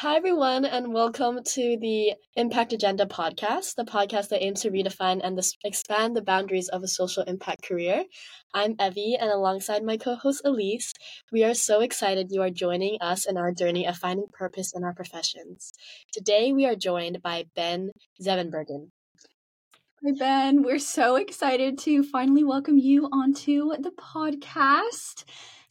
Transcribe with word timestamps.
Hi, 0.00 0.16
everyone, 0.16 0.66
and 0.66 0.92
welcome 0.92 1.42
to 1.42 1.78
the 1.80 2.12
Impact 2.34 2.74
Agenda 2.74 3.06
podcast, 3.06 3.76
the 3.76 3.84
podcast 3.86 4.28
that 4.28 4.44
aims 4.44 4.60
to 4.60 4.70
redefine 4.70 5.22
and 5.24 5.40
expand 5.64 6.14
the 6.14 6.20
boundaries 6.20 6.68
of 6.68 6.82
a 6.82 6.86
social 6.86 7.22
impact 7.22 7.62
career. 7.66 8.04
I'm 8.52 8.76
Evie, 8.78 9.16
and 9.18 9.30
alongside 9.30 9.82
my 9.82 9.96
co 9.96 10.14
host 10.14 10.42
Elise, 10.44 10.92
we 11.32 11.44
are 11.44 11.54
so 11.54 11.80
excited 11.80 12.26
you 12.30 12.42
are 12.42 12.50
joining 12.50 12.98
us 13.00 13.24
in 13.24 13.38
our 13.38 13.52
journey 13.52 13.86
of 13.86 13.96
finding 13.96 14.26
purpose 14.34 14.74
in 14.76 14.84
our 14.84 14.92
professions. 14.92 15.72
Today, 16.12 16.52
we 16.52 16.66
are 16.66 16.76
joined 16.76 17.22
by 17.22 17.46
Ben 17.54 17.88
Zevenbergen. 18.20 18.90
Hi, 20.04 20.12
Ben. 20.18 20.62
We're 20.62 20.78
so 20.78 21.16
excited 21.16 21.78
to 21.78 22.02
finally 22.02 22.44
welcome 22.44 22.76
you 22.76 23.08
onto 23.10 23.70
the 23.78 23.92
podcast. 23.92 25.24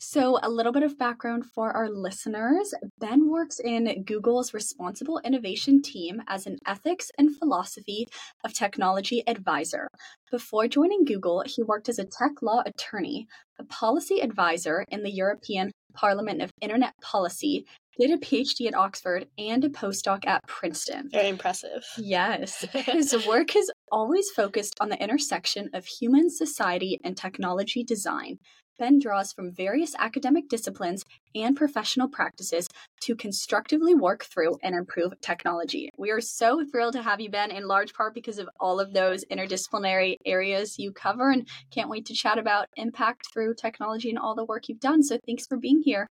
So, 0.07 0.37
a 0.43 0.51
little 0.51 0.71
bit 0.71 0.83
of 0.83 0.99
background 0.99 1.45
for 1.47 1.71
our 1.71 1.89
listeners 1.89 2.75
Ben 2.99 3.27
works 3.27 3.59
in 3.59 4.03
Google's 4.03 4.53
Responsible 4.53 5.19
Innovation 5.25 5.81
team 5.81 6.21
as 6.27 6.45
an 6.45 6.59
ethics 6.67 7.09
and 7.17 7.35
philosophy 7.35 8.05
of 8.43 8.53
technology 8.53 9.23
advisor. 9.27 9.87
Before 10.29 10.67
joining 10.67 11.05
Google, 11.05 11.43
he 11.47 11.63
worked 11.63 11.89
as 11.89 11.97
a 11.97 12.05
tech 12.05 12.43
law 12.43 12.61
attorney, 12.67 13.25
a 13.57 13.63
policy 13.63 14.19
advisor 14.21 14.85
in 14.89 15.01
the 15.01 15.11
European 15.11 15.71
Parliament 15.95 16.39
of 16.43 16.51
Internet 16.61 16.93
Policy, 17.01 17.65
did 17.97 18.11
a 18.11 18.17
PhD 18.17 18.67
at 18.67 18.75
Oxford 18.75 19.25
and 19.39 19.63
a 19.65 19.69
postdoc 19.69 20.27
at 20.27 20.45
Princeton. 20.47 21.09
Very 21.11 21.29
impressive. 21.29 21.83
Yes. 21.97 22.61
His 22.73 23.25
work 23.25 23.51
has 23.51 23.71
always 23.91 24.29
focused 24.35 24.75
on 24.79 24.89
the 24.89 25.01
intersection 25.01 25.71
of 25.73 25.85
human 25.85 26.29
society 26.29 26.99
and 27.03 27.17
technology 27.17 27.83
design. 27.83 28.37
Ben 28.77 28.99
draws 28.99 29.31
from 29.31 29.51
various 29.51 29.95
academic 29.97 30.49
disciplines 30.49 31.03
and 31.33 31.55
professional 31.55 32.07
practices 32.07 32.67
to 33.01 33.15
constructively 33.15 33.95
work 33.95 34.25
through 34.25 34.57
and 34.63 34.75
improve 34.75 35.13
technology. 35.21 35.89
We 35.97 36.11
are 36.11 36.21
so 36.21 36.63
thrilled 36.65 36.93
to 36.93 37.01
have 37.01 37.21
you, 37.21 37.29
Ben, 37.29 37.51
in 37.51 37.67
large 37.67 37.93
part 37.93 38.13
because 38.13 38.39
of 38.39 38.49
all 38.59 38.79
of 38.79 38.93
those 38.93 39.23
interdisciplinary 39.25 40.17
areas 40.25 40.77
you 40.77 40.91
cover, 40.91 41.31
and 41.31 41.47
can't 41.71 41.89
wait 41.89 42.05
to 42.07 42.13
chat 42.13 42.37
about 42.37 42.67
impact 42.75 43.27
through 43.31 43.55
technology 43.55 44.09
and 44.09 44.19
all 44.19 44.35
the 44.35 44.45
work 44.45 44.67
you've 44.67 44.79
done. 44.79 45.03
So 45.03 45.17
thanks 45.25 45.47
for 45.47 45.57
being 45.57 45.81
here. 45.83 46.07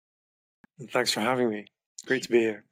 Thanks 0.91 1.13
for 1.13 1.21
having 1.21 1.51
me. 1.51 1.67
Great 2.07 2.23
to 2.25 2.31
be 2.31 2.41
here. 2.41 2.65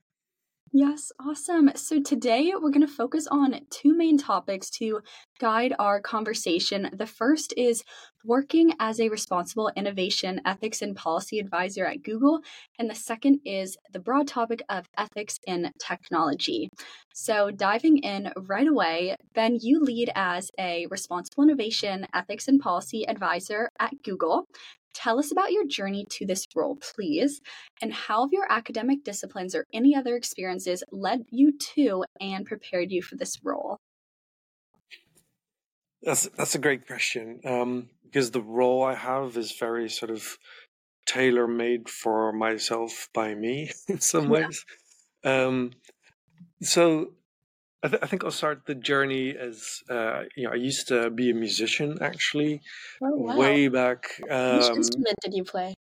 Yes, 0.72 1.12
awesome. 1.18 1.70
So 1.76 2.02
today 2.02 2.52
we're 2.54 2.70
going 2.70 2.86
to 2.86 2.92
focus 2.92 3.26
on 3.26 3.60
two 3.70 3.96
main 3.96 4.18
topics 4.18 4.68
to 4.70 5.00
guide 5.40 5.72
our 5.78 5.98
conversation. 6.00 6.90
The 6.92 7.06
first 7.06 7.54
is 7.56 7.82
working 8.24 8.74
as 8.78 9.00
a 9.00 9.08
responsible 9.08 9.70
innovation, 9.76 10.42
ethics, 10.44 10.82
and 10.82 10.94
policy 10.94 11.38
advisor 11.38 11.86
at 11.86 12.02
Google. 12.02 12.40
And 12.78 12.90
the 12.90 12.94
second 12.94 13.40
is 13.46 13.78
the 13.92 13.98
broad 14.00 14.28
topic 14.28 14.62
of 14.68 14.86
ethics 14.98 15.38
in 15.46 15.72
technology. 15.80 16.68
So, 17.14 17.50
diving 17.50 17.98
in 17.98 18.30
right 18.36 18.66
away, 18.68 19.16
Ben, 19.34 19.56
you 19.60 19.80
lead 19.80 20.10
as 20.14 20.50
a 20.58 20.86
responsible 20.90 21.44
innovation, 21.44 22.06
ethics, 22.14 22.46
and 22.46 22.60
policy 22.60 23.08
advisor 23.08 23.70
at 23.80 24.02
Google. 24.02 24.44
Tell 24.98 25.20
us 25.20 25.30
about 25.30 25.52
your 25.52 25.64
journey 25.64 26.06
to 26.10 26.26
this 26.26 26.44
role, 26.56 26.76
please, 26.76 27.40
and 27.80 27.92
how 27.92 28.22
have 28.22 28.32
your 28.32 28.50
academic 28.50 29.04
disciplines 29.04 29.54
or 29.54 29.64
any 29.72 29.94
other 29.94 30.16
experiences 30.16 30.82
led 30.90 31.22
you 31.30 31.56
to 31.74 32.04
and 32.20 32.44
prepared 32.44 32.90
you 32.90 33.00
for 33.00 33.14
this 33.14 33.38
role? 33.44 33.78
That's 36.02 36.28
that's 36.36 36.56
a 36.56 36.58
great 36.58 36.88
question 36.88 37.40
um, 37.44 37.90
because 38.02 38.32
the 38.32 38.42
role 38.42 38.82
I 38.82 38.94
have 38.94 39.36
is 39.36 39.52
very 39.52 39.88
sort 39.88 40.10
of 40.10 40.36
tailor 41.06 41.46
made 41.46 41.88
for 41.88 42.32
myself 42.32 43.08
by 43.14 43.36
me 43.36 43.70
in 43.88 44.00
some 44.00 44.28
ways. 44.28 44.64
Yeah. 45.22 45.44
Um, 45.44 45.74
so 46.60 47.12
I, 47.82 47.88
th- 47.88 48.02
I, 48.02 48.06
think 48.06 48.24
I'll 48.24 48.32
start 48.32 48.66
the 48.66 48.74
journey 48.74 49.36
as 49.36 49.82
uh, 49.88 50.22
you 50.36 50.44
know. 50.44 50.52
I 50.52 50.56
used 50.56 50.88
to 50.88 51.10
be 51.10 51.30
a 51.30 51.34
musician 51.34 51.98
actually, 52.00 52.60
oh, 53.00 53.16
wow. 53.16 53.36
way 53.36 53.68
back. 53.68 54.20
Um, 54.28 54.58
Which 54.58 54.68
instrument 54.70 55.14
did 55.22 55.34
you 55.34 55.44
play? 55.44 55.74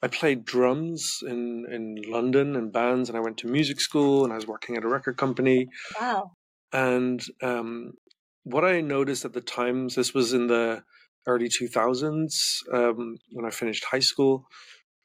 I 0.00 0.08
played 0.08 0.44
drums 0.44 1.18
in 1.22 1.66
in 1.70 1.96
London 2.06 2.54
in 2.54 2.70
bands, 2.70 3.08
and 3.08 3.18
I 3.18 3.20
went 3.20 3.38
to 3.38 3.48
music 3.48 3.80
school, 3.80 4.22
and 4.22 4.32
I 4.32 4.36
was 4.36 4.46
working 4.46 4.76
at 4.76 4.84
a 4.84 4.88
record 4.88 5.16
company. 5.16 5.66
Wow! 6.00 6.32
And 6.72 7.20
um, 7.42 7.94
what 8.44 8.64
I 8.64 8.80
noticed 8.80 9.24
at 9.24 9.32
the 9.32 9.40
times, 9.40 9.96
this 9.96 10.14
was 10.14 10.34
in 10.34 10.46
the 10.46 10.84
early 11.26 11.48
two 11.48 11.66
thousands 11.66 12.60
um, 12.72 13.16
when 13.32 13.44
I 13.44 13.50
finished 13.50 13.84
high 13.84 14.06
school. 14.12 14.46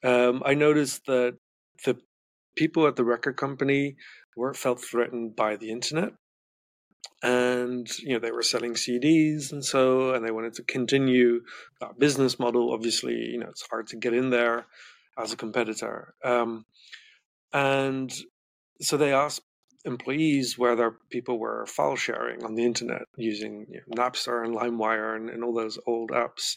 Um, 0.04 0.42
I 0.46 0.54
noticed 0.54 1.06
that 1.06 1.36
the 1.84 1.98
people 2.56 2.86
at 2.86 2.94
the 2.94 3.04
record 3.04 3.36
company 3.36 3.96
were 4.36 4.54
felt 4.54 4.80
threatened 4.80 5.34
by 5.34 5.56
the 5.56 5.70
internet 5.70 6.12
and 7.22 7.88
you 7.98 8.14
know 8.14 8.18
they 8.18 8.32
were 8.32 8.42
selling 8.42 8.74
CDs 8.74 9.52
and 9.52 9.64
so 9.64 10.14
and 10.14 10.24
they 10.24 10.30
wanted 10.30 10.54
to 10.54 10.62
continue 10.62 11.42
that 11.80 11.98
business 11.98 12.38
model. 12.38 12.72
Obviously, 12.72 13.14
you 13.14 13.38
know 13.38 13.48
it's 13.48 13.66
hard 13.68 13.86
to 13.88 13.96
get 13.96 14.14
in 14.14 14.30
there 14.30 14.66
as 15.18 15.32
a 15.32 15.36
competitor, 15.36 16.14
um, 16.24 16.64
and 17.52 18.12
so 18.80 18.96
they 18.96 19.12
asked 19.12 19.42
employees 19.84 20.58
whether 20.58 20.96
people 21.10 21.38
were 21.38 21.66
file 21.66 21.96
sharing 21.96 22.44
on 22.44 22.54
the 22.54 22.64
internet 22.64 23.02
using 23.16 23.66
you 23.70 23.80
know, 23.86 24.02
Napster 24.02 24.44
and 24.44 24.54
LimeWire 24.54 25.16
and, 25.16 25.30
and, 25.30 25.42
all 25.42 25.54
those 25.54 25.78
old 25.86 26.10
apps. 26.10 26.54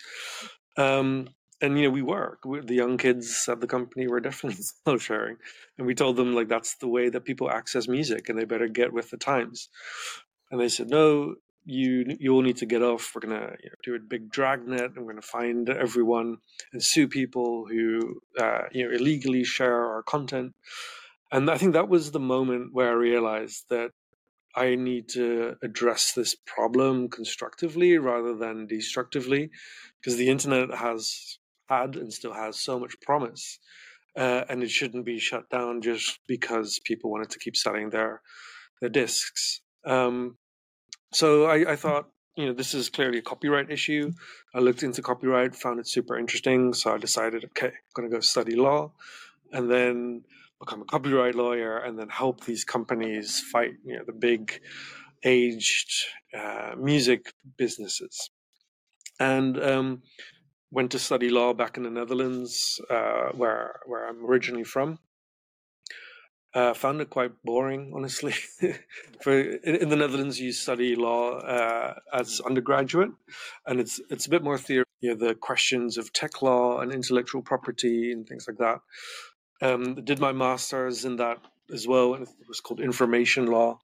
Um, 0.76 1.30
and 1.62 1.78
you 1.78 1.86
know 1.86 1.92
we 1.92 2.02
were 2.02 2.40
the 2.44 2.76
young 2.76 2.98
kids 2.98 3.46
at 3.48 3.62
the 3.62 3.68
company 3.68 4.08
were 4.08 4.20
definitely 4.30 4.64
file 4.84 4.98
sharing, 4.98 5.38
and 5.78 5.88
we 5.88 5.96
told 5.96 6.16
them 6.16 6.36
like 6.36 6.50
that's 6.50 6.76
the 6.76 6.88
way 6.88 7.10
that 7.10 7.26
people 7.26 7.50
access 7.50 7.88
music, 7.88 8.30
and 8.30 8.38
they 8.38 8.46
better 8.46 8.68
get 8.68 8.94
with 8.94 9.10
the 9.10 9.18
times. 9.18 9.70
And 10.54 10.62
they 10.62 10.70
said, 10.70 10.92
no, 10.92 11.34
you 11.66 12.16
you 12.20 12.32
all 12.32 12.44
need 12.44 12.58
to 12.58 12.68
get 12.68 12.84
off. 12.84 13.12
We're 13.16 13.22
gonna 13.22 13.56
you 13.64 13.70
know, 13.72 13.76
do 13.84 13.96
a 13.96 14.00
big 14.00 14.30
dragnet, 14.30 14.92
and 14.96 15.04
we're 15.04 15.14
gonna 15.14 15.24
find 15.24 15.68
everyone 15.68 16.38
and 16.72 16.84
sue 16.84 17.08
people 17.08 17.66
who 17.68 18.22
uh, 18.40 18.66
you 18.72 18.86
know 18.88 18.96
illegally 18.96 19.46
share 19.46 19.84
our 19.84 20.04
content. 20.04 20.54
And 21.32 21.50
I 21.50 21.58
think 21.58 21.74
that 21.74 21.90
was 21.90 22.12
the 22.12 22.20
moment 22.20 22.70
where 22.72 22.90
I 22.90 22.94
realized 22.94 23.64
that 23.72 23.94
I 24.56 24.76
need 24.76 25.10
to 25.14 25.56
address 25.64 26.12
this 26.12 26.36
problem 26.36 27.10
constructively 27.10 27.98
rather 27.98 28.36
than 28.36 28.68
destructively, 28.68 29.50
because 30.00 30.18
the 30.18 30.30
internet 30.30 30.72
has 30.76 31.40
had 31.68 31.96
and 31.96 32.14
still 32.14 32.34
has 32.34 32.60
so 32.60 32.80
much 32.80 32.94
promise, 33.02 33.58
uh, 34.16 34.44
and 34.50 34.62
it 34.62 34.70
shouldn't 34.70 35.06
be 35.06 35.18
shut 35.18 35.50
down 35.50 35.82
just 35.82 36.20
because 36.28 36.80
people 36.86 37.10
wanted 37.10 37.32
to 37.32 37.40
keep 37.40 37.58
selling 37.58 37.90
their 37.90 38.22
their 38.82 38.92
discs. 38.92 39.62
Um, 39.84 40.38
so 41.14 41.46
I, 41.46 41.74
I 41.74 41.76
thought, 41.76 42.10
you 42.36 42.48
know, 42.48 42.54
this 42.54 42.74
is 42.74 42.90
clearly 42.90 43.20
a 43.20 43.22
copyright 43.22 43.70
issue. 43.72 44.12
I 44.56 44.60
looked 44.60 44.84
into 44.84 45.02
copyright, 45.02 45.56
found 45.56 45.80
it 45.80 45.88
super 45.88 46.18
interesting. 46.18 46.74
So 46.74 46.94
I 46.94 46.98
decided, 46.98 47.46
okay, 47.46 47.68
I'm 47.68 47.94
going 47.96 48.10
to 48.10 48.16
go 48.16 48.20
study 48.22 48.56
law 48.56 48.92
and 49.52 49.70
then 49.70 50.24
become 50.60 50.82
a 50.82 50.86
copyright 50.86 51.36
lawyer 51.36 51.78
and 51.78 51.98
then 51.98 52.10
help 52.10 52.44
these 52.44 52.64
companies 52.64 53.40
fight, 53.52 53.74
you 53.86 53.98
know, 53.98 54.04
the 54.06 54.14
big 54.14 54.60
aged 55.24 55.92
uh, 56.38 56.74
music 56.78 57.34
businesses. 57.58 58.30
And 59.20 59.62
um, 59.62 60.02
went 60.72 60.92
to 60.92 61.00
study 61.00 61.30
law 61.30 61.54
back 61.54 61.78
in 61.78 61.84
the 61.84 61.90
Netherlands, 61.90 62.82
uh, 62.90 63.30
where 63.34 63.80
where 63.86 64.08
I'm 64.10 64.26
originally 64.26 64.64
from. 64.64 64.98
Uh, 66.54 66.74
found 66.74 67.02
it 67.02 67.10
quite 67.10 67.32
boring, 67.44 67.92
honestly. 67.96 68.34
For 69.22 69.40
in, 69.40 69.76
in, 69.76 69.90
the 69.90 69.96
Netherlands, 69.96 70.40
you 70.40 70.52
study 70.52 70.96
law 70.96 71.40
uh, 71.40 71.96
as 72.14 72.42
undergraduate, 72.42 73.10
and 73.66 73.80
it's 73.80 74.00
it's 74.12 74.28
a 74.28 74.30
bit 74.30 74.44
more 74.44 74.60
theory. 74.60 74.86
You 75.02 75.10
know, 75.10 75.28
the 75.28 75.34
questions 75.34 75.98
of 75.98 76.14
tech 76.14 76.44
law 76.44 76.80
and 76.80 76.92
intellectual 76.92 77.42
property 77.42 78.12
and 78.12 78.28
things 78.28 78.46
like 78.48 78.58
that. 78.58 78.82
Um, 79.64 80.04
did 80.04 80.20
my 80.20 80.32
master's 80.32 81.06
in 81.06 81.16
that 81.16 81.40
as 81.74 81.88
well, 81.88 82.14
and 82.14 82.24
it 82.28 82.48
was 82.48 82.60
called 82.60 82.80
information 82.80 83.48
law. 83.48 83.80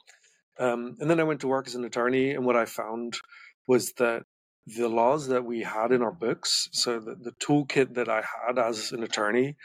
Um, 0.60 0.98
and 1.00 1.10
then 1.10 1.20
I 1.20 1.24
went 1.24 1.42
to 1.42 1.48
work 1.48 1.68
as 1.68 1.76
an 1.76 1.86
attorney, 1.86 2.32
and 2.32 2.46
what 2.46 2.56
I 2.56 2.66
found 2.66 3.18
was 3.66 3.94
that 3.94 4.24
the 4.68 4.90
laws 4.90 5.30
that 5.30 5.46
we 5.46 5.62
had 5.62 5.92
in 5.92 6.04
our 6.04 6.12
books, 6.12 6.70
so 6.72 7.00
the, 7.00 7.16
the 7.16 7.32
toolkit 7.32 7.96
that 7.96 8.10
I 8.10 8.24
had 8.46 8.60
as 8.60 8.92
an 8.92 9.02
attorney, 9.02 9.56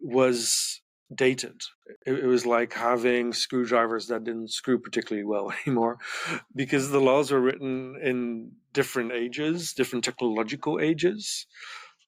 was 0.00 0.80
dated. 1.14 1.60
It, 2.04 2.18
it, 2.20 2.26
was 2.26 2.46
like 2.46 2.72
having 2.72 3.32
screwdrivers 3.32 4.08
that 4.08 4.24
didn't 4.24 4.50
screw 4.50 4.78
particularly 4.78 5.24
well 5.24 5.52
anymore 5.66 5.98
because 6.54 6.90
the 6.90 7.00
laws 7.00 7.30
were 7.30 7.40
written 7.40 7.96
in 8.02 8.52
different 8.72 9.12
ages, 9.12 9.72
different 9.72 10.04
technological 10.04 10.80
ages, 10.80 11.46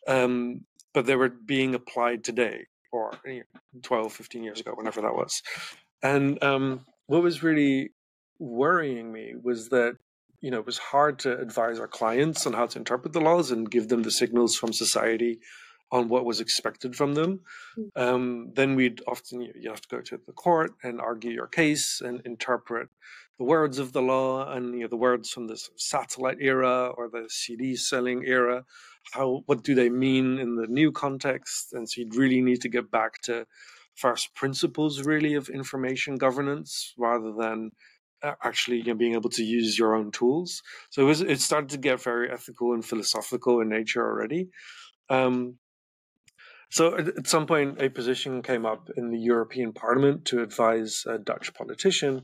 um, 0.06 0.62
but 0.92 1.06
they 1.06 1.16
were 1.16 1.28
being 1.28 1.74
applied 1.74 2.24
today 2.24 2.66
or 2.90 3.12
you 3.24 3.42
know, 3.54 3.60
12, 3.82 4.12
15 4.12 4.42
years 4.42 4.60
ago, 4.60 4.72
whenever 4.74 5.00
that 5.02 5.14
was. 5.14 5.42
And 6.02 6.42
um, 6.42 6.86
what 7.06 7.22
was 7.22 7.42
really 7.42 7.90
worrying 8.38 9.12
me 9.12 9.34
was 9.40 9.68
that 9.70 9.96
you 10.40 10.50
know 10.50 10.60
it 10.60 10.66
was 10.66 10.78
hard 10.78 11.18
to 11.18 11.36
advise 11.38 11.80
our 11.80 11.88
clients 11.88 12.46
on 12.46 12.52
how 12.52 12.66
to 12.66 12.78
interpret 12.78 13.12
the 13.12 13.20
laws 13.20 13.50
and 13.50 13.68
give 13.68 13.88
them 13.88 14.02
the 14.02 14.10
signals 14.12 14.54
from 14.54 14.72
society 14.72 15.40
on 15.90 16.08
what 16.08 16.24
was 16.24 16.40
expected 16.40 16.94
from 16.94 17.14
them. 17.14 17.40
Mm. 17.78 17.90
Um, 17.96 18.52
then 18.54 18.74
we'd 18.74 19.00
often 19.06 19.40
you, 19.40 19.52
you 19.58 19.70
have 19.70 19.80
to 19.80 19.88
go 19.88 20.00
to 20.02 20.20
the 20.26 20.32
court 20.32 20.72
and 20.82 21.00
argue 21.00 21.30
your 21.30 21.46
case 21.46 22.00
and 22.04 22.20
interpret 22.24 22.88
the 23.38 23.44
words 23.44 23.78
of 23.78 23.92
the 23.92 24.02
law 24.02 24.52
and 24.52 24.74
you 24.74 24.80
know 24.80 24.88
the 24.88 24.96
words 24.96 25.30
from 25.30 25.46
the 25.46 25.60
satellite 25.76 26.38
era 26.40 26.88
or 26.88 27.08
the 27.08 27.26
CD 27.28 27.76
selling 27.76 28.24
era. 28.26 28.64
How 29.12 29.42
what 29.46 29.62
do 29.62 29.74
they 29.74 29.88
mean 29.88 30.38
in 30.38 30.56
the 30.56 30.66
new 30.66 30.92
context? 30.92 31.72
And 31.72 31.88
so 31.88 32.00
you'd 32.00 32.16
really 32.16 32.40
need 32.40 32.60
to 32.62 32.68
get 32.68 32.90
back 32.90 33.20
to 33.22 33.46
first 33.94 34.34
principles 34.34 35.04
really 35.04 35.34
of 35.34 35.48
information 35.48 36.16
governance 36.16 36.94
rather 36.98 37.32
than 37.32 37.70
actually 38.22 38.78
you 38.78 38.84
know, 38.84 38.94
being 38.94 39.14
able 39.14 39.30
to 39.30 39.44
use 39.44 39.78
your 39.78 39.94
own 39.94 40.10
tools. 40.10 40.62
So 40.90 41.02
it 41.02 41.06
was 41.06 41.20
it 41.20 41.40
started 41.40 41.70
to 41.70 41.78
get 41.78 42.02
very 42.02 42.30
ethical 42.30 42.72
and 42.74 42.84
philosophical 42.84 43.60
in 43.60 43.68
nature 43.68 44.04
already. 44.04 44.48
Um, 45.08 45.58
so 46.70 46.96
at, 46.96 47.26
some 47.26 47.46
point, 47.46 47.80
a 47.80 47.88
position 47.88 48.42
came 48.42 48.66
up 48.66 48.90
in 48.96 49.10
the 49.10 49.18
European 49.18 49.72
Parliament 49.72 50.26
to 50.26 50.42
advise 50.42 51.04
a 51.06 51.18
Dutch 51.18 51.54
politician 51.54 52.22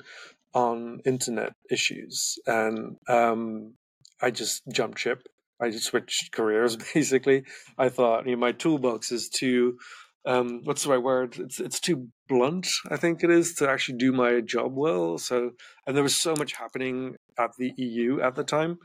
on 0.52 1.00
internet 1.04 1.54
issues, 1.70 2.38
and 2.46 2.96
um, 3.08 3.74
I 4.20 4.30
just 4.30 4.62
jumped 4.72 4.98
ship. 4.98 5.26
I 5.60 5.70
just 5.70 5.86
switched 5.86 6.32
careers 6.32 6.76
basically. 6.94 7.44
I 7.78 7.88
thought, 7.88 8.26
you 8.26 8.32
know, 8.32 8.40
my 8.40 8.52
toolbox 8.52 9.12
is 9.12 9.28
too 9.28 9.78
um, 10.26 10.62
what's 10.64 10.84
the 10.84 10.90
right 10.90 11.02
word? 11.02 11.36
It's 11.38 11.60
it's 11.60 11.80
too 11.80 12.08
blunt, 12.28 12.66
I 12.90 12.96
think 12.96 13.22
it 13.22 13.30
is, 13.30 13.54
to 13.56 13.68
actually 13.68 13.98
do 13.98 14.12
my 14.12 14.40
job 14.40 14.72
well. 14.74 15.18
So, 15.18 15.50
and 15.86 15.94
there 15.94 16.02
was 16.02 16.16
so 16.16 16.34
much 16.38 16.54
happening 16.54 17.16
at 17.38 17.50
the 17.58 17.72
EU 17.76 18.20
at 18.20 18.34
the 18.34 18.44
time. 18.44 18.78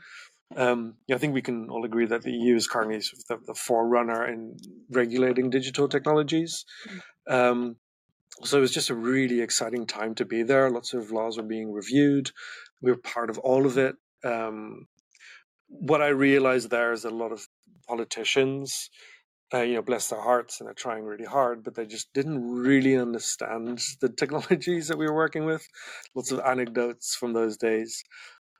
Um, 0.56 0.94
I 1.12 1.18
think 1.18 1.34
we 1.34 1.42
can 1.42 1.70
all 1.70 1.84
agree 1.84 2.06
that 2.06 2.22
the 2.22 2.32
EU 2.32 2.56
is 2.56 2.66
currently 2.66 3.00
sort 3.00 3.22
of 3.22 3.26
the, 3.46 3.52
the 3.52 3.54
forerunner 3.54 4.26
in 4.26 4.56
regulating 4.90 5.50
digital 5.50 5.88
technologies. 5.88 6.64
Um, 7.28 7.76
so 8.42 8.58
it 8.58 8.62
was 8.62 8.72
just 8.72 8.90
a 8.90 8.94
really 8.94 9.40
exciting 9.40 9.86
time 9.86 10.14
to 10.16 10.24
be 10.24 10.42
there. 10.42 10.70
Lots 10.70 10.92
of 10.94 11.12
laws 11.12 11.36
were 11.36 11.44
being 11.44 11.72
reviewed. 11.72 12.30
We 12.82 12.90
were 12.90 12.96
part 12.96 13.30
of 13.30 13.38
all 13.38 13.66
of 13.66 13.78
it. 13.78 13.96
Um, 14.24 14.86
what 15.68 16.02
I 16.02 16.08
realized 16.08 16.70
there 16.70 16.92
is 16.92 17.04
a 17.04 17.10
lot 17.10 17.32
of 17.32 17.46
politicians 17.86 18.90
uh, 19.52 19.62
you 19.62 19.74
know, 19.74 19.82
bless 19.82 20.08
their 20.08 20.20
hearts 20.20 20.60
and 20.60 20.66
they're 20.66 20.74
trying 20.74 21.04
really 21.04 21.24
hard, 21.24 21.64
but 21.64 21.74
they 21.74 21.86
just 21.86 22.12
didn't 22.12 22.40
really 22.40 22.96
understand 22.96 23.80
the 24.00 24.08
technologies 24.16 24.88
that 24.88 24.98
we 24.98 25.06
were 25.06 25.14
working 25.14 25.44
with. 25.44 25.66
Lots 26.14 26.30
of 26.30 26.40
anecdotes 26.40 27.16
from 27.16 27.32
those 27.32 27.56
days. 27.56 28.04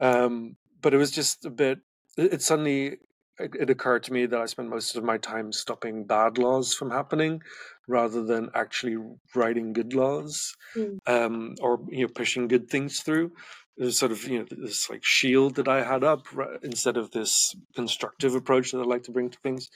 Um, 0.00 0.56
but 0.80 0.94
it 0.94 0.98
was 0.98 1.10
just 1.10 1.44
a 1.44 1.50
bit, 1.50 1.78
it, 2.16 2.42
suddenly, 2.42 2.98
it, 3.38 3.54
it, 3.58 3.70
occurred 3.70 4.02
to 4.04 4.12
me 4.12 4.26
that 4.26 4.40
I 4.40 4.46
spent 4.46 4.68
most 4.68 4.96
of 4.96 5.04
my 5.04 5.18
time 5.18 5.52
stopping 5.52 6.04
bad 6.04 6.38
laws 6.38 6.74
from 6.74 6.90
happening 6.90 7.42
rather 7.88 8.22
than 8.22 8.50
actually 8.54 8.96
writing 9.34 9.72
good 9.72 9.94
laws 9.94 10.54
mm. 10.76 10.98
um, 11.06 11.54
or, 11.60 11.80
you 11.88 12.06
know, 12.06 12.12
pushing 12.14 12.48
good 12.48 12.68
things 12.68 13.00
through. 13.00 13.32
It 13.76 13.84
was 13.84 13.98
sort 13.98 14.12
of, 14.12 14.22
you 14.24 14.40
know, 14.40 14.46
this 14.50 14.90
like 14.90 15.02
shield 15.02 15.54
that 15.54 15.68
I 15.68 15.82
had 15.82 16.04
up 16.04 16.26
right, 16.34 16.58
instead 16.62 16.96
of 16.96 17.10
this 17.12 17.54
constructive 17.74 18.34
approach 18.34 18.72
that 18.72 18.78
I 18.78 18.84
like 18.84 19.04
to 19.04 19.12
bring 19.12 19.30
to 19.30 19.38
things. 19.38 19.70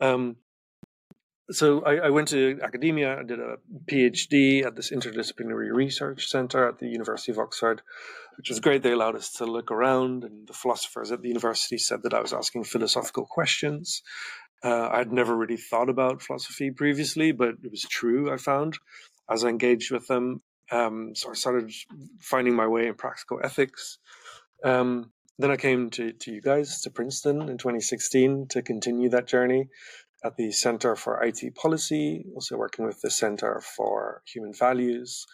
Um, 0.00 0.36
so 1.50 1.82
I, 1.82 1.96
I, 1.96 2.10
went 2.10 2.28
to 2.28 2.58
academia. 2.62 3.18
I 3.18 3.22
did 3.22 3.40
a 3.40 3.56
PhD 3.86 4.64
at 4.66 4.76
this 4.76 4.90
interdisciplinary 4.90 5.72
research 5.72 6.28
center 6.28 6.68
at 6.68 6.78
the 6.78 6.88
University 6.88 7.32
of 7.32 7.38
Oxford, 7.38 7.80
which 8.36 8.50
was 8.50 8.60
great. 8.60 8.82
They 8.82 8.92
allowed 8.92 9.16
us 9.16 9.32
to 9.34 9.46
look 9.46 9.70
around, 9.70 10.24
and 10.24 10.46
the 10.46 10.52
philosophers 10.52 11.10
at 11.10 11.22
the 11.22 11.28
university 11.28 11.78
said 11.78 12.02
that 12.02 12.12
I 12.12 12.20
was 12.20 12.32
asking 12.32 12.64
philosophical 12.64 13.24
questions. 13.24 14.02
Uh, 14.62 14.88
I'd 14.88 15.12
never 15.12 15.34
really 15.34 15.56
thought 15.56 15.88
about 15.88 16.20
philosophy 16.20 16.70
previously, 16.70 17.32
but 17.32 17.54
it 17.62 17.70
was 17.70 17.82
true. 17.82 18.32
I 18.32 18.36
found 18.36 18.78
as 19.30 19.44
I 19.44 19.48
engaged 19.48 19.90
with 19.90 20.06
them. 20.06 20.42
Um, 20.70 21.14
so 21.14 21.30
I 21.30 21.34
started 21.34 21.72
finding 22.20 22.54
my 22.54 22.66
way 22.66 22.88
in 22.88 22.94
practical 22.94 23.40
ethics. 23.42 23.98
Um, 24.64 25.12
then 25.38 25.50
I 25.50 25.56
came 25.56 25.88
to, 25.90 26.12
to 26.12 26.32
you 26.32 26.42
guys, 26.42 26.82
to 26.82 26.90
Princeton 26.90 27.42
in 27.42 27.58
2016 27.58 28.48
to 28.48 28.60
continue 28.60 29.08
that 29.10 29.28
journey 29.28 29.68
at 30.24 30.36
the 30.36 30.50
Center 30.50 30.96
for 30.96 31.22
IT 31.22 31.54
Policy, 31.54 32.24
also 32.34 32.56
working 32.56 32.84
with 32.84 33.00
the 33.00 33.10
Center 33.10 33.60
for 33.76 34.22
Human 34.32 34.52
Values. 34.52 35.26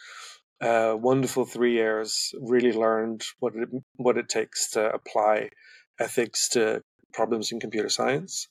Uh, 0.61 0.97
wonderful 0.99 1.45
three 1.45 1.73
years, 1.73 2.33
really 2.41 2.73
learned 2.73 3.23
what 3.39 3.55
it, 3.57 3.69
what 3.97 4.17
it 4.17 4.29
takes 4.29 4.71
to 4.71 4.93
apply 4.93 5.51
ethics 5.99 6.49
to 6.51 6.83
problems 7.13 7.53
in 7.53 7.61
computer 7.61 7.89
science. 7.89 8.49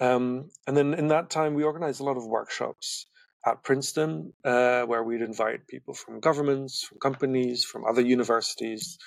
Um, 0.00 0.50
and 0.66 0.76
then 0.76 0.94
in 0.94 1.08
that 1.08 1.30
time, 1.30 1.54
we 1.54 1.62
organized 1.62 2.00
a 2.00 2.04
lot 2.04 2.16
of 2.16 2.26
workshops 2.26 3.06
at 3.46 3.62
Princeton, 3.62 4.32
uh, 4.44 4.82
where 4.82 5.02
we'd 5.02 5.22
invite 5.22 5.66
people 5.66 5.94
from 5.94 6.20
governments, 6.20 6.84
from 6.84 6.98
companies, 6.98 7.64
from 7.64 7.84
other 7.84 8.02
universities, 8.02 8.98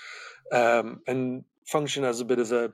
um, 0.52 1.02
and 1.08 1.44
function 1.66 2.04
as 2.04 2.20
a 2.20 2.26
bit 2.26 2.40
of 2.40 2.52
a 2.52 2.74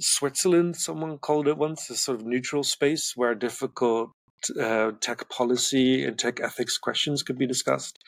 Switzerland, 0.00 0.76
someone 0.76 1.18
called 1.18 1.48
it 1.48 1.56
once, 1.56 1.90
a 1.90 1.96
sort 1.96 2.20
of 2.20 2.26
neutral 2.26 2.62
space 2.62 3.12
where 3.16 3.34
difficult 3.34 4.10
uh, 4.60 4.92
tech 5.00 5.28
policy 5.28 6.04
and 6.04 6.18
tech 6.18 6.40
ethics 6.40 6.78
questions 6.78 7.22
could 7.22 7.38
be 7.38 7.46
discussed. 7.46 7.98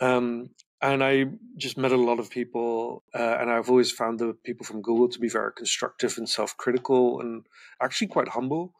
Um, 0.00 0.50
and 0.80 1.02
I 1.02 1.26
just 1.56 1.76
met 1.76 1.90
a 1.90 1.96
lot 1.96 2.20
of 2.20 2.30
people, 2.30 3.02
uh, 3.12 3.36
and 3.40 3.50
I've 3.50 3.68
always 3.68 3.90
found 3.90 4.20
the 4.20 4.34
people 4.44 4.64
from 4.64 4.82
Google 4.82 5.08
to 5.08 5.18
be 5.18 5.28
very 5.28 5.52
constructive 5.52 6.16
and 6.18 6.28
self 6.28 6.56
critical 6.56 7.20
and 7.20 7.44
actually 7.82 8.06
quite 8.08 8.28
humble. 8.28 8.74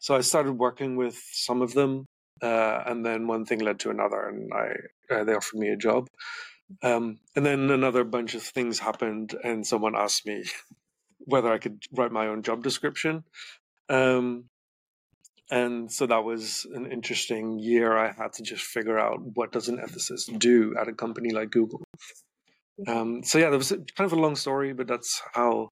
So 0.00 0.16
I 0.16 0.20
started 0.22 0.52
working 0.52 0.96
with 0.96 1.16
some 1.32 1.62
of 1.62 1.72
them, 1.74 2.06
uh, 2.42 2.82
and 2.86 3.06
then 3.06 3.28
one 3.28 3.44
thing 3.44 3.60
led 3.60 3.78
to 3.80 3.90
another, 3.90 4.28
and 4.28 4.52
I 4.52 5.14
uh, 5.14 5.24
they 5.24 5.34
offered 5.34 5.60
me 5.60 5.68
a 5.68 5.76
job. 5.76 6.08
Um, 6.82 7.18
and 7.36 7.46
then 7.46 7.70
another 7.70 8.02
bunch 8.02 8.34
of 8.34 8.42
things 8.42 8.80
happened, 8.80 9.36
and 9.44 9.64
someone 9.64 9.94
asked 9.96 10.26
me 10.26 10.44
whether 11.24 11.52
I 11.52 11.58
could 11.58 11.82
write 11.92 12.12
my 12.12 12.28
own 12.28 12.42
job 12.42 12.62
description. 12.62 13.24
Um, 13.88 14.44
and 15.50 15.92
so 15.92 16.06
that 16.06 16.24
was 16.24 16.66
an 16.74 16.90
interesting 16.90 17.58
year. 17.58 17.96
I 17.96 18.12
had 18.12 18.32
to 18.34 18.42
just 18.42 18.64
figure 18.64 18.98
out 18.98 19.20
what 19.34 19.52
does 19.52 19.68
an 19.68 19.78
ethicist 19.78 20.38
do 20.38 20.74
at 20.80 20.88
a 20.88 20.92
company 20.92 21.30
like 21.30 21.50
Google. 21.50 21.82
Um, 22.88 23.22
so 23.22 23.38
yeah, 23.38 23.50
there 23.50 23.58
was 23.58 23.70
kind 23.70 23.86
of 23.98 24.12
a 24.12 24.20
long 24.20 24.36
story, 24.36 24.72
but 24.72 24.86
that's 24.86 25.22
how 25.32 25.68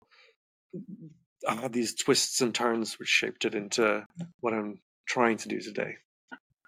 I 1.49 1.55
had 1.55 1.73
these 1.73 1.95
twists 1.95 2.41
and 2.41 2.55
turns 2.55 2.99
which 2.99 3.09
shaped 3.09 3.45
it 3.45 3.55
into 3.55 4.07
what 4.41 4.55
I'm 4.55 4.79
trying 5.07 5.39
to 5.39 5.49
do 5.49 5.61
today. 5.61 5.97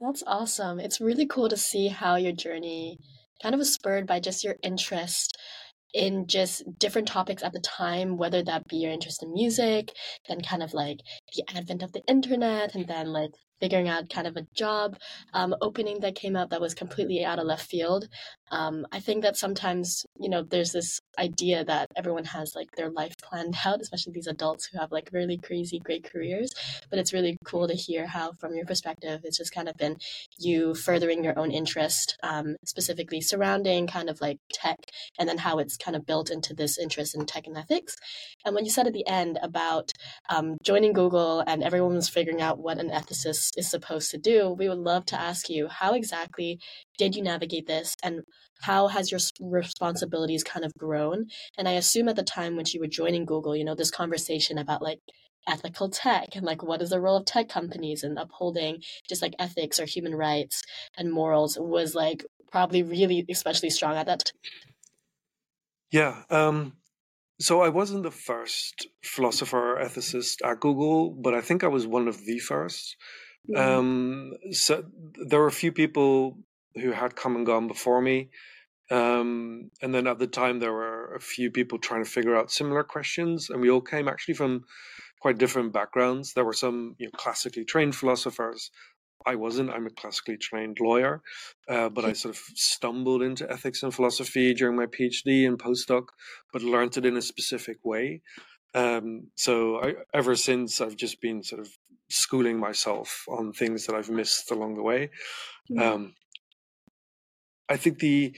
That's 0.01 0.25
awesome. 0.27 0.81
It's 0.81 1.01
really 1.01 1.27
cool 1.27 1.49
to 1.49 1.57
see 1.57 1.89
how 1.89 2.17
your 2.17 2.33
journey 2.33 2.99
kind 3.43 3.55
of 3.55 3.59
was 3.59 3.73
spurred 3.73 4.07
by 4.07 4.21
just 4.21 4.45
your 4.45 4.57
interest 4.63 5.39
in 5.95 6.27
just 6.27 6.63
different 6.79 7.09
topics 7.09 7.43
at 7.43 7.53
the 7.53 7.61
time, 7.61 8.17
whether 8.17 8.43
that 8.43 8.67
be 8.69 8.77
your 8.77 8.93
interest 8.93 9.23
in 9.23 9.33
music, 9.33 9.93
then 10.29 10.41
kind 10.41 10.63
of 10.63 10.75
like 10.75 10.99
the 11.35 11.45
advent 11.57 11.83
of 11.83 11.93
the 11.93 12.03
internet, 12.09 12.75
and 12.75 12.87
then 12.87 13.07
like 13.07 13.31
figuring 13.61 13.89
out 13.89 14.11
kind 14.11 14.27
of 14.27 14.37
a 14.37 14.47
job 14.55 14.97
um, 15.33 15.55
opening 15.61 16.01
that 16.01 16.15
came 16.15 16.37
up 16.37 16.51
that 16.51 16.61
was 16.61 16.75
completely 16.75 17.25
out 17.25 17.39
of 17.39 17.47
left 17.47 17.67
field. 17.67 18.09
Um, 18.51 18.87
I 18.93 19.01
think 19.01 19.23
that 19.23 19.37
sometimes, 19.37 20.05
you 20.21 20.29
know, 20.29 20.43
there's 20.43 20.73
this 20.73 21.01
idea 21.19 21.65
that 21.65 21.89
everyone 21.97 22.25
has 22.25 22.55
like 22.55 22.71
their 22.77 22.91
life 22.91 23.15
planned 23.23 23.57
out, 23.65 23.81
especially 23.81 24.13
these 24.13 24.27
adults 24.27 24.67
who 24.67 24.79
have 24.79 24.93
like 24.93 25.11
really 25.13 25.39
crazy, 25.39 25.81
great 25.81 26.05
careers. 26.05 26.53
But 26.91 26.99
it's 26.99 27.13
really 27.13 27.37
cool 27.45 27.67
to 27.67 27.75
hear 27.75 28.07
how, 28.07 28.33
from 28.33 28.55
your 28.55 28.67
perspective, 28.67 29.23
it's 29.25 29.39
just 29.39 29.55
kind 29.55 29.69
of 29.69 29.77
been 29.77 29.97
you 30.39 30.75
furthering 30.75 31.25
your 31.25 31.39
own 31.39 31.51
interest, 31.51 32.17
um, 32.23 32.57
specifically 32.65 33.21
surrounding 33.21 33.87
kind 33.87 34.09
of 34.09 34.21
like 34.21 34.39
tech, 34.53 34.79
and 35.19 35.29
then 35.29 35.39
how 35.39 35.59
it's 35.59 35.77
kind 35.77 35.97
of 35.97 36.07
built 36.07 36.31
into 36.31 36.55
this 36.55 36.79
interest 36.79 37.15
in 37.15 37.27
tech 37.27 37.47
and 37.47 37.57
ethics. 37.57 37.97
And 38.45 38.55
when 38.55 38.65
you 38.65 38.71
said 38.71 38.87
at 38.87 38.93
the 38.93 39.07
end 39.07 39.39
about 39.43 39.91
um, 40.29 40.59
joining 40.63 40.93
Google 40.93 41.41
and 41.41 41.63
everyone 41.63 41.95
was 41.95 42.09
figuring 42.09 42.41
out 42.41 42.59
what 42.59 42.79
an 42.79 42.91
ethicist 42.91 43.44
is 43.57 43.71
supposed 43.71 44.11
to 44.11 44.19
do, 44.19 44.51
we 44.51 44.69
would 44.69 44.79
love 44.79 45.07
to 45.07 45.21
ask 45.21 45.49
you 45.49 45.69
how 45.69 45.95
exactly 45.95 46.59
did 46.99 47.17
you 47.17 47.23
navigate 47.23 47.67
this 47.67 47.97
and 48.03 48.23
how 48.63 48.89
has 48.89 49.11
your 49.11 49.21
responsibilities 49.41 50.45
kind 50.45 50.65
of 50.65 50.73
grown? 50.79 51.27
And 51.59 51.69
I 51.69 51.73
assume 51.73 52.09
at 52.09 52.17
the 52.17 52.23
time 52.23 52.57
when 52.57 52.67
you 52.69 52.81
were 52.81 52.87
joining 52.87 53.25
Google, 53.25 53.57
you 53.57 53.65
know, 53.65 53.75
this 53.75 53.91
conversation 53.91 54.59
about 54.59 54.83
like 54.83 55.01
ethical 55.47 55.91
tech 55.91 56.37
and 56.37 56.47
like 56.47 56.63
what 56.63 56.81
is 56.81 56.91
the 56.91 57.01
role 57.01 57.17
of 57.17 57.27
tech 57.27 57.49
companies 57.49 58.03
and 58.03 58.19
upholding 58.19 58.83
just 59.07 59.21
like 59.21 59.35
ethics 59.39 59.79
or 59.79 59.85
human 59.85 60.15
rights 60.15 60.63
and 60.97 61.13
morals 61.13 61.59
was 61.61 61.95
like 61.95 62.25
probably 62.51 62.83
really 62.83 63.27
especially 63.29 63.69
strong 63.69 63.95
at 63.95 64.07
that 64.07 64.33
yeah 65.91 66.23
um 66.31 66.73
so 67.41 67.61
I 67.61 67.69
wasn't 67.69 68.05
the 68.05 68.11
first 68.11 68.87
philosopher 69.03 69.77
or 69.77 69.85
ethicist 69.85 70.37
at 70.45 70.61
Google, 70.61 71.11
but 71.11 71.35
I 71.35 71.41
think 71.41 71.65
I 71.65 71.69
was 71.69 71.87
one 71.87 72.07
of 72.07 72.25
the 72.25 72.39
first. 72.39 72.97
Um, 73.57 74.35
so 74.53 74.85
there 75.29 75.41
were 75.41 75.47
a 75.47 75.53
few 75.53 75.73
people 75.73 76.39
who 76.75 76.93
had 76.93 77.17
come 77.17 77.37
and 77.37 77.47
gone 77.47 77.69
before 77.69 78.01
me. 78.01 78.31
Um, 78.91 79.71
and 79.81 79.95
then 79.95 80.07
at 80.07 80.19
the 80.19 80.27
time, 80.27 80.59
there 80.59 80.73
were 80.73 81.15
a 81.15 81.21
few 81.21 81.51
people 81.51 81.79
trying 81.79 82.05
to 82.05 82.11
figure 82.11 82.37
out 82.37 82.51
similar 82.51 82.85
questions, 82.85 83.49
and 83.51 83.61
we 83.61 83.71
all 83.71 83.81
came 83.81 84.09
actually 84.09 84.35
from 84.35 84.65
quite 85.21 85.39
different 85.39 85.73
backgrounds. 85.73 86.35
There 86.35 86.45
were 86.45 86.53
some 86.53 86.97
you 86.99 87.07
know, 87.07 87.13
classically 87.17 87.65
trained 87.65 87.97
philosophers. 87.97 88.71
I 89.27 89.37
wasn't. 89.37 89.71
I'm 89.71 89.87
a 89.87 89.91
classically 89.91 90.37
trained 90.37 90.79
lawyer, 90.81 91.23
uh, 91.67 91.89
but 91.89 92.05
I 92.05 92.13
sort 92.13 92.35
of 92.35 92.43
stumbled 92.55 93.23
into 93.23 93.51
ethics 93.51 93.83
and 93.83 93.95
philosophy 93.95 94.53
during 94.53 94.77
my 94.77 94.85
PhD 94.85 95.47
and 95.47 95.59
postdoc, 95.59 96.09
but 96.53 96.61
learned 96.61 96.99
it 96.99 97.07
in 97.07 97.17
a 97.17 97.23
specific 97.23 97.79
way. 97.85 98.21
Um, 98.75 99.29
so 99.35 99.81
I, 99.83 99.95
ever 100.13 100.35
since, 100.35 100.81
I've 100.81 100.97
just 100.97 101.23
been 101.23 101.43
sort 101.43 101.63
of 101.63 101.69
schooling 102.09 102.59
myself 102.59 103.25
on 103.29 103.53
things 103.53 103.87
that 103.87 103.95
I've 103.95 104.11
missed 104.11 104.51
along 104.51 104.77
the 104.77 104.83
way. 104.83 105.11
Mm-hmm. 105.71 105.81
Um, 105.81 106.15
I 107.69 107.77
think 107.77 107.99
the 107.99 108.37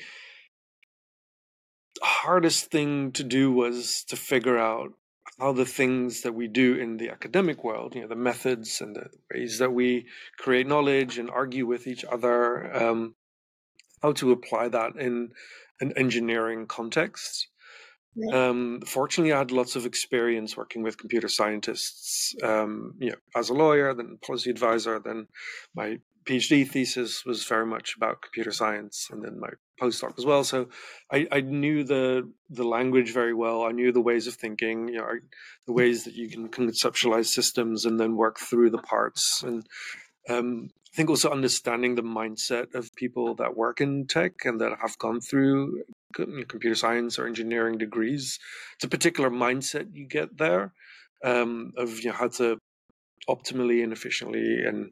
hardest 2.03 2.71
thing 2.71 3.13
to 3.13 3.25
do 3.25 3.53
was 3.53 4.05
to 4.05 4.17
figure 4.17 4.59
out 4.59 4.91
how 5.39 5.53
the 5.53 5.67
things 5.67 6.23
that 6.23 6.35
we 6.35 6.49
do 6.49 6.75
in 6.77 6.97
the 6.97 7.11
academic 7.11 7.63
world, 7.63 7.95
you 7.95 8.03
know, 8.03 8.09
the 8.09 8.17
methods 8.17 8.81
and 8.81 8.97
the 8.97 9.09
ways 9.33 9.59
that 9.59 9.73
we 9.73 10.07
create 10.39 10.67
knowledge 10.67 11.19
and 11.19 11.31
argue 11.31 11.67
with 11.67 11.87
each 11.87 12.05
other, 12.05 12.75
um, 12.75 13.15
how 14.03 14.13
to 14.13 14.33
apply 14.33 14.69
that 14.69 14.97
in 14.97 15.31
an 15.81 15.93
engineering 15.97 16.67
context. 16.67 17.49
Um, 18.33 18.81
fortunately, 18.87 19.33
I 19.33 19.39
had 19.39 19.51
lots 19.51 19.77
of 19.77 19.85
experience 19.85 20.57
working 20.57 20.83
with 20.83 20.99
computer 20.99 21.29
scientists, 21.29 22.35
um, 22.43 22.95
you 22.99 23.11
know, 23.11 23.17
as 23.35 23.51
a 23.51 23.55
lawyer, 23.55 23.93
then 23.95 24.19
policy 24.25 24.51
advisor, 24.51 24.99
then 24.99 25.27
my 25.75 25.99
PhD 26.25 26.69
thesis 26.69 27.25
was 27.25 27.45
very 27.45 27.67
much 27.67 27.95
about 27.97 28.23
computer 28.23 28.51
science, 28.51 29.09
and 29.11 29.23
then 29.23 29.39
my 29.39 29.51
postdoc 29.81 30.19
as 30.19 30.27
well. 30.27 30.43
So 30.43 30.69
I, 31.13 31.29
I 31.31 31.41
knew 31.41 31.85
the 31.85 32.31
the 32.51 32.65
language 32.65 33.13
very 33.13 33.35
well. 33.35 33.65
I 33.65 33.73
knew 33.73 33.93
the 33.93 34.01
ways 34.01 34.27
of 34.27 34.35
thinking, 34.35 34.89
you 34.89 34.99
know, 34.99 35.07
the 35.67 35.73
ways 35.73 36.05
that 36.05 36.15
you 36.15 36.29
can 36.29 36.49
conceptualize 36.49 37.27
systems 37.27 37.85
and 37.85 38.01
then 38.01 38.17
work 38.17 38.39
through 38.39 38.71
the 38.71 38.79
parts. 38.79 39.43
And 39.45 39.67
um, 40.29 40.71
I 40.97 40.99
think 40.99 41.11
also 41.11 41.31
understanding 41.31 41.95
the 41.95 42.03
mindset 42.03 42.75
of 42.75 42.95
people 42.97 43.35
that 43.35 43.55
work 43.55 43.83
in 43.83 44.07
tech 44.07 44.47
and 44.47 44.59
that 44.63 44.79
have 44.81 44.97
gone 44.97 45.21
through 45.21 45.83
computer 46.15 46.75
science 46.75 47.19
or 47.19 47.27
engineering 47.27 47.77
degrees. 47.77 48.39
It's 48.77 48.85
a 48.85 48.89
particular 48.89 49.29
mindset 49.29 49.89
you 49.93 50.07
get 50.07 50.39
there 50.39 50.73
um, 51.23 51.75
of 51.77 52.01
you 52.01 52.07
know, 52.07 52.17
how 52.17 52.29
to 52.29 52.57
optimally 53.29 53.85
and 53.85 53.93
efficiently 53.93 54.65
and 54.65 54.91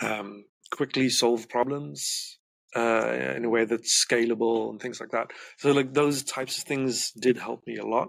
um, 0.00 0.46
quickly 0.70 1.10
solve 1.10 1.50
problems 1.50 2.38
uh, 2.74 3.34
in 3.36 3.44
a 3.44 3.50
way 3.50 3.66
that's 3.66 4.02
scalable 4.08 4.70
and 4.70 4.80
things 4.80 5.00
like 5.00 5.10
that. 5.10 5.32
So 5.58 5.72
like 5.72 5.92
those 5.92 6.22
types 6.22 6.56
of 6.56 6.64
things 6.64 7.10
did 7.10 7.36
help 7.36 7.60
me 7.66 7.76
a 7.76 7.84
lot. 7.84 8.08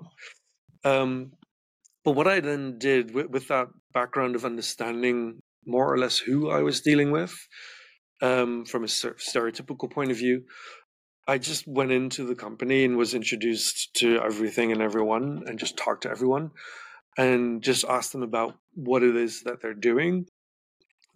Um, 0.86 1.34
but 2.06 2.12
what 2.12 2.30
I 2.30 2.40
then 2.40 2.78
did 2.78 3.14
with, 3.14 3.32
with, 3.32 3.50
that 3.50 3.68
background 3.94 4.38
of 4.38 4.46
understanding 4.46 5.42
more 5.68 5.92
or 5.92 5.98
less 5.98 6.18
who 6.18 6.50
I 6.50 6.62
was 6.62 6.82
dealing 6.82 7.12
with 7.12 7.36
um, 8.22 8.66
from 8.66 8.84
a 8.84 8.88
stereotypical 8.88 9.92
point 9.92 10.12
of 10.12 10.18
view, 10.18 10.44
I 11.28 11.38
just 11.38 11.68
went 11.68 11.92
into 11.92 12.24
the 12.24 12.36
company 12.36 12.86
and 12.86 12.98
was 12.98 13.14
introduced 13.14 13.94
to 13.96 14.22
everything 14.22 14.72
and 14.72 14.82
everyone 14.82 15.44
and 15.46 15.60
just 15.60 15.78
talked 15.78 16.04
to 16.04 16.10
everyone 16.10 16.52
and 17.18 17.62
just 17.62 17.84
asked 17.84 18.14
them 18.14 18.24
about 18.24 18.58
what 18.74 19.04
it 19.04 19.16
is 19.16 19.44
that 19.44 19.62
they're 19.62 19.74
doing 19.74 20.28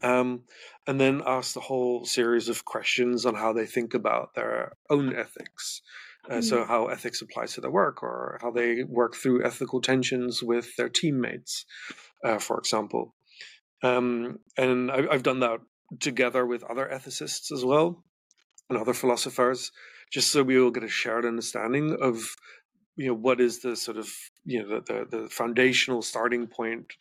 um, 0.03 0.43
and 0.87 0.99
then 0.99 1.21
asked 1.25 1.53
the 1.53 1.59
whole 1.59 2.05
series 2.05 2.49
of 2.49 2.65
questions 2.65 3.25
on 3.25 3.35
how 3.35 3.53
they 3.53 3.65
think 3.65 3.93
about 3.93 4.33
their 4.35 4.73
own 4.89 5.15
ethics. 5.15 5.81
Uh, 6.29 6.33
mm-hmm. 6.33 6.41
So, 6.41 6.65
how 6.65 6.87
ethics 6.87 7.21
applies 7.21 7.53
to 7.53 7.61
their 7.61 7.71
work, 7.71 8.03
or 8.03 8.37
how 8.41 8.51
they 8.51 8.83
work 8.83 9.15
through 9.15 9.43
ethical 9.43 9.81
tensions 9.81 10.43
with 10.43 10.75
their 10.75 10.89
teammates, 10.89 11.65
uh, 12.23 12.37
for 12.37 12.59
example. 12.59 13.15
Um, 13.83 14.39
and 14.57 14.91
I, 14.91 15.07
I've 15.11 15.23
done 15.23 15.39
that 15.39 15.59
together 15.99 16.45
with 16.45 16.63
other 16.63 16.89
ethicists 16.91 17.51
as 17.51 17.65
well 17.65 18.03
and 18.69 18.77
other 18.77 18.93
philosophers, 18.93 19.71
just 20.11 20.31
so 20.31 20.43
we 20.43 20.59
all 20.59 20.71
get 20.71 20.83
a 20.83 20.87
shared 20.87 21.25
understanding 21.25 21.97
of 21.99 22.35
you 22.97 23.07
know 23.07 23.13
what 23.13 23.39
is 23.39 23.61
the 23.61 23.75
sort 23.75 23.97
of 23.97 24.09
you 24.45 24.61
know 24.61 24.81
the 24.81 25.05
the, 25.09 25.17
the 25.17 25.29
foundational 25.29 26.01
starting 26.01 26.47
point 26.47 26.93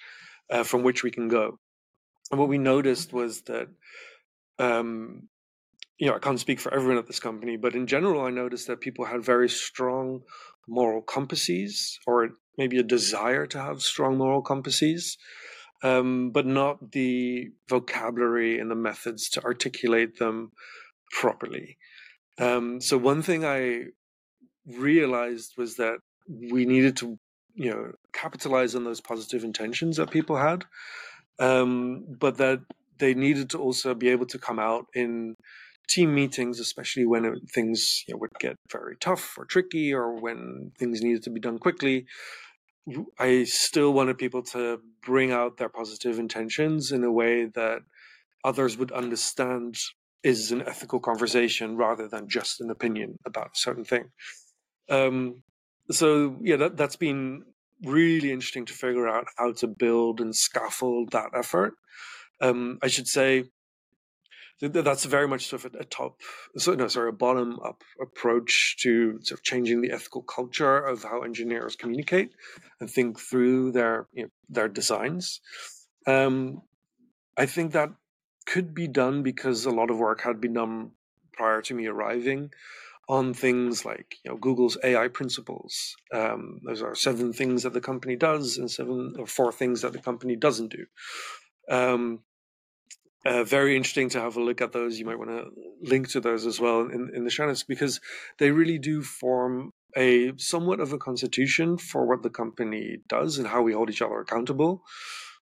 uh, 0.50 0.64
from 0.64 0.82
which 0.82 1.02
we 1.02 1.10
can 1.10 1.28
go. 1.28 1.58
And 2.30 2.38
what 2.38 2.48
we 2.48 2.58
noticed 2.58 3.12
was 3.12 3.42
that, 3.42 3.68
um, 4.58 5.28
you 5.98 6.08
know, 6.08 6.14
I 6.14 6.18
can't 6.18 6.38
speak 6.38 6.60
for 6.60 6.72
everyone 6.72 6.98
at 6.98 7.06
this 7.06 7.20
company, 7.20 7.56
but 7.56 7.74
in 7.74 7.86
general, 7.86 8.24
I 8.24 8.30
noticed 8.30 8.66
that 8.68 8.80
people 8.80 9.04
had 9.04 9.24
very 9.24 9.48
strong 9.48 10.22
moral 10.68 11.02
compasses, 11.02 11.98
or 12.06 12.30
maybe 12.56 12.78
a 12.78 12.84
desire 12.84 13.46
to 13.46 13.60
have 13.60 13.82
strong 13.82 14.16
moral 14.16 14.42
compasses, 14.42 15.18
um, 15.82 16.30
but 16.30 16.46
not 16.46 16.92
the 16.92 17.50
vocabulary 17.68 18.58
and 18.58 18.70
the 18.70 18.74
methods 18.74 19.28
to 19.30 19.44
articulate 19.44 20.18
them 20.18 20.52
properly. 21.12 21.76
Um, 22.38 22.80
so 22.80 22.96
one 22.98 23.22
thing 23.22 23.44
I 23.44 23.86
realized 24.66 25.54
was 25.56 25.76
that 25.76 25.98
we 26.28 26.64
needed 26.64 26.96
to, 26.98 27.18
you 27.54 27.70
know, 27.70 27.92
capitalize 28.12 28.74
on 28.74 28.84
those 28.84 29.00
positive 29.00 29.44
intentions 29.44 29.96
that 29.96 30.10
people 30.10 30.36
had 30.36 30.64
um, 31.40 32.04
but 32.20 32.36
that 32.36 32.60
they 32.98 33.14
needed 33.14 33.50
to 33.50 33.58
also 33.58 33.94
be 33.94 34.10
able 34.10 34.26
to 34.26 34.38
come 34.38 34.58
out 34.58 34.86
in 34.94 35.34
team 35.88 36.14
meetings, 36.14 36.60
especially 36.60 37.06
when 37.06 37.24
it, 37.24 37.34
things 37.52 38.04
you 38.06 38.14
know, 38.14 38.18
would 38.18 38.30
get 38.38 38.56
very 38.70 38.96
tough 39.00 39.36
or 39.38 39.46
tricky, 39.46 39.92
or 39.92 40.20
when 40.20 40.70
things 40.78 41.02
needed 41.02 41.22
to 41.24 41.30
be 41.30 41.40
done 41.40 41.58
quickly. 41.58 42.06
I 43.18 43.44
still 43.44 43.92
wanted 43.92 44.18
people 44.18 44.42
to 44.54 44.80
bring 45.02 45.32
out 45.32 45.56
their 45.56 45.68
positive 45.68 46.18
intentions 46.18 46.92
in 46.92 47.04
a 47.04 47.12
way 47.12 47.46
that 47.46 47.82
others 48.44 48.76
would 48.78 48.92
understand 48.92 49.76
is 50.22 50.52
an 50.52 50.62
ethical 50.62 51.00
conversation 51.00 51.76
rather 51.76 52.08
than 52.08 52.28
just 52.28 52.60
an 52.60 52.70
opinion 52.70 53.18
about 53.24 53.48
a 53.48 53.58
certain 53.58 53.84
thing. 53.84 54.10
Um, 54.88 55.42
so 55.90 56.36
yeah, 56.42 56.56
that 56.56 56.76
that's 56.76 56.96
been 56.96 57.44
really 57.84 58.30
interesting 58.30 58.66
to 58.66 58.72
figure 58.72 59.08
out 59.08 59.26
how 59.36 59.52
to 59.52 59.66
build 59.66 60.20
and 60.20 60.34
scaffold 60.34 61.12
that 61.12 61.30
effort. 61.34 61.74
Um, 62.40 62.78
I 62.82 62.88
should 62.88 63.08
say 63.08 63.44
that's 64.60 65.04
very 65.04 65.26
much 65.26 65.46
sort 65.46 65.64
of 65.64 65.74
a 65.74 65.84
top, 65.84 66.20
so, 66.56 66.74
no, 66.74 66.88
sorry, 66.88 67.08
a 67.08 67.12
bottom 67.12 67.58
up 67.64 67.82
approach 68.00 68.76
to 68.82 69.18
sort 69.22 69.38
of 69.38 69.42
changing 69.42 69.80
the 69.80 69.92
ethical 69.92 70.22
culture 70.22 70.78
of 70.78 71.02
how 71.02 71.22
engineers 71.22 71.76
communicate 71.76 72.32
and 72.78 72.90
think 72.90 73.18
through 73.18 73.72
their 73.72 74.06
you 74.12 74.24
know, 74.24 74.30
their 74.48 74.68
designs. 74.68 75.40
Um, 76.06 76.62
I 77.36 77.46
think 77.46 77.72
that 77.72 77.90
could 78.46 78.74
be 78.74 78.88
done 78.88 79.22
because 79.22 79.64
a 79.64 79.70
lot 79.70 79.90
of 79.90 79.98
work 79.98 80.20
had 80.22 80.40
been 80.40 80.54
done 80.54 80.90
prior 81.32 81.62
to 81.62 81.74
me 81.74 81.86
arriving 81.86 82.50
on 83.08 83.34
things 83.34 83.84
like 83.84 84.16
you 84.24 84.30
know 84.30 84.36
Google's 84.36 84.78
AI 84.84 85.08
principles. 85.08 85.96
Um, 86.12 86.60
those 86.64 86.82
are 86.82 86.94
seven 86.94 87.32
things 87.32 87.64
that 87.64 87.72
the 87.72 87.80
company 87.80 88.16
does 88.16 88.56
and 88.56 88.70
seven 88.70 89.14
or 89.18 89.26
four 89.26 89.52
things 89.52 89.82
that 89.82 89.92
the 89.92 89.98
company 89.98 90.36
doesn't 90.36 90.72
do. 90.72 90.86
Um, 91.68 92.20
uh, 93.24 93.44
very 93.44 93.76
interesting 93.76 94.08
to 94.10 94.20
have 94.20 94.36
a 94.36 94.42
look 94.42 94.60
at 94.60 94.72
those. 94.72 94.98
You 94.98 95.06
might 95.06 95.18
want 95.18 95.30
to 95.30 95.50
link 95.82 96.08
to 96.10 96.20
those 96.20 96.46
as 96.46 96.58
well 96.58 96.82
in, 96.82 97.10
in 97.14 97.24
the 97.24 97.30
show 97.30 97.46
notes 97.46 97.64
because 97.64 98.00
they 98.38 98.50
really 98.50 98.78
do 98.78 99.02
form 99.02 99.72
a 99.96 100.32
somewhat 100.36 100.80
of 100.80 100.92
a 100.92 100.98
constitution 100.98 101.76
for 101.76 102.06
what 102.06 102.22
the 102.22 102.30
company 102.30 102.98
does 103.08 103.38
and 103.38 103.46
how 103.46 103.62
we 103.62 103.72
hold 103.72 103.90
each 103.90 104.02
other 104.02 104.20
accountable. 104.20 104.82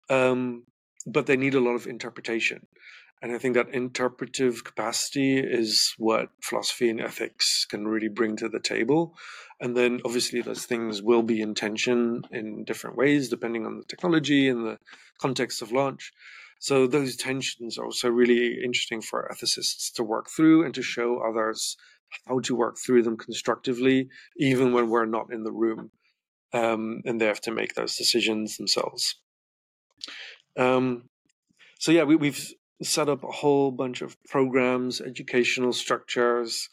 Um, 0.10 0.64
but 1.06 1.26
they 1.26 1.38
need 1.38 1.56
a 1.56 1.60
lot 1.60 1.76
of 1.76 1.88
interpretation. 1.88 2.68
And 3.22 3.34
I 3.34 3.38
think 3.38 3.56
that 3.56 3.74
interpretive 3.74 4.64
capacity 4.64 5.40
is 5.40 5.94
what 5.98 6.30
philosophy 6.42 6.90
and 6.90 7.02
ethics 7.02 7.66
can 7.66 7.86
really 7.86 8.08
bring 8.08 8.38
to 8.38 8.48
the 8.48 8.62
table. 8.62 9.18
And 9.60 9.76
then 9.76 10.00
obviously 10.06 10.42
those 10.42 10.66
things 10.66 11.02
will 11.02 11.22
be 11.22 11.42
in 11.42 11.54
tension 11.54 12.22
in 12.32 12.64
different 12.64 12.96
ways, 12.96 13.28
depending 13.28 13.66
on 13.66 13.78
the 13.78 13.84
technology 13.84 14.48
and 14.48 14.66
the 14.66 14.80
context 15.20 15.62
of 15.62 15.74
launch. 15.74 16.14
So 16.60 16.88
those 16.88 17.16
tensions 17.16 17.78
are 17.78 17.86
also 17.86 18.10
really 18.10 18.62
interesting 18.64 19.02
for 19.02 19.30
ethicists 19.34 19.94
to 19.94 20.04
work 20.04 20.30
through 20.30 20.66
and 20.66 20.74
to 20.76 20.82
show 20.82 21.20
others 21.20 21.78
how 22.28 22.40
to 22.40 22.56
work 22.56 22.78
through 22.78 23.04
them 23.04 23.18
constructively, 23.18 24.10
even 24.38 24.74
when 24.74 24.90
we're 24.90 25.06
not 25.06 25.32
in 25.32 25.44
the 25.44 25.52
room 25.52 25.92
um, 26.54 27.02
and 27.06 27.20
they 27.20 27.26
have 27.26 27.42
to 27.42 27.52
make 27.52 27.76
those 27.76 27.96
decisions 27.96 28.58
themselves. 28.58 29.16
Um, 30.58 31.10
so 31.80 31.92
yeah, 31.92 32.04
we, 32.04 32.28
have 32.28 32.40
set 32.82 33.10
up 33.10 33.24
a 33.24 33.32
whole 33.32 33.72
bunch 33.72 34.02
of 34.02 34.18
programs, 34.26 35.02
educational 35.02 35.74
structures, 35.74 36.70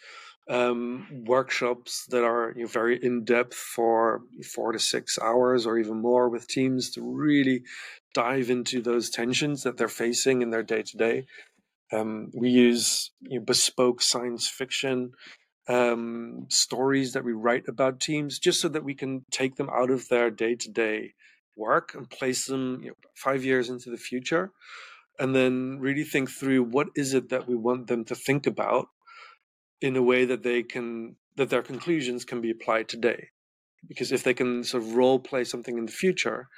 um, 0.49 1.07
workshops 1.27 2.07
that 2.11 2.25
are 2.25 2.53
you 2.57 2.63
know, 2.63 2.69
very 2.69 3.03
in 3.03 3.25
depth 3.25 3.55
for 3.55 4.23
four 4.55 4.73
to 4.73 4.79
six 4.79 5.19
hours 5.19 5.67
or 5.67 5.79
even 5.79 6.01
more 6.01 6.29
with 6.29 6.47
teams 6.47 6.91
to 6.91 7.03
really 7.03 7.63
dive 8.15 8.51
into 8.51 8.81
those 8.81 9.11
tensions 9.11 9.63
that 9.65 9.77
they're 9.77 9.89
facing 9.89 10.43
in 10.43 10.51
their 10.51 10.63
day 10.63 10.83
to 10.83 10.97
day. 10.97 11.27
We 12.33 12.51
use 12.51 13.11
you 13.21 13.39
know, 13.39 13.45
bespoke 13.45 14.03
science 14.03 14.49
fiction 14.49 15.13
um, 15.69 16.47
stories 16.49 17.13
that 17.13 17.25
we 17.25 17.33
write 17.33 17.65
about 17.69 18.01
teams 18.01 18.39
just 18.39 18.61
so 18.61 18.69
that 18.69 18.85
we 18.85 18.95
can 18.95 19.25
take 19.31 19.57
them 19.57 19.69
out 19.71 19.91
of 19.91 20.09
their 20.09 20.31
day 20.31 20.55
to 20.55 20.71
day 20.71 21.15
work 21.57 21.95
and 21.95 22.09
place 22.09 22.47
them 22.47 22.81
you 22.83 22.89
know, 22.91 22.95
five 23.15 23.45
years 23.45 23.69
into 23.69 23.91
the 23.91 23.97
future 23.97 24.53
and 25.19 25.35
then 25.35 25.79
really 25.81 26.05
think 26.05 26.31
through 26.31 26.63
what 26.63 26.89
is 26.95 27.15
it 27.15 27.31
that 27.31 27.49
we 27.49 27.57
want 27.57 27.87
them 27.87 28.05
to 28.05 28.15
think 28.15 28.47
about 28.47 28.89
in 29.81 29.97
a 29.97 30.03
way 30.03 30.25
that 30.25 30.43
they 30.43 30.63
can 30.63 31.17
that 31.37 31.51
their 31.51 31.63
conclusions 31.63 32.25
can 32.25 32.41
be 32.41 32.51
applied 32.51 32.89
today. 32.89 33.29
Because 33.87 34.11
if 34.11 34.25
they 34.25 34.35
can 34.35 34.65
sort 34.65 34.83
of 34.83 34.95
role 34.95 35.19
play 35.19 35.45
something 35.45 35.77
in 35.77 35.87
the 35.87 35.93
future 35.93 36.49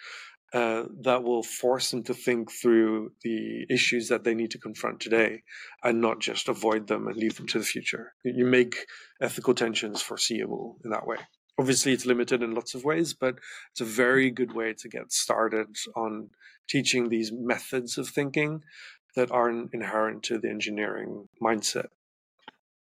uh, 0.54 0.84
that 1.02 1.22
will 1.22 1.42
force 1.42 1.90
them 1.90 2.02
to 2.04 2.14
think 2.14 2.50
through 2.50 3.12
the 3.22 3.66
issues 3.68 4.08
that 4.08 4.25
they 4.25 4.34
need 4.34 4.50
to 4.52 4.58
confront 4.58 4.98
today 4.98 5.42
and 5.84 6.00
not 6.00 6.20
just 6.20 6.48
avoid 6.48 6.87
them 6.87 7.06
and 7.06 7.16
leave 7.16 7.37
them 7.37 7.46
to 7.46 7.58
the 7.58 7.64
future. 7.64 8.14
You 8.25 8.46
make 8.46 8.87
ethical 9.20 9.52
tensions 9.52 10.00
foreseeable 10.00 10.78
in 10.84 10.90
that 10.90 11.06
way. 11.06 11.18
Obviously 11.58 11.92
it's 11.92 12.06
limited 12.06 12.42
in 12.42 12.54
lots 12.54 12.75
of 12.75 12.84
ways 12.84 13.12
but 13.12 13.34
it's 13.72 13.80
a 13.80 13.84
very 13.84 14.30
good 14.30 14.54
way 14.54 14.72
to 14.78 14.88
get 14.88 15.12
started 15.12 15.66
on 15.96 16.30
teaching 16.68 17.08
these 17.08 17.30
methods 17.32 17.98
of 17.98 18.08
thinking 18.08 18.62
that 19.16 19.30
aren't 19.30 19.75
inherent 19.75 20.22
to 20.22 20.38
the 20.38 20.48
engineering 20.48 21.28
mindset 21.42 21.88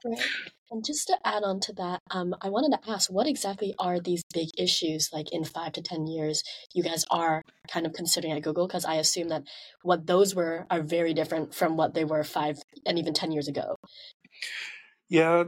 right 0.06 0.20
and 0.72 0.84
just 0.84 1.08
to 1.08 1.18
add 1.24 1.44
on 1.44 1.60
to 1.60 1.74
that 1.74 2.02
um, 2.12 2.36
i 2.42 2.50
wanted 2.50 2.76
to 2.76 2.92
ask 2.92 3.12
what 3.12 3.28
exactly 3.28 3.74
are 3.80 4.00
these 4.00 4.24
big 4.34 4.50
issues 4.58 5.10
like 5.14 5.32
in 5.32 5.44
five 5.44 5.72
to 5.72 5.82
ten 5.82 6.08
years 6.08 6.44
you 6.74 6.84
guys 6.84 7.06
are 7.12 7.44
kind 7.68 7.86
of 7.86 7.94
considering 7.94 8.34
at 8.34 8.42
google 8.42 8.68
because 8.68 8.86
i 8.86 8.96
assume 8.96 9.30
that 9.30 9.44
what 9.82 10.08
those 10.08 10.34
were 10.34 10.66
are 10.70 10.82
very 10.82 11.14
different 11.14 11.54
from 11.54 11.78
what 11.78 11.94
they 11.94 12.06
were 12.06 12.24
five 12.24 12.58
and 12.86 12.98
even 12.98 13.14
ten 13.14 13.32
years 13.32 13.48
ago 13.48 13.76
yeah 15.10 15.44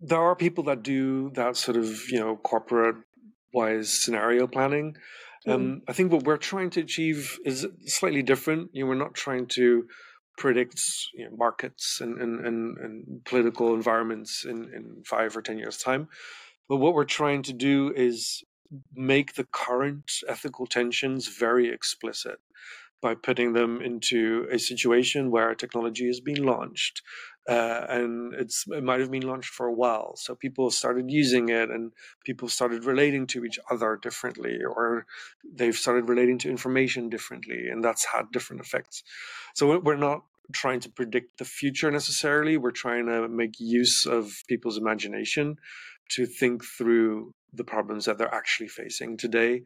there 0.00 0.20
are 0.20 0.36
people 0.36 0.64
that 0.64 0.82
do 0.82 1.30
that 1.30 1.56
sort 1.56 1.76
of 1.76 2.08
you 2.10 2.20
know 2.20 2.36
corporate 2.36 2.96
wise 3.52 3.92
scenario 3.92 4.46
planning. 4.46 4.96
Mm. 5.46 5.52
Um, 5.52 5.82
I 5.88 5.92
think 5.92 6.12
what 6.12 6.24
we're 6.24 6.36
trying 6.36 6.70
to 6.70 6.80
achieve 6.80 7.38
is 7.44 7.66
slightly 7.86 8.22
different. 8.22 8.70
You 8.72 8.84
know, 8.84 8.88
we're 8.88 8.96
not 8.96 9.14
trying 9.14 9.46
to 9.48 9.86
predict 10.38 10.80
you 11.14 11.24
know, 11.24 11.36
markets 11.36 12.00
and, 12.00 12.20
and, 12.22 12.46
and, 12.46 12.78
and, 12.78 13.24
political 13.24 13.74
environments 13.74 14.44
in, 14.44 14.72
in 14.72 15.02
five 15.04 15.36
or 15.36 15.42
ten 15.42 15.58
years 15.58 15.76
time. 15.78 16.08
But 16.68 16.76
what 16.76 16.94
we're 16.94 17.04
trying 17.04 17.42
to 17.42 17.52
do 17.52 17.92
is 17.94 18.42
make 18.94 19.34
the 19.34 19.44
current 19.44 20.10
ethical 20.28 20.66
tensions 20.66 21.26
very 21.26 21.68
explicit 21.68 22.38
by 23.00 23.14
putting 23.14 23.52
them 23.52 23.80
into 23.80 24.46
a 24.50 24.58
situation 24.58 25.30
where 25.30 25.54
technology 25.54 26.06
has 26.06 26.20
been 26.20 26.42
launched 26.44 27.02
uh, 27.48 27.86
and 27.88 28.34
it's 28.34 28.64
it 28.68 28.84
might 28.84 29.00
have 29.00 29.10
been 29.10 29.26
launched 29.26 29.50
for 29.50 29.66
a 29.66 29.72
while 29.72 30.14
so 30.16 30.34
people 30.34 30.70
started 30.70 31.10
using 31.10 31.48
it 31.48 31.70
and 31.70 31.92
people 32.24 32.48
started 32.48 32.84
relating 32.84 33.26
to 33.26 33.44
each 33.44 33.58
other 33.70 33.98
differently 34.02 34.58
or 34.62 35.06
they've 35.54 35.76
started 35.76 36.08
relating 36.08 36.38
to 36.38 36.50
information 36.50 37.08
differently 37.08 37.68
and 37.68 37.82
that's 37.82 38.04
had 38.04 38.30
different 38.32 38.60
effects 38.60 39.02
so 39.54 39.78
we're 39.78 39.96
not 39.96 40.24
trying 40.52 40.80
to 40.80 40.90
predict 40.90 41.38
the 41.38 41.44
future 41.44 41.90
necessarily 41.90 42.56
we're 42.56 42.70
trying 42.70 43.06
to 43.06 43.28
make 43.28 43.54
use 43.58 44.06
of 44.06 44.32
people's 44.48 44.78
imagination 44.78 45.56
to 46.10 46.24
think 46.24 46.64
through 46.64 47.32
the 47.52 47.64
problems 47.64 48.06
that 48.06 48.18
they're 48.18 48.34
actually 48.34 48.68
facing 48.68 49.16
today 49.16 49.62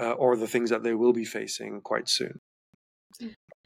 uh, 0.00 0.12
or 0.12 0.36
the 0.36 0.48
things 0.48 0.70
that 0.70 0.82
they 0.82 0.94
will 0.94 1.12
be 1.12 1.24
facing 1.24 1.80
quite 1.82 2.08
soon 2.08 2.40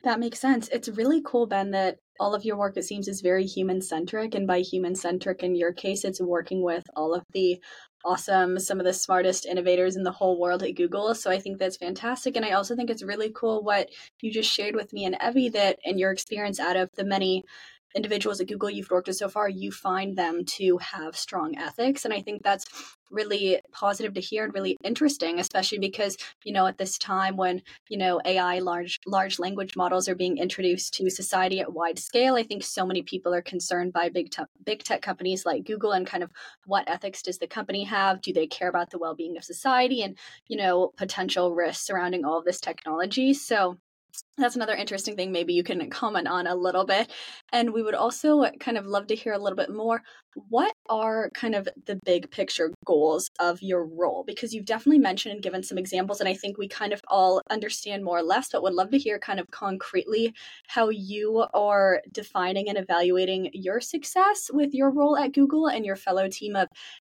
that 0.04 0.20
makes 0.20 0.38
sense. 0.38 0.68
It's 0.68 0.88
really 0.88 1.20
cool, 1.24 1.46
Ben, 1.46 1.72
that 1.72 1.98
all 2.20 2.34
of 2.34 2.44
your 2.44 2.56
work, 2.56 2.76
it 2.76 2.84
seems, 2.84 3.08
is 3.08 3.20
very 3.20 3.44
human 3.44 3.80
centric. 3.80 4.34
And 4.34 4.46
by 4.46 4.60
human 4.60 4.94
centric, 4.94 5.42
in 5.42 5.54
your 5.56 5.72
case, 5.72 6.04
it's 6.04 6.20
working 6.20 6.62
with 6.62 6.84
all 6.94 7.14
of 7.14 7.24
the 7.32 7.60
awesome, 8.08 8.58
some 8.58 8.80
of 8.80 8.86
the 8.86 8.94
smartest 8.94 9.44
innovators 9.44 9.96
in 9.96 10.02
the 10.02 10.12
whole 10.12 10.40
world 10.40 10.62
at 10.62 10.76
Google. 10.76 11.14
So 11.14 11.30
I 11.30 11.38
think 11.38 11.58
that's 11.58 11.76
fantastic. 11.76 12.36
And 12.36 12.44
I 12.44 12.52
also 12.52 12.74
think 12.74 12.88
it's 12.88 13.02
really 13.02 13.30
cool 13.34 13.62
what 13.62 13.90
you 14.20 14.32
just 14.32 14.50
shared 14.50 14.74
with 14.74 14.92
me 14.92 15.04
and 15.04 15.16
Evie 15.22 15.50
that 15.50 15.78
in 15.84 15.98
your 15.98 16.10
experience 16.10 16.58
out 16.58 16.76
of 16.76 16.90
the 16.96 17.04
many 17.04 17.44
individuals 17.94 18.40
at 18.40 18.48
Google 18.48 18.70
you've 18.70 18.90
worked 18.90 19.08
with 19.08 19.16
so 19.16 19.28
far, 19.28 19.48
you 19.48 19.72
find 19.72 20.16
them 20.16 20.44
to 20.44 20.78
have 20.78 21.16
strong 21.16 21.56
ethics. 21.56 22.04
And 22.04 22.12
I 22.12 22.20
think 22.20 22.42
that's 22.42 22.64
really 23.10 23.60
positive 23.72 24.14
to 24.14 24.20
hear 24.20 24.44
and 24.44 24.52
really 24.52 24.76
interesting, 24.84 25.38
especially 25.38 25.78
because, 25.78 26.16
you 26.44 26.52
know, 26.52 26.66
at 26.66 26.78
this 26.78 26.98
time 26.98 27.36
when, 27.36 27.62
you 27.88 27.96
know, 27.96 28.20
AI 28.24 28.58
large 28.58 29.00
large 29.06 29.38
language 29.38 29.76
models 29.76 30.08
are 30.08 30.14
being 30.14 30.38
introduced 30.38 30.94
to 30.94 31.08
society 31.08 31.60
at 31.60 31.72
wide 31.72 31.98
scale, 31.98 32.34
I 32.34 32.42
think 32.42 32.62
so 32.62 32.84
many 32.84 33.02
people 33.02 33.32
are 33.32 33.42
concerned 33.42 33.92
by 33.92 34.08
big 34.10 34.30
te- 34.30 34.42
big 34.64 34.82
tech 34.84 35.02
companies 35.02 35.46
like 35.46 35.64
Google 35.64 35.92
and 35.92 36.06
kind 36.06 36.22
of 36.22 36.30
what 36.66 36.88
ethics 36.88 37.22
does 37.22 37.38
the 37.38 37.46
company 37.46 37.84
have? 37.84 38.20
Do 38.20 38.32
they 38.32 38.46
care 38.46 38.68
about 38.68 38.90
the 38.90 38.98
well-being 38.98 39.36
of 39.36 39.44
society 39.44 40.02
and, 40.02 40.18
you 40.46 40.56
know, 40.56 40.92
potential 40.96 41.54
risks 41.54 41.86
surrounding 41.86 42.24
all 42.24 42.38
of 42.38 42.44
this 42.44 42.60
technology? 42.60 43.32
So 43.32 43.78
that's 44.38 44.56
another 44.56 44.74
interesting 44.74 45.16
thing 45.16 45.32
maybe 45.32 45.52
you 45.52 45.62
can 45.62 45.88
comment 45.90 46.28
on 46.28 46.46
a 46.46 46.54
little 46.54 46.84
bit. 46.84 47.10
And 47.52 47.72
we 47.72 47.82
would 47.82 47.94
also 47.94 48.44
kind 48.60 48.76
of 48.76 48.86
love 48.86 49.06
to 49.08 49.14
hear 49.14 49.32
a 49.32 49.38
little 49.38 49.56
bit 49.56 49.70
more 49.70 50.02
what 50.50 50.72
are 50.88 51.30
kind 51.34 51.54
of 51.54 51.68
the 51.86 51.98
big 52.04 52.30
picture 52.30 52.72
goals 52.84 53.28
of 53.40 53.60
your 53.60 53.84
role? 53.84 54.22
Because 54.24 54.54
you've 54.54 54.66
definitely 54.66 55.00
mentioned 55.00 55.32
and 55.32 55.42
given 55.42 55.62
some 55.62 55.78
examples 55.78 56.20
and 56.20 56.28
i 56.28 56.34
think 56.34 56.58
we 56.58 56.68
kind 56.68 56.92
of 56.92 57.00
all 57.08 57.40
understand 57.50 58.04
more 58.04 58.18
or 58.18 58.22
less 58.22 58.48
but 58.50 58.62
would 58.62 58.74
love 58.74 58.90
to 58.90 58.98
hear 58.98 59.18
kind 59.18 59.40
of 59.40 59.46
concretely 59.50 60.34
how 60.66 60.88
you 60.88 61.46
are 61.54 62.02
defining 62.12 62.68
and 62.68 62.78
evaluating 62.78 63.50
your 63.52 63.80
success 63.80 64.50
with 64.52 64.74
your 64.74 64.90
role 64.90 65.16
at 65.16 65.32
google 65.32 65.66
and 65.68 65.84
your 65.84 65.96
fellow 65.96 66.28
team 66.28 66.56
of 66.56 66.68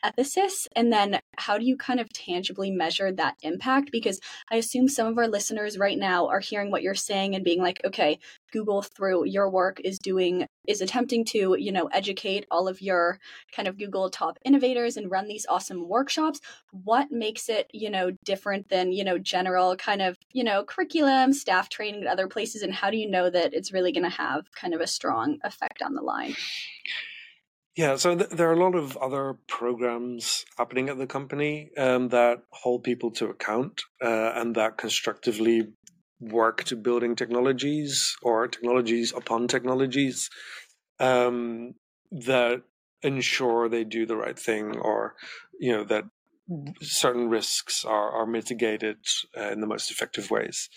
ethicists 0.06 0.68
and 0.76 0.92
then 0.92 1.20
how 1.38 1.58
do 1.58 1.66
you 1.66 1.78
kind 1.78 2.00
of 2.00 2.12
tangibly 2.14 2.72
measure 2.72 3.12
that 3.12 3.36
impact? 3.42 3.92
Because 3.92 4.20
i 4.52 4.56
assume 4.56 4.88
some 4.88 5.08
of 5.08 5.18
our 5.18 5.28
listeners 5.28 5.78
right 5.78 5.98
now 5.98 6.28
are 6.28 6.40
hearing 6.40 6.72
what 6.72 6.82
you're 6.82 6.96
saying 6.96 7.36
and 7.36 7.44
being 7.44 7.62
like 7.62 7.82
okay 7.86 8.20
google 8.52 8.82
through 8.82 9.26
your 9.26 9.50
work 9.50 9.80
is 9.84 10.00
doing 10.00 10.46
is 10.68 10.82
attempting 10.82 11.26
to 11.26 11.56
you 11.60 11.72
know 11.72 11.88
educate 11.88 12.46
all 12.52 12.68
of 12.68 12.82
your 12.82 13.20
kind 13.56 13.68
of 13.68 13.78
google 13.78 14.10
top 14.10 14.38
innovators 14.46 14.98
and 14.98 15.12
run 15.12 15.28
these 15.28 15.46
awesome 15.50 15.88
workshops. 15.88 16.40
What 16.72 17.12
makes 17.12 17.50
it 17.50 17.70
you 17.74 17.90
know 17.90 18.12
different 18.24 18.70
than 18.70 18.92
you 18.92 19.04
know 19.04 19.18
general 19.18 19.76
kind 19.76 20.02
of 20.02 20.18
you 20.32 20.44
know 20.44 20.64
curriculum 20.64 21.34
staff 21.34 21.70
training 21.70 22.04
at 22.04 22.08
other 22.08 22.28
places? 22.28 22.62
And 22.62 22.74
how 22.74 22.90
do 22.90 22.98
you 22.98 23.10
know 23.10 23.30
that 23.30 23.54
it's 23.54 23.74
really 23.74 23.92
going 23.92 24.04
to 24.04 24.10
have 24.10 24.52
kind 24.52 24.74
of 24.74 24.82
a 24.82 24.88
strong 24.88 25.40
effect 25.44 25.82
on 25.82 25.94
the 25.94 26.02
line 26.02 26.36
yeah, 27.76 27.98
so 27.98 28.16
th- 28.16 28.30
there 28.30 28.50
are 28.50 28.54
a 28.54 28.64
lot 28.64 28.76
of 28.76 28.96
other 28.98 29.38
programs 29.48 30.46
happening 30.58 30.90
at 30.90 30.98
the 30.98 31.08
company 31.08 31.72
um, 31.78 32.10
that 32.10 32.44
hold 32.52 32.84
people 32.84 33.12
to 33.12 33.28
account 33.28 33.82
uh, 34.02 34.32
and 34.36 34.56
that 34.56 34.78
constructively 34.78 35.74
work 36.20 36.64
to 36.66 36.76
building 36.76 37.16
technologies 37.16 38.16
or 38.22 38.48
technologies 38.48 39.14
upon 39.16 39.48
technologies 39.48 40.30
um, 41.00 41.74
that 42.12 42.62
ensure 43.02 43.68
they 43.68 43.84
do 43.84 44.06
the 44.06 44.16
right 44.16 44.40
thing 44.40 44.78
or 44.78 45.16
you 45.60 45.72
know 45.72 45.84
that 45.84 46.06
certain 46.82 47.30
risks 47.30 47.84
are, 47.84 48.12
are 48.12 48.26
mitigated 48.26 48.98
uh, 49.38 49.50
in 49.50 49.60
the 49.60 49.68
most 49.68 49.92
effective 49.92 50.32
ways. 50.32 50.70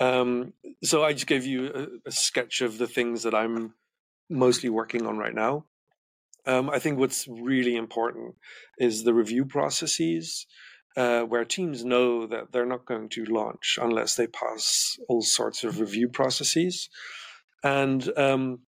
Um, 0.00 0.52
so 0.82 1.04
I 1.04 1.12
just 1.12 1.26
gave 1.26 1.46
you 1.46 1.70
a, 2.04 2.08
a 2.08 2.12
sketch 2.12 2.60
of 2.60 2.78
the 2.78 2.86
things 2.86 3.22
that 3.22 3.34
I'm 3.34 3.74
mostly 4.28 4.68
working 4.68 5.06
on 5.06 5.16
right 5.18 5.34
now. 5.34 5.66
Um, 6.46 6.70
I 6.70 6.78
think 6.78 6.98
what's 6.98 7.26
really 7.28 7.76
important 7.76 8.34
is 8.78 9.02
the 9.04 9.14
review 9.14 9.44
processes, 9.44 10.46
uh, 10.96 11.22
where 11.22 11.44
teams 11.44 11.84
know 11.84 12.26
that 12.26 12.52
they're 12.52 12.66
not 12.66 12.86
going 12.86 13.08
to 13.10 13.24
launch 13.24 13.78
unless 13.80 14.14
they 14.14 14.26
pass 14.26 14.98
all 15.08 15.22
sorts 15.22 15.64
of 15.64 15.80
review 15.80 16.08
processes, 16.08 16.88
and 17.62 18.16
um, 18.18 18.60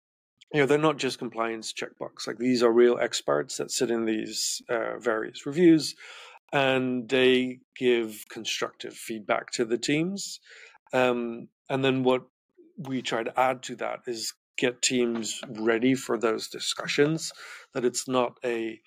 you 0.52 0.60
know 0.60 0.66
they're 0.66 0.78
not 0.78 0.98
just 0.98 1.18
compliance 1.18 1.72
checkbox. 1.72 2.26
Like 2.26 2.38
these 2.38 2.62
are 2.62 2.72
real 2.72 2.98
experts 3.00 3.56
that 3.56 3.70
sit 3.70 3.90
in 3.90 4.04
these 4.04 4.62
uh, 4.68 4.98
various 4.98 5.44
reviews, 5.44 5.94
and 6.52 7.08
they 7.08 7.58
give 7.76 8.24
constructive 8.30 8.94
feedback 8.94 9.50
to 9.52 9.64
the 9.64 9.78
teams. 9.78 10.40
Um, 10.92 11.48
and 11.68 11.84
then 11.84 12.04
what 12.04 12.22
we 12.78 13.02
try 13.02 13.22
to 13.24 13.38
add 13.38 13.62
to 13.64 13.76
that 13.76 14.00
is 14.06 14.32
get 14.56 14.82
teams 14.82 15.40
ready 15.48 15.94
for 15.94 16.18
those 16.18 16.48
discussions 16.48 17.32
that 17.74 17.84
it's 17.84 18.08
not 18.08 18.38
a 18.44 18.80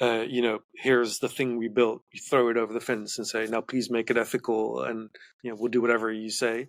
uh, 0.00 0.24
you 0.26 0.40
know 0.40 0.60
here's 0.74 1.18
the 1.18 1.28
thing 1.28 1.56
we 1.56 1.68
built 1.68 2.02
you 2.12 2.20
throw 2.20 2.48
it 2.48 2.56
over 2.56 2.72
the 2.72 2.80
fence 2.80 3.18
and 3.18 3.26
say 3.26 3.46
now 3.46 3.60
please 3.60 3.90
make 3.90 4.10
it 4.10 4.16
ethical 4.16 4.82
and 4.82 5.10
you 5.42 5.50
know 5.50 5.56
we'll 5.58 5.70
do 5.70 5.82
whatever 5.82 6.10
you 6.10 6.30
say 6.30 6.66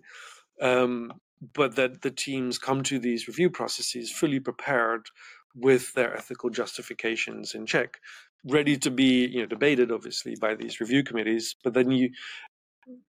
um, 0.60 1.12
but 1.54 1.76
that 1.76 2.02
the 2.02 2.10
teams 2.10 2.58
come 2.58 2.82
to 2.82 2.98
these 2.98 3.26
review 3.26 3.50
processes 3.50 4.12
fully 4.12 4.38
prepared 4.38 5.06
with 5.54 5.92
their 5.94 6.14
ethical 6.16 6.50
justifications 6.50 7.54
in 7.54 7.66
check 7.66 7.98
ready 8.44 8.76
to 8.76 8.90
be 8.90 9.26
you 9.26 9.40
know 9.40 9.46
debated 9.46 9.92
obviously 9.92 10.36
by 10.40 10.54
these 10.54 10.80
review 10.80 11.02
committees. 11.02 11.54
But 11.62 11.74
then 11.74 11.90
you 11.90 12.10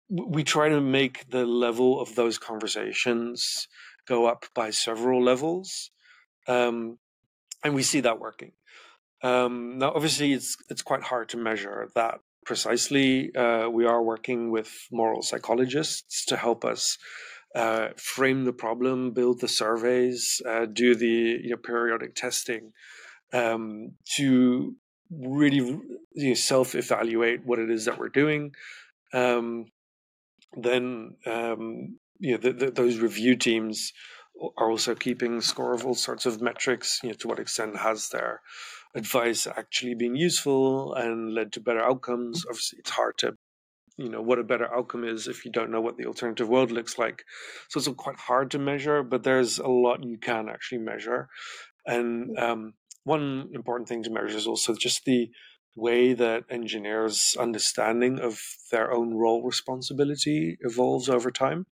we 0.09 0.43
try 0.43 0.69
to 0.69 0.81
make 0.81 1.29
the 1.29 1.45
level 1.45 1.99
of 1.99 2.13
those 2.15 2.37
conversations 2.37 3.67
go 4.07 4.25
up 4.25 4.45
by 4.53 4.69
several 4.69 5.23
levels, 5.23 5.91
um, 6.47 6.97
and 7.63 7.73
we 7.73 7.83
see 7.83 8.01
that 8.01 8.19
working. 8.19 8.51
Um, 9.23 9.79
now, 9.79 9.91
obviously, 9.95 10.33
it's 10.33 10.57
it's 10.69 10.81
quite 10.81 11.03
hard 11.03 11.29
to 11.29 11.37
measure 11.37 11.89
that 11.95 12.19
precisely. 12.45 13.35
Uh, 13.35 13.69
we 13.69 13.85
are 13.85 14.03
working 14.03 14.51
with 14.51 14.71
moral 14.91 15.21
psychologists 15.21 16.25
to 16.25 16.37
help 16.37 16.63
us 16.63 16.97
uh, 17.55 17.89
frame 17.95 18.43
the 18.43 18.53
problem, 18.53 19.11
build 19.11 19.39
the 19.39 19.47
surveys, 19.47 20.41
uh, 20.47 20.65
do 20.65 20.93
the 20.93 21.39
you 21.43 21.49
know, 21.51 21.57
periodic 21.57 22.13
testing 22.13 22.73
um, 23.33 23.93
to 24.15 24.75
really 25.09 25.57
you 26.13 26.27
know, 26.29 26.33
self-evaluate 26.33 27.45
what 27.45 27.59
it 27.59 27.69
is 27.69 27.85
that 27.85 27.97
we're 27.97 28.09
doing. 28.09 28.53
Um, 29.13 29.67
then 30.57 31.15
um, 31.25 31.97
you 32.19 32.33
know 32.33 32.37
the, 32.37 32.53
the, 32.53 32.71
those 32.71 32.97
review 32.97 33.35
teams 33.35 33.93
are 34.57 34.69
also 34.69 34.95
keeping 34.95 35.41
score 35.41 35.73
of 35.73 35.85
all 35.85 35.95
sorts 35.95 36.25
of 36.25 36.41
metrics. 36.41 36.99
You 37.03 37.09
know, 37.09 37.15
to 37.15 37.27
what 37.27 37.39
extent 37.39 37.77
has 37.77 38.09
their 38.09 38.41
advice 38.95 39.47
actually 39.47 39.95
been 39.95 40.15
useful 40.15 40.93
and 40.93 41.33
led 41.33 41.53
to 41.53 41.61
better 41.61 41.81
outcomes? 41.81 42.45
Obviously, 42.45 42.79
it's 42.79 42.91
hard 42.91 43.17
to 43.19 43.37
you 43.97 44.09
know 44.09 44.21
what 44.21 44.39
a 44.39 44.43
better 44.43 44.73
outcome 44.73 45.05
is 45.05 45.27
if 45.27 45.45
you 45.45 45.51
don't 45.51 45.71
know 45.71 45.81
what 45.81 45.97
the 45.97 46.05
alternative 46.05 46.49
world 46.49 46.71
looks 46.71 46.97
like 46.97 47.23
so 47.69 47.77
it's 47.77 47.87
quite 47.95 48.17
hard 48.17 48.51
to 48.51 48.59
measure 48.59 49.03
but 49.03 49.23
there's 49.23 49.57
a 49.57 49.67
lot 49.67 50.03
you 50.03 50.17
can 50.17 50.49
actually 50.49 50.79
measure 50.79 51.29
and 51.85 52.37
um, 52.37 52.73
one 53.03 53.49
important 53.53 53.87
thing 53.87 54.03
to 54.03 54.09
measure 54.09 54.35
is 54.35 54.47
also 54.47 54.73
just 54.73 55.05
the 55.05 55.29
way 55.75 56.13
that 56.13 56.43
engineers 56.49 57.35
understanding 57.39 58.19
of 58.19 58.39
their 58.71 58.91
own 58.91 59.13
role 59.13 59.43
responsibility 59.43 60.57
evolves 60.61 61.09
over 61.09 61.31
time 61.31 61.65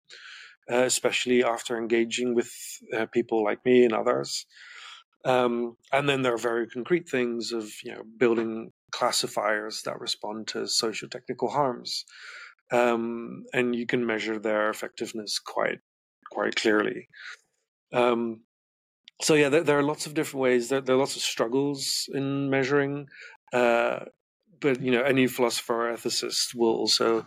uh, 0.70 0.82
especially 0.82 1.42
after 1.42 1.76
engaging 1.76 2.34
with 2.34 2.52
uh, 2.96 3.06
people 3.06 3.42
like 3.44 3.64
me 3.64 3.84
and 3.84 3.92
others 3.92 4.46
um, 5.24 5.76
and 5.92 6.08
then 6.08 6.22
there 6.22 6.34
are 6.34 6.38
very 6.38 6.66
concrete 6.66 7.08
things 7.08 7.52
of 7.52 7.70
you 7.84 7.92
know 7.92 8.02
building 8.18 8.72
classifiers 8.90 9.82
that 9.84 10.00
respond 10.00 10.48
to 10.48 10.66
socio-technical 10.66 11.48
harms, 11.48 12.04
um, 12.72 13.44
and 13.52 13.74
you 13.74 13.86
can 13.86 14.04
measure 14.04 14.38
their 14.38 14.70
effectiveness 14.70 15.38
quite 15.38 15.78
quite 16.30 16.56
clearly. 16.56 17.08
Um, 17.92 18.42
so 19.20 19.34
yeah, 19.34 19.48
there, 19.48 19.62
there, 19.62 19.78
are 19.78 19.84
lots 19.84 20.06
of 20.06 20.14
different 20.14 20.42
ways. 20.42 20.68
There, 20.68 20.80
there, 20.80 20.96
are 20.96 20.98
lots 20.98 21.14
of 21.14 21.22
struggles 21.22 22.08
in 22.12 22.50
measuring, 22.50 23.06
uh, 23.52 24.00
but 24.60 24.80
you 24.80 24.90
know, 24.90 25.02
any 25.02 25.26
philosopher 25.26 25.90
or 25.90 25.94
ethicist 25.94 26.54
will 26.54 26.74
also 26.74 27.26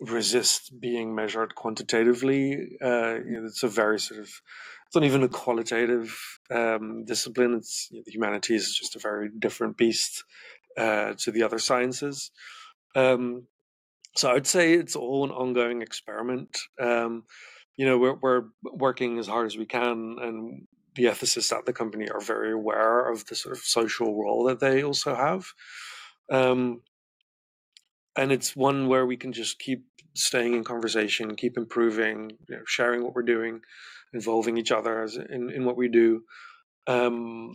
resist 0.00 0.72
being 0.80 1.14
measured 1.14 1.54
quantitatively. 1.54 2.76
Uh, 2.82 3.14
you 3.24 3.40
know, 3.40 3.46
it's 3.46 3.62
a 3.62 3.68
very 3.68 3.98
sort 3.98 4.20
of 4.20 4.26
it's 4.26 4.94
not 4.94 5.04
even 5.04 5.22
a 5.22 5.28
qualitative 5.28 6.16
um, 6.50 7.04
discipline. 7.04 7.54
It's 7.54 7.88
you 7.90 7.98
know, 7.98 8.02
the 8.04 8.12
humanities 8.12 8.62
is 8.64 8.78
just 8.78 8.96
a 8.96 9.00
very 9.00 9.30
different 9.38 9.76
beast 9.76 10.24
uh, 10.76 11.14
to 11.18 11.30
the 11.30 11.42
other 11.42 11.58
sciences. 11.58 12.30
Um, 12.94 13.46
so 14.16 14.30
I'd 14.30 14.46
say 14.46 14.74
it's 14.74 14.94
all 14.94 15.24
an 15.24 15.30
ongoing 15.30 15.82
experiment. 15.82 16.56
Um, 16.80 17.24
you 17.76 17.86
know, 17.86 17.98
we're, 17.98 18.14
we're 18.14 18.44
working 18.62 19.18
as 19.18 19.26
hard 19.26 19.46
as 19.46 19.56
we 19.56 19.66
can, 19.66 20.16
and 20.20 20.66
the 20.96 21.04
ethicists 21.04 21.52
at 21.56 21.66
the 21.66 21.72
company 21.72 22.08
are 22.08 22.20
very 22.20 22.52
aware 22.52 23.10
of 23.10 23.26
the 23.26 23.34
sort 23.34 23.56
of 23.56 23.62
social 23.62 24.14
role 24.14 24.44
that 24.44 24.60
they 24.60 24.82
also 24.82 25.14
have. 25.14 25.46
Um, 26.30 26.82
and 28.16 28.30
it's 28.32 28.54
one 28.54 28.88
where 28.88 29.06
we 29.06 29.16
can 29.16 29.32
just 29.32 29.58
keep 29.58 29.84
staying 30.14 30.54
in 30.54 30.64
conversation, 30.64 31.34
keep 31.34 31.56
improving, 31.56 32.30
you 32.48 32.56
know, 32.56 32.62
sharing 32.66 33.02
what 33.02 33.14
we're 33.14 33.22
doing, 33.22 33.60
involving 34.12 34.56
each 34.56 34.70
other 34.70 35.04
in, 35.30 35.50
in 35.50 35.64
what 35.64 35.76
we 35.76 35.88
do. 35.88 36.22
Um, 36.86 37.54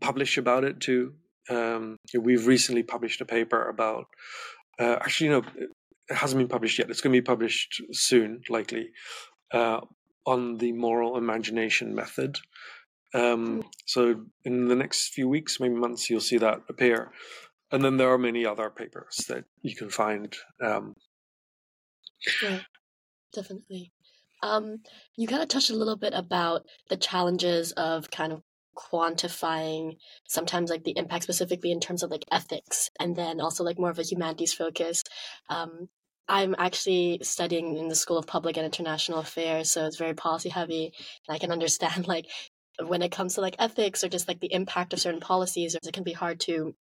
publish 0.00 0.38
about 0.38 0.64
it 0.64 0.80
too. 0.80 1.14
Um, 1.48 1.96
we've 2.16 2.46
recently 2.46 2.84
published 2.84 3.20
a 3.20 3.26
paper 3.26 3.68
about, 3.68 4.06
uh, 4.78 4.96
actually, 5.00 5.30
no, 5.30 5.38
it 5.38 6.16
hasn't 6.16 6.38
been 6.38 6.48
published 6.48 6.78
yet. 6.78 6.90
It's 6.90 7.00
going 7.00 7.12
to 7.12 7.20
be 7.20 7.24
published 7.24 7.82
soon, 7.90 8.42
likely, 8.48 8.90
uh, 9.52 9.80
on 10.26 10.58
the 10.58 10.72
moral 10.72 11.16
imagination 11.16 11.94
method. 11.94 12.38
Um, 13.12 13.64
so 13.86 14.24
in 14.44 14.68
the 14.68 14.76
next 14.76 15.12
few 15.14 15.28
weeks, 15.28 15.58
maybe 15.60 15.74
months, 15.74 16.08
you'll 16.08 16.20
see 16.20 16.38
that 16.38 16.60
appear. 16.68 17.12
And 17.72 17.84
then 17.84 17.96
there 17.96 18.12
are 18.12 18.18
many 18.18 18.46
other 18.46 18.70
papers 18.70 19.24
that 19.28 19.44
you 19.62 19.76
can 19.76 19.90
find. 19.90 20.34
Um, 20.62 20.94
yeah, 22.42 22.60
definitely. 23.32 23.92
Um, 24.42 24.78
you 25.16 25.28
kind 25.28 25.42
of 25.42 25.48
touched 25.48 25.70
a 25.70 25.76
little 25.76 25.96
bit 25.96 26.14
about 26.14 26.62
the 26.88 26.96
challenges 26.96 27.72
of 27.72 28.10
kind 28.10 28.32
of 28.32 28.42
quantifying 28.76 29.96
sometimes 30.26 30.70
like 30.70 30.84
the 30.84 30.96
impact 30.96 31.24
specifically 31.24 31.72
in 31.72 31.80
terms 31.80 32.02
of 32.02 32.10
like 32.10 32.24
ethics 32.30 32.90
and 32.98 33.16
then 33.16 33.40
also 33.40 33.64
like 33.64 33.78
more 33.78 33.90
of 33.90 33.98
a 33.98 34.02
humanities 34.02 34.54
focus 34.54 35.02
um, 35.48 35.88
i'm 36.28 36.54
actually 36.56 37.18
studying 37.22 37.76
in 37.76 37.88
the 37.88 37.94
school 37.94 38.16
of 38.16 38.26
public 38.26 38.56
and 38.56 38.64
international 38.64 39.18
affairs 39.18 39.70
so 39.70 39.84
it's 39.84 39.98
very 39.98 40.14
policy 40.14 40.48
heavy 40.48 40.92
and 41.26 41.34
i 41.34 41.38
can 41.38 41.50
understand 41.50 42.06
like 42.08 42.26
when 42.86 43.02
it 43.02 43.12
comes 43.12 43.34
to 43.34 43.40
like 43.40 43.56
ethics 43.58 44.02
or 44.04 44.08
just 44.08 44.28
like 44.28 44.40
the 44.40 44.52
impact 44.52 44.92
of 44.92 45.00
certain 45.00 45.20
policies 45.20 45.74
it 45.74 45.92
can 45.92 46.04
be 46.04 46.12
hard 46.12 46.40
to 46.40 46.74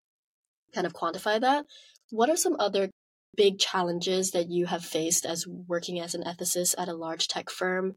kind 0.74 0.86
of 0.88 0.94
quantify 0.94 1.40
that 1.40 1.66
what 2.12 2.30
are 2.30 2.38
some 2.38 2.56
other 2.60 2.90
big 3.36 3.60
challenges 3.60 4.32
that 4.32 4.50
you 4.50 4.66
have 4.66 4.84
faced 4.84 5.26
as 5.26 5.46
working 5.48 6.00
as 6.00 6.16
an 6.16 6.24
ethicist 6.24 6.76
at 6.78 6.90
a 6.90 6.94
large 6.94 7.28
tech 7.28 7.50
firm? 7.50 7.96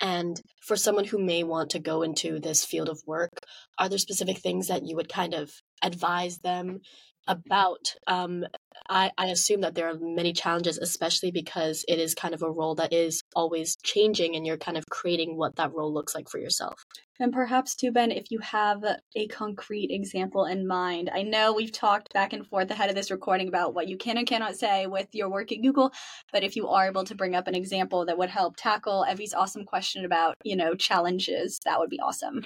And 0.00 0.40
for 0.66 0.76
someone 0.76 1.04
who 1.04 1.18
may 1.18 1.44
want 1.44 1.70
to 1.70 1.78
go 1.78 2.02
into 2.02 2.40
this 2.40 2.64
field 2.64 2.88
of 2.88 3.00
work, 3.06 3.30
are 3.78 3.88
there 3.88 3.98
specific 3.98 4.38
things 4.38 4.68
that 4.68 4.86
you 4.86 4.96
would 4.96 5.08
kind 5.08 5.34
of 5.34 5.52
advise 5.82 6.38
them 6.38 6.80
about? 7.28 7.94
Um, 8.06 8.44
I, 8.88 9.12
I 9.16 9.26
assume 9.26 9.60
that 9.60 9.74
there 9.74 9.88
are 9.88 9.98
many 10.00 10.32
challenges, 10.32 10.78
especially 10.78 11.30
because 11.30 11.84
it 11.86 11.98
is 11.98 12.14
kind 12.14 12.34
of 12.34 12.42
a 12.42 12.50
role 12.50 12.74
that 12.76 12.92
is 12.92 13.22
always 13.36 13.76
changing 13.84 14.34
and 14.34 14.46
you're 14.46 14.56
kind 14.56 14.76
of 14.76 14.84
creating 14.90 15.36
what 15.36 15.56
that 15.56 15.72
role 15.72 15.92
looks 15.92 16.14
like 16.14 16.28
for 16.28 16.38
yourself. 16.38 16.84
And 17.20 17.32
perhaps 17.32 17.76
too, 17.76 17.92
Ben, 17.92 18.10
if 18.10 18.30
you 18.30 18.38
have 18.38 18.82
a 19.14 19.28
concrete 19.28 19.90
example 19.90 20.46
in 20.46 20.66
mind. 20.66 21.10
I 21.12 21.22
know 21.22 21.52
we've 21.52 21.70
talked 21.70 22.12
back 22.14 22.32
and 22.32 22.46
forth 22.46 22.70
ahead 22.70 22.88
of 22.88 22.96
this 22.96 23.10
recording 23.10 23.48
about 23.48 23.74
what 23.74 23.88
you 23.88 23.96
can 23.96 24.16
and 24.16 24.26
cannot 24.26 24.56
say 24.56 24.86
with 24.86 25.08
your 25.12 25.28
work 25.28 25.52
at 25.52 25.62
Google, 25.62 25.92
but 26.32 26.42
if 26.42 26.56
you 26.56 26.68
are 26.68 26.86
able 26.88 27.04
to 27.04 27.14
bring 27.14 27.34
up 27.34 27.46
an 27.46 27.54
example 27.54 28.06
that 28.06 28.18
would 28.18 28.30
help 28.30 28.56
tackle 28.56 29.04
Evie's 29.04 29.34
awesome 29.34 29.64
question 29.64 30.04
about, 30.04 30.34
you 30.44 30.56
know, 30.56 30.74
challenges, 30.74 31.60
that 31.64 31.78
would 31.78 31.90
be 31.90 32.00
awesome. 32.00 32.44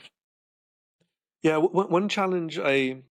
Yeah, 1.42 1.54
w- 1.54 1.88
one 1.88 2.08
challenge 2.08 2.58
I 2.58 3.02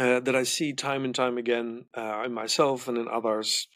uh, 0.00 0.18
that 0.20 0.34
I 0.34 0.44
see 0.44 0.72
time 0.72 1.04
and 1.04 1.14
time 1.14 1.36
again 1.36 1.84
uh, 1.94 2.22
in 2.24 2.32
myself 2.32 2.88
and 2.88 2.96
in 2.96 3.06
others, 3.06 3.68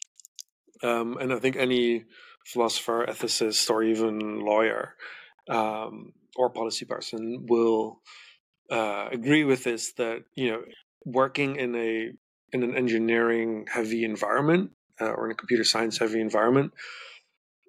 um, 0.82 1.18
and 1.20 1.32
I 1.32 1.38
think 1.38 1.56
any 1.56 2.04
philosopher, 2.46 3.04
ethicist, 3.06 3.68
or 3.68 3.82
even 3.82 4.40
lawyer 4.40 4.94
um, 5.50 6.12
or 6.37 6.48
policy 6.48 6.87
person 6.87 7.44
will 7.46 8.00
uh, 8.70 9.08
agree 9.12 9.44
with 9.44 9.64
this 9.64 9.92
that 9.98 10.24
you 10.34 10.50
know 10.50 10.62
working 11.04 11.56
in 11.56 11.74
a 11.76 12.10
in 12.52 12.62
an 12.62 12.74
engineering 12.74 13.66
heavy 13.70 14.04
environment 14.04 14.70
uh, 15.00 15.10
or 15.10 15.26
in 15.26 15.32
a 15.32 15.34
computer 15.34 15.64
science 15.64 15.98
heavy 15.98 16.20
environment 16.20 16.72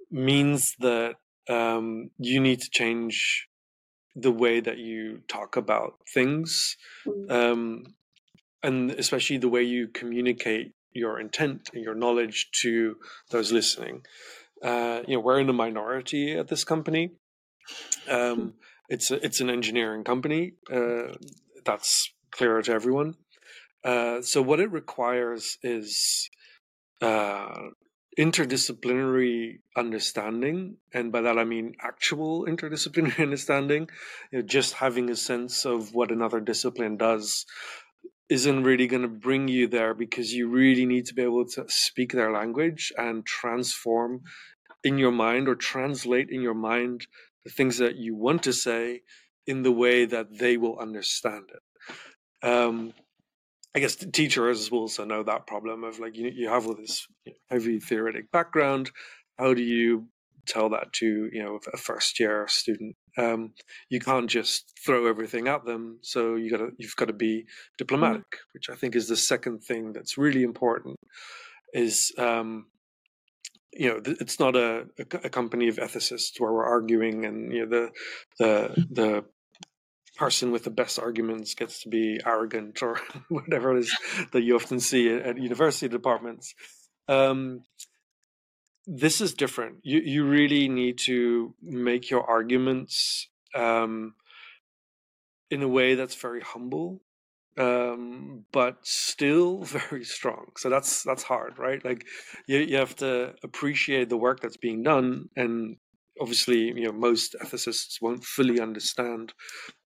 means 0.10 0.76
that 0.80 1.16
um, 1.50 2.10
you 2.18 2.40
need 2.40 2.62
to 2.62 2.70
change 2.70 3.48
the 4.16 4.32
way 4.32 4.62
that 4.62 4.78
you 4.78 5.20
talk 5.28 5.58
about 5.58 5.96
things 6.14 6.78
mm. 7.06 7.30
um, 7.30 7.84
and 8.66 8.92
especially 8.92 9.38
the 9.38 9.50
way 9.50 9.64
you 9.64 9.88
communicate 9.88 10.74
your 10.94 11.20
intent 11.20 11.70
and 11.74 11.84
your 11.84 11.96
knowledge 11.96 12.50
to 12.62 12.96
those 13.32 13.52
listening 13.52 14.02
uh, 14.64 15.02
you 15.08 15.16
know 15.16 15.22
we're 15.22 15.40
in 15.40 15.50
a 15.50 15.54
minority 15.54 16.34
at 16.34 16.48
this 16.48 16.64
company 16.64 17.12
um, 18.10 18.54
it's 18.90 19.12
a, 19.12 19.24
it's 19.26 19.42
an 19.42 19.50
engineering 19.50 20.04
company. 20.04 20.54
Uh, 20.72 21.14
that's 21.64 22.14
clear 22.32 22.62
to 22.62 22.72
everyone. 22.72 23.16
Uh, 23.84 24.22
so 24.22 24.42
what 24.42 24.60
it 24.60 24.72
requires 24.72 25.58
is 25.64 26.30
uh, 27.02 27.70
interdisciplinary 28.18 29.60
understanding, 29.76 30.78
and 30.94 31.12
by 31.12 31.22
that 31.22 31.38
I 31.38 31.44
mean 31.44 31.76
actual 31.82 32.46
interdisciplinary 32.46 33.20
understanding. 33.24 33.90
You 34.32 34.40
know, 34.40 34.46
just 34.46 34.74
having 34.74 35.10
a 35.10 35.16
sense 35.16 35.66
of 35.66 35.94
what 35.94 36.12
another 36.12 36.40
discipline 36.40 36.98
does 36.98 37.46
isn't 38.30 38.64
really 38.64 38.88
going 38.88 39.02
to 39.02 39.08
bring 39.08 39.48
you 39.48 39.68
there 39.68 39.94
because 39.94 40.34
you 40.34 40.50
really 40.50 40.86
need 40.86 41.06
to 41.06 41.14
be 41.14 41.22
able 41.22 41.46
to 41.46 41.66
speak 41.68 42.12
their 42.12 42.32
language 42.32 42.92
and 42.98 43.26
transform 43.26 44.22
in 44.84 44.98
your 44.98 45.12
mind 45.12 45.48
or 45.48 45.56
translate 45.56 46.30
in 46.30 46.42
your 46.42 46.54
mind 46.54 47.06
the 47.44 47.52
things 47.52 47.78
that 47.78 47.96
you 47.96 48.16
want 48.16 48.44
to 48.44 48.54
say 48.54 49.02
in 49.46 49.62
the 49.62 49.72
way 49.72 50.06
that 50.06 50.38
they 50.38 50.58
will 50.58 50.80
understand 50.80 51.46
it. 51.54 52.48
Um, 52.48 52.94
I 53.76 53.80
guess 53.80 53.96
teachers 53.96 54.72
will 54.72 54.80
also 54.80 55.06
know 55.06 55.24
that 55.24 55.48
problem 55.48 55.84
of 55.84 56.00
like 56.00 56.16
you, 56.16 56.32
you 56.34 56.50
have 56.50 56.66
all 56.66 56.76
this 56.76 57.08
heavy 57.50 57.80
theoretic 57.80 58.32
background. 58.32 58.90
How 59.38 59.54
do 59.54 59.62
you 59.62 60.08
tell 60.46 60.70
that 60.70 60.94
to 60.94 61.30
you 61.32 61.44
know 61.44 61.60
a 61.74 61.78
first 61.78 62.20
year 62.20 62.46
student. 62.48 62.96
Um, 63.18 63.54
you 63.90 64.00
can't 64.00 64.30
just 64.30 64.74
throw 64.86 65.08
everything 65.08 65.48
at 65.48 65.66
them. 65.66 66.00
So 66.02 66.36
you 66.36 66.50
got 66.50 66.58
to 66.58 66.70
you've 66.78 66.96
got 66.96 67.08
to 67.08 67.14
be 67.14 67.40
mm-hmm. 67.40 67.76
diplomatic, 67.78 68.22
mm-hmm. 68.22 68.50
which 68.54 68.70
I 68.70 68.76
think 68.76 68.96
is 68.96 69.08
the 69.08 69.18
second 69.18 69.64
thing 69.64 69.94
that's 69.94 70.18
really 70.18 70.44
important. 70.44 70.98
Is 71.74 72.12
um, 72.18 72.68
you 73.74 73.90
know 73.90 74.02
it's 74.06 74.40
not 74.40 74.56
a, 74.56 74.86
a, 75.24 75.30
company 75.30 75.68
of 75.68 75.76
ethicists 75.78 76.40
where 76.40 76.54
we're 76.54 76.66
arguing 76.66 77.26
and 77.26 77.52
you 77.54 77.66
know 77.66 77.70
the 77.70 77.92
the 78.40 78.86
the 78.92 79.26
person 80.16 80.52
with 80.52 80.64
the 80.64 80.70
best 80.70 80.98
arguments 80.98 81.56
gets 81.56 81.84
to 81.84 81.90
be 81.90 82.20
arrogant 82.26 82.82
or 82.82 83.00
whatever 83.30 83.76
it 83.76 83.80
is 83.80 83.98
that 84.32 84.44
you 84.44 84.56
often 84.56 84.80
see 84.80 85.14
at 85.14 85.38
university 85.38 85.90
departments. 85.90 86.54
Um, 87.08 87.62
this 88.88 89.22
is 89.22 89.34
different. 89.34 89.78
You 89.84 90.00
you 90.00 90.26
really 90.26 90.68
need 90.68 91.00
to 91.06 91.54
make 91.62 92.10
your 92.10 92.24
arguments 92.24 93.28
um, 93.56 94.14
in 95.50 95.62
a 95.64 95.68
way 95.68 95.96
that's 95.96 96.16
very 96.16 96.42
humble, 96.42 97.02
um, 97.58 98.46
but 98.52 98.78
still 98.84 99.64
very 99.64 100.04
strong. 100.04 100.52
So 100.58 100.70
that's 100.70 101.04
that's 101.04 101.24
hard, 101.24 101.58
right? 101.58 101.84
Like 101.84 102.06
you 102.48 102.60
you 102.60 102.78
have 102.78 102.96
to 102.98 103.34
appreciate 103.44 104.10
the 104.10 104.18
work 104.18 104.40
that's 104.42 104.58
being 104.58 104.84
done, 104.84 105.30
and 105.36 105.78
obviously, 106.22 106.68
you 106.68 106.84
know, 106.86 106.92
most 106.92 107.36
ethicists 107.44 108.02
won't 108.02 108.24
fully 108.24 108.60
understand 108.60 109.34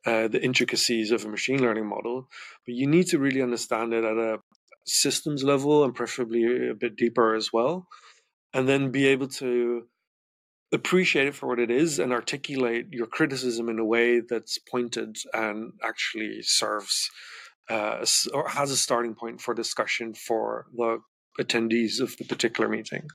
uh, 0.06 0.28
the 0.28 0.44
intricacies 0.44 1.12
of 1.12 1.26
a 1.26 1.30
machine 1.30 1.62
learning 1.62 1.88
model, 1.88 2.28
but 2.66 2.76
you 2.76 2.86
need 2.86 3.08
to 3.08 3.18
really 3.18 3.42
understand 3.42 3.94
it 3.94 4.04
at 4.04 4.18
a 4.18 4.38
systems 4.86 5.44
level 5.44 5.84
and 5.84 5.94
preferably 5.96 6.70
a 6.70 6.74
bit 6.74 6.96
deeper 6.96 7.36
as 7.36 7.52
well 7.54 7.88
and 8.54 8.68
then 8.68 8.92
be 8.92 9.08
able 9.08 9.28
to 9.28 9.84
appreciate 10.72 11.28
it 11.28 11.36
for 11.36 11.48
what 11.48 11.60
it 11.60 11.72
is 11.72 12.00
and 12.00 12.14
articulate 12.14 12.88
your 12.92 13.08
criticism 13.08 13.70
in 13.70 13.80
a 13.80 13.86
way 13.86 14.20
that's 14.20 14.58
pointed 14.58 15.18
and 15.34 15.74
actually 15.84 16.42
serves 16.42 17.10
uh, 17.70 18.06
or 18.34 18.48
has 18.48 18.72
a 18.72 18.78
starting 18.78 19.16
point 19.16 19.42
for 19.42 19.54
discussion 19.54 20.14
for 20.14 20.66
the 20.76 21.00
attendees 21.40 22.00
of 22.00 22.16
the 22.18 22.26
particular 22.26 22.68
meeting. 22.68 23.08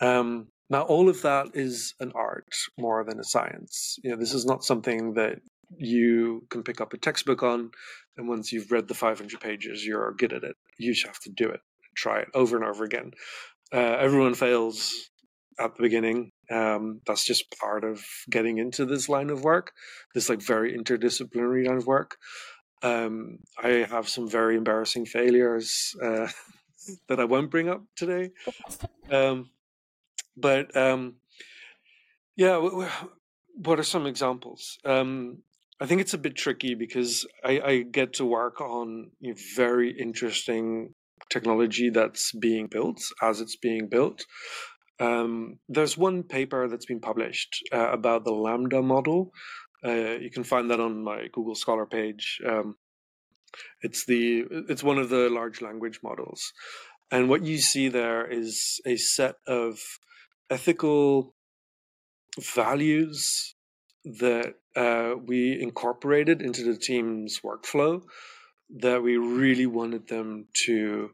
Um, 0.00 0.48
now, 0.68 0.82
all 0.82 1.08
of 1.08 1.22
that 1.22 1.48
is 1.54 1.94
an 2.00 2.12
art 2.14 2.52
more 2.78 3.04
than 3.04 3.20
a 3.20 3.24
science. 3.24 3.98
You 4.02 4.10
know, 4.10 4.16
this 4.16 4.34
is 4.34 4.44
not 4.44 4.64
something 4.64 5.14
that 5.14 5.38
you 5.78 6.46
can 6.50 6.62
pick 6.62 6.80
up 6.80 6.92
a 6.92 6.98
textbook 6.98 7.42
on, 7.42 7.70
and 8.16 8.28
once 8.28 8.52
you've 8.52 8.70
read 8.70 8.88
the 8.88 8.94
500 8.94 9.40
pages, 9.40 9.86
you're 9.86 10.12
good 10.12 10.32
at 10.32 10.44
it. 10.44 10.56
You 10.78 10.92
just 10.92 11.06
have 11.06 11.20
to 11.20 11.30
do 11.30 11.48
it, 11.48 11.60
try 11.94 12.20
it 12.20 12.28
over 12.34 12.56
and 12.56 12.64
over 12.64 12.84
again 12.84 13.12
uh, 13.72 13.96
everyone 13.98 14.34
fails 14.34 15.10
at 15.58 15.74
the 15.76 15.82
beginning. 15.82 16.32
Um, 16.50 17.00
that's 17.06 17.24
just 17.24 17.56
part 17.58 17.84
of 17.84 18.04
getting 18.30 18.58
into 18.58 18.84
this 18.84 19.08
line 19.08 19.30
of 19.30 19.42
work, 19.42 19.72
this 20.14 20.28
like 20.28 20.42
very 20.42 20.76
interdisciplinary 20.76 21.66
line 21.66 21.78
of 21.78 21.86
work. 21.86 22.16
Um, 22.82 23.38
I 23.62 23.86
have 23.90 24.08
some 24.08 24.28
very 24.28 24.56
embarrassing 24.56 25.06
failures 25.06 25.96
uh, 26.02 26.28
that 27.08 27.20
I 27.20 27.24
won't 27.24 27.50
bring 27.50 27.68
up 27.68 27.82
today. 27.96 28.30
Um, 29.10 29.50
but 30.36 30.76
um, 30.76 31.16
yeah, 32.36 32.58
what 32.58 33.78
are 33.78 33.84
some 33.84 34.06
examples? 34.06 34.78
Um, 34.84 35.38
I 35.80 35.86
think 35.86 36.00
it's 36.00 36.14
a 36.14 36.18
bit 36.18 36.36
tricky 36.36 36.74
because 36.74 37.26
I, 37.44 37.60
I 37.60 37.82
get 37.82 38.14
to 38.14 38.24
work 38.24 38.60
on 38.60 39.10
you 39.20 39.30
know, 39.30 39.36
very 39.56 39.90
interesting 39.90 40.94
technology 41.30 41.90
that's 41.90 42.32
being 42.32 42.66
built 42.66 43.00
as 43.22 43.40
it's 43.40 43.56
being 43.56 43.88
built. 43.88 44.24
Um, 44.98 45.58
there's 45.68 45.98
one 45.98 46.22
paper 46.22 46.68
that's 46.68 46.86
been 46.86 47.00
published 47.00 47.62
uh, 47.72 47.90
about 47.90 48.24
the 48.24 48.32
LaMDA 48.32 48.82
model. 48.82 49.32
Uh, 49.84 50.16
you 50.20 50.30
can 50.30 50.44
find 50.44 50.70
that 50.70 50.80
on 50.80 51.04
my 51.04 51.28
Google 51.32 51.54
Scholar 51.54 51.86
page. 51.86 52.40
Um, 52.46 52.76
it's 53.82 54.04
the 54.06 54.44
it's 54.68 54.82
one 54.82 54.98
of 54.98 55.08
the 55.08 55.28
large 55.30 55.60
language 55.60 56.00
models, 56.02 56.52
and 57.10 57.28
what 57.28 57.44
you 57.44 57.58
see 57.58 57.88
there 57.88 58.26
is 58.26 58.80
a 58.86 58.96
set 58.96 59.36
of 59.46 59.78
ethical 60.50 61.34
values 62.38 63.54
that 64.04 64.54
uh, 64.74 65.14
we 65.24 65.60
incorporated 65.60 66.42
into 66.42 66.64
the 66.64 66.76
team's 66.76 67.40
workflow 67.44 68.02
that 68.70 69.02
we 69.02 69.16
really 69.16 69.66
wanted 69.66 70.08
them 70.08 70.46
to 70.64 71.10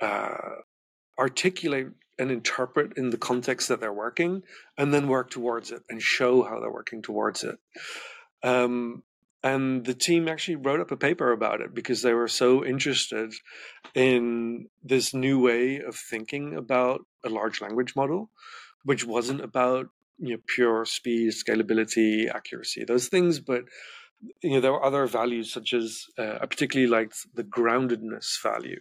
uh, 0.00 0.56
articulate 1.18 1.88
and 2.18 2.30
interpret 2.30 2.96
in 2.96 3.10
the 3.10 3.18
context 3.18 3.68
that 3.68 3.80
they're 3.80 3.92
working, 3.92 4.42
and 4.78 4.94
then 4.94 5.08
work 5.08 5.30
towards 5.30 5.72
it 5.72 5.82
and 5.88 6.00
show 6.00 6.42
how 6.42 6.60
they're 6.60 6.72
working 6.72 7.02
towards 7.02 7.42
it. 7.42 7.58
Um, 8.42 9.02
and 9.42 9.84
the 9.84 9.94
team 9.94 10.26
actually 10.26 10.56
wrote 10.56 10.80
up 10.80 10.90
a 10.90 10.96
paper 10.96 11.30
about 11.30 11.60
it 11.60 11.74
because 11.74 12.00
they 12.00 12.14
were 12.14 12.28
so 12.28 12.64
interested 12.64 13.34
in 13.94 14.68
this 14.82 15.12
new 15.12 15.38
way 15.38 15.80
of 15.80 15.96
thinking 15.96 16.54
about 16.56 17.04
a 17.24 17.28
large 17.28 17.60
language 17.60 17.94
model, 17.94 18.30
which 18.84 19.04
wasn't 19.04 19.42
about 19.42 19.88
you 20.18 20.30
know 20.30 20.42
pure 20.46 20.86
speed, 20.86 21.32
scalability, 21.32 22.34
accuracy, 22.34 22.84
those 22.84 23.08
things, 23.08 23.40
but 23.40 23.64
you 24.42 24.50
know, 24.50 24.60
there 24.60 24.72
are 24.72 24.84
other 24.84 25.06
values 25.06 25.52
such 25.52 25.72
as 25.72 26.04
uh, 26.18 26.38
I 26.40 26.46
particularly 26.46 26.90
liked 26.90 27.16
the 27.34 27.44
groundedness 27.44 28.42
value. 28.42 28.80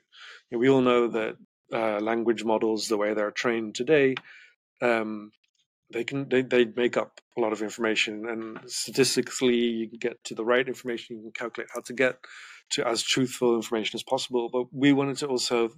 You 0.50 0.58
know, 0.58 0.60
we 0.60 0.70
all 0.70 0.82
know 0.82 1.08
that 1.08 1.36
uh, 1.74 2.00
language 2.00 2.44
models, 2.44 2.88
the 2.88 2.98
way 2.98 3.14
they're 3.14 3.32
trained 3.32 3.76
today, 3.76 4.16
um, 4.82 5.32
they 5.92 6.04
can 6.04 6.28
they, 6.30 6.42
they 6.42 6.66
make 6.66 6.98
up 6.98 7.20
a 7.38 7.42
lot 7.42 7.54
of 7.54 7.62
information, 7.62 8.26
and 8.28 8.60
statistically, 8.68 9.56
you 9.56 9.90
can 9.90 10.00
get 10.00 10.24
to 10.26 10.36
the 10.36 10.46
right 10.46 10.68
information. 10.68 11.18
You 11.18 11.24
can 11.24 11.32
calculate 11.32 11.70
how 11.74 11.82
to 11.82 11.94
get 11.94 12.18
to 12.72 12.88
as 12.88 13.04
truthful 13.04 13.56
information 13.56 13.98
as 13.98 14.04
possible. 14.04 14.50
But 14.52 14.66
we 14.72 14.94
wanted 14.94 15.18
to 15.18 15.28
also 15.28 15.70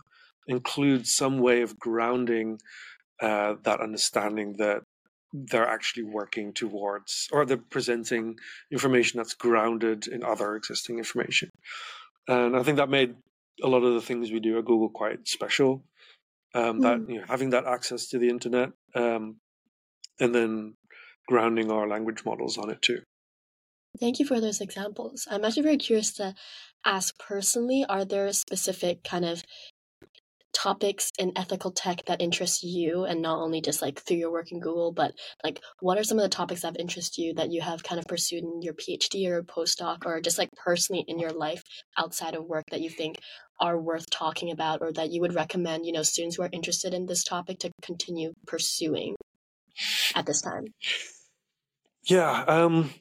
include 0.48 1.08
some 1.08 1.40
way 1.40 1.62
of 1.62 1.80
grounding 1.80 2.60
uh, 3.22 3.56
that 3.64 3.82
understanding 3.82 4.56
that 4.58 4.82
they're 5.36 5.68
actually 5.68 6.04
working 6.04 6.54
towards 6.54 7.28
or 7.32 7.46
they're 7.46 7.58
presenting 7.58 8.38
information 8.72 9.18
that's 9.18 9.34
grounded 9.34 10.08
in 10.08 10.24
other 10.24 10.56
existing 10.56 10.98
information. 10.98 11.50
And 12.28 12.56
I 12.56 12.64
think 12.64 12.78
that 12.78 12.90
made 12.90 13.16
a 13.62 13.68
lot 13.68 13.84
of 13.84 13.94
the 13.94 14.02
things 14.02 14.32
we 14.32 14.40
do 14.40 14.58
at 14.58 14.66
Google 14.66 14.90
quite 14.90 15.28
special. 15.28 15.84
Um, 16.54 16.80
that 16.82 17.00
mm. 17.00 17.10
you 17.10 17.20
know, 17.20 17.26
having 17.28 17.50
that 17.50 17.66
access 17.66 18.08
to 18.08 18.18
the 18.18 18.30
internet, 18.30 18.72
um, 18.96 19.36
and 20.22 20.34
then 20.34 20.76
grounding 21.28 21.70
our 21.70 21.86
language 21.86 22.24
models 22.24 22.58
on 22.58 22.70
it 22.70 22.82
too. 22.82 23.02
Thank 24.00 24.20
you 24.20 24.26
for 24.26 24.40
those 24.40 24.62
examples. 24.62 25.28
I'm 25.30 25.44
actually 25.44 25.64
very 25.64 25.78
curious 25.78 26.14
to 26.14 26.34
ask 26.86 27.18
personally: 27.20 27.86
Are 27.90 28.06
there 28.06 28.32
specific 28.32 29.04
kind 29.04 29.26
of 29.26 29.44
topics 30.56 31.12
in 31.20 31.34
ethical 31.36 31.72
tech 31.72 32.06
that 32.06 32.22
interest 32.22 32.64
you 32.64 33.04
and 33.04 33.22
not 33.22 33.40
only 33.40 33.60
just 33.60 33.82
like 33.82 34.00
through 34.00 34.18
your 34.18 34.32
work 34.32 34.52
in 34.52 34.60
Google, 34.62 34.94
but 34.94 35.12
like 35.44 35.60
what 35.82 35.98
are 35.98 36.04
some 36.04 36.18
of 36.18 36.24
the 36.24 36.30
topics 36.30 36.62
that 36.62 36.80
interest 36.80 37.18
you 37.18 37.34
that 37.34 37.52
you 37.52 37.62
have 37.62 37.84
kind 37.84 38.00
of 38.00 38.06
pursued 38.06 38.44
in 38.44 38.62
your 38.62 38.74
PhD 38.74 39.28
or 39.28 39.44
postdoc 39.44 40.06
or 40.06 40.22
just 40.22 40.38
like 40.38 40.50
personally 40.56 41.04
in 41.08 41.20
your 41.20 41.32
life 41.32 41.62
outside 41.98 42.36
of 42.36 42.46
work 42.46 42.64
that 42.72 42.82
you 42.82 42.90
think 42.90 43.18
are 43.60 43.80
worth 43.80 44.10
talking 44.10 44.50
about 44.52 44.82
or 44.82 44.92
that 44.94 45.12
you 45.12 45.22
would 45.22 45.36
recommend, 45.36 45.86
you 45.86 45.92
know, 45.92 46.04
students 46.04 46.38
who 46.38 46.44
are 46.44 46.50
interested 46.52 46.94
in 46.94 47.06
this 47.06 47.24
topic 47.24 47.60
to 47.60 47.72
continue 47.82 48.34
pursuing 48.48 49.16
at 50.16 50.26
this 50.26 50.42
time? 50.42 50.66
Yeah, 52.04 52.44
um 52.48 52.92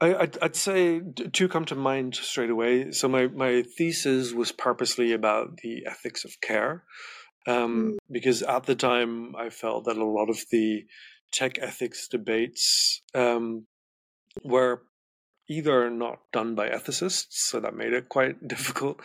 I, 0.00 0.12
would 0.12 0.38
I'd 0.40 0.56
say 0.56 1.00
two 1.32 1.48
come 1.48 1.64
to 1.66 1.74
mind 1.74 2.14
straight 2.14 2.50
away. 2.50 2.92
So 2.92 3.08
my, 3.08 3.26
my 3.26 3.62
thesis 3.62 4.32
was 4.32 4.52
purposely 4.52 5.12
about 5.12 5.58
the 5.58 5.86
ethics 5.86 6.24
of 6.24 6.40
care, 6.40 6.84
um, 7.46 7.92
mm. 7.92 7.96
because 8.10 8.42
at 8.42 8.64
the 8.64 8.76
time 8.76 9.34
I 9.36 9.50
felt 9.50 9.86
that 9.86 9.96
a 9.96 10.04
lot 10.04 10.30
of 10.30 10.38
the 10.50 10.84
tech 11.32 11.58
ethics 11.60 12.08
debates 12.08 13.02
um, 13.14 13.66
were 14.44 14.82
either 15.50 15.90
not 15.90 16.18
done 16.32 16.54
by 16.54 16.68
ethicists, 16.68 17.26
so 17.30 17.58
that 17.58 17.74
made 17.74 17.92
it 17.92 18.08
quite 18.08 18.46
difficult, 18.48 19.00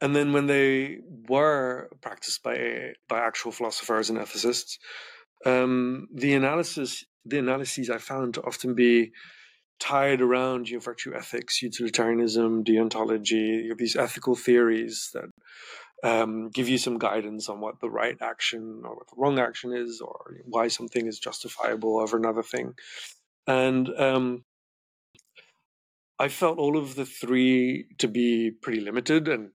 and 0.00 0.16
then 0.16 0.32
when 0.32 0.46
they 0.46 0.98
were 1.28 1.90
practiced 2.00 2.42
by 2.42 2.92
by 3.08 3.18
actual 3.18 3.52
philosophers 3.52 4.08
and 4.08 4.18
ethicists, 4.18 4.78
um, 5.44 6.08
the 6.14 6.32
analysis 6.34 7.04
the 7.26 7.38
analyses 7.38 7.90
I 7.90 7.98
found 7.98 8.34
to 8.34 8.42
often 8.42 8.74
be 8.74 9.12
tied 9.80 10.20
around 10.20 10.68
your 10.68 10.80
virtue 10.80 11.14
ethics, 11.14 11.62
utilitarianism, 11.62 12.62
deontology, 12.64 13.76
these 13.76 13.96
ethical 13.96 14.36
theories 14.36 15.10
that 15.14 15.30
um, 16.02 16.50
give 16.50 16.68
you 16.68 16.78
some 16.78 16.98
guidance 16.98 17.48
on 17.48 17.60
what 17.60 17.80
the 17.80 17.90
right 17.90 18.16
action 18.20 18.82
or 18.84 18.94
what 18.94 19.08
the 19.08 19.16
wrong 19.16 19.38
action 19.38 19.72
is, 19.72 20.00
or 20.00 20.36
why 20.44 20.68
something 20.68 21.06
is 21.06 21.18
justifiable 21.18 21.98
over 21.98 22.16
another 22.16 22.42
thing. 22.42 22.74
And 23.46 23.88
um, 23.98 24.44
I 26.18 26.28
felt 26.28 26.58
all 26.58 26.76
of 26.76 26.94
the 26.94 27.06
three 27.06 27.86
to 27.98 28.08
be 28.08 28.50
pretty 28.50 28.80
limited, 28.80 29.28
and 29.28 29.50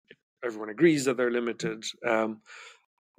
everyone 0.44 0.70
agrees 0.70 1.04
that 1.04 1.16
they're 1.16 1.30
limited. 1.30 1.84
Um, 2.06 2.40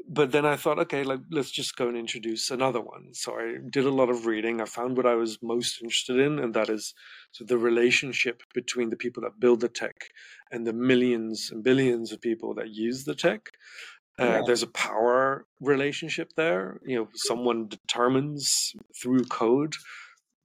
but 0.07 0.31
then 0.31 0.45
I 0.45 0.55
thought, 0.55 0.79
okay, 0.79 1.03
like 1.03 1.21
let's 1.31 1.51
just 1.51 1.75
go 1.75 1.87
and 1.87 1.97
introduce 1.97 2.51
another 2.51 2.81
one. 2.81 3.13
So 3.13 3.39
I 3.39 3.57
did 3.69 3.85
a 3.85 3.91
lot 3.91 4.09
of 4.09 4.25
reading. 4.25 4.61
I 4.61 4.65
found 4.65 4.97
what 4.97 5.05
I 5.05 5.15
was 5.15 5.41
most 5.41 5.81
interested 5.81 6.19
in, 6.19 6.39
and 6.39 6.53
that 6.53 6.69
is 6.69 6.93
so 7.31 7.43
the 7.43 7.57
relationship 7.57 8.43
between 8.53 8.89
the 8.89 8.97
people 8.97 9.23
that 9.23 9.39
build 9.39 9.61
the 9.61 9.69
tech 9.69 9.95
and 10.51 10.65
the 10.65 10.73
millions 10.73 11.49
and 11.51 11.63
billions 11.63 12.11
of 12.11 12.21
people 12.21 12.53
that 12.55 12.69
use 12.69 13.05
the 13.05 13.15
tech. 13.15 13.49
Uh, 14.19 14.25
yeah. 14.25 14.41
There's 14.45 14.63
a 14.63 14.67
power 14.67 15.45
relationship 15.59 16.33
there. 16.37 16.79
You 16.85 16.97
know, 16.97 17.07
someone 17.15 17.67
determines 17.67 18.73
through 19.01 19.25
code, 19.25 19.75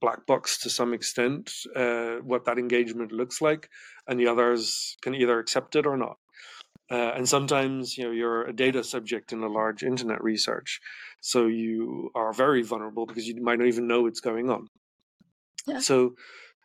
black 0.01 0.25
box 0.25 0.59
to 0.63 0.69
some 0.69 0.93
extent, 0.93 1.51
uh, 1.75 2.15
what 2.23 2.45
that 2.45 2.57
engagement 2.57 3.11
looks 3.11 3.41
like, 3.41 3.69
and 4.07 4.19
the 4.19 4.27
others 4.27 4.97
can 5.01 5.15
either 5.15 5.39
accept 5.39 5.75
it 5.75 5.85
or 5.85 5.95
not. 5.95 6.17
Uh, 6.91 7.13
and 7.15 7.29
sometimes 7.29 7.97
you 7.97 8.03
know 8.03 8.11
you're 8.11 8.43
a 8.43 8.53
data 8.53 8.83
subject 8.83 9.31
in 9.31 9.41
a 9.41 9.47
large 9.47 9.81
internet 9.81 10.21
research, 10.21 10.81
so 11.21 11.47
you 11.47 12.11
are 12.15 12.33
very 12.33 12.61
vulnerable 12.61 13.05
because 13.05 13.25
you 13.25 13.41
might 13.41 13.59
not 13.59 13.67
even 13.67 13.87
know 13.87 14.01
what's 14.01 14.19
going 14.19 14.49
on. 14.49 14.67
Yeah. 15.65 15.79
So, 15.79 16.15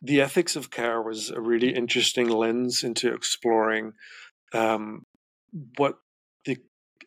the 0.01 0.19
ethics 0.19 0.57
of 0.57 0.69
care 0.69 1.01
was 1.01 1.29
a 1.29 1.39
really 1.39 1.73
interesting 1.73 2.27
lens 2.27 2.83
into 2.83 3.13
exploring 3.13 3.93
um, 4.53 5.05
what 5.77 5.95
the 6.43 6.57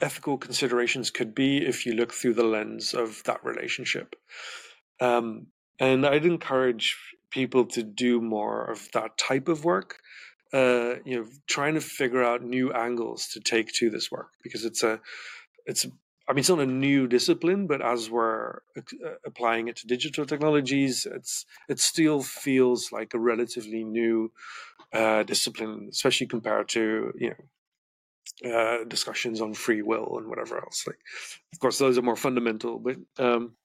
ethical 0.01 0.39
considerations 0.39 1.11
could 1.11 1.35
be 1.35 1.59
if 1.59 1.85
you 1.85 1.93
look 1.93 2.15
through 2.15 2.35
the 2.35 2.45
lens 2.45 2.95
of 2.95 3.23
that 3.25 3.45
relationship. 3.45 4.15
Um, 4.99 5.49
and 5.79 6.07
I'd 6.07 6.25
encourage 6.25 6.97
people 7.31 7.65
to 7.65 7.83
do 7.83 8.21
more 8.21 8.65
of 8.65 8.89
that 8.93 9.17
type 9.19 9.49
of 9.49 9.65
work 9.65 9.99
uh, 10.53 10.97
you 11.05 11.17
know, 11.17 11.27
trying 11.47 11.75
to 11.75 11.81
figure 11.81 12.23
out 12.23 12.43
new 12.43 12.73
angles 12.73 13.29
to 13.29 13.41
take 13.41 13.73
to 13.75 13.91
this 13.91 14.11
work 14.11 14.31
because 14.43 14.65
it's 14.65 14.83
a, 14.83 15.01
it's, 15.67 15.87
I 16.29 16.33
mean, 16.33 16.41
it's 16.41 16.49
not 16.49 16.61
a 16.61 16.67
new 16.67 17.07
discipline, 17.09 17.67
but 17.67 17.83
as 17.83 18.11
we're 18.11 18.61
uh, 18.77 19.15
applying 19.25 19.69
it 19.69 19.77
to 19.77 19.87
digital 19.87 20.25
technologies, 20.25 21.07
it's 21.11 21.45
it 21.69 21.81
still 21.81 22.23
feels 22.23 22.93
like 22.93 23.15
a 23.15 23.19
relatively 23.19 23.83
new 23.83 24.33
uh, 24.93 25.25
discipline, 25.25 25.89
especially 25.91 26.29
compared 26.29 26.69
to 26.71 27.13
you 27.19 27.31
know 27.31 27.45
uh, 28.45 28.85
discussions 28.85 29.41
on 29.41 29.55
free 29.55 29.83
will 29.83 30.19
and 30.19 30.29
whatever 30.29 30.59
else. 30.59 30.87
Like, 30.87 30.99
of 31.53 31.59
course, 31.59 31.79
those 31.79 31.99
are 31.99 32.03
more 32.03 32.17
fundamental, 32.17 32.79
but 32.79 32.97
um, 33.19 33.57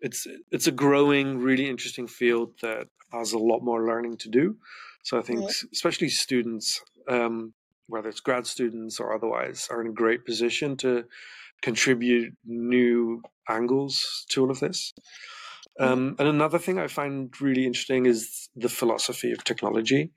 it's 0.00 0.26
it's 0.50 0.66
a 0.66 0.72
growing, 0.72 1.38
really 1.38 1.68
interesting 1.68 2.06
field 2.06 2.54
that 2.62 2.88
has 3.12 3.32
a 3.32 3.38
lot 3.38 3.60
more 3.60 3.86
learning 3.86 4.16
to 4.18 4.28
do. 4.28 4.56
So 5.08 5.18
I 5.18 5.22
think, 5.22 5.40
right. 5.40 5.54
especially 5.72 6.10
students, 6.10 6.82
um, 7.08 7.54
whether 7.86 8.10
it's 8.10 8.20
grad 8.20 8.46
students 8.46 9.00
or 9.00 9.14
otherwise, 9.14 9.66
are 9.70 9.80
in 9.80 9.86
a 9.86 10.00
great 10.02 10.26
position 10.26 10.76
to 10.84 11.04
contribute 11.62 12.34
new 12.44 13.22
angles 13.48 14.26
to 14.28 14.42
all 14.42 14.50
of 14.50 14.60
this. 14.60 14.92
Mm-hmm. 15.80 15.92
Um, 15.92 16.16
and 16.18 16.28
another 16.28 16.58
thing 16.58 16.78
I 16.78 16.88
find 16.88 17.32
really 17.40 17.64
interesting 17.64 18.04
is 18.04 18.50
the 18.54 18.68
philosophy 18.68 19.32
of 19.32 19.44
technology. 19.44 20.12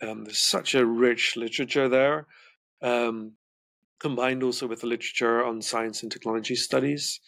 Um, 0.00 0.24
there's 0.24 0.38
such 0.38 0.74
a 0.74 0.86
rich 0.86 1.36
literature 1.36 1.90
there, 1.90 2.26
um, 2.80 3.32
combined 4.00 4.42
also 4.42 4.66
with 4.66 4.80
the 4.80 4.86
literature 4.86 5.44
on 5.44 5.60
science 5.60 6.02
and 6.02 6.10
technology 6.10 6.54
studies, 6.54 7.20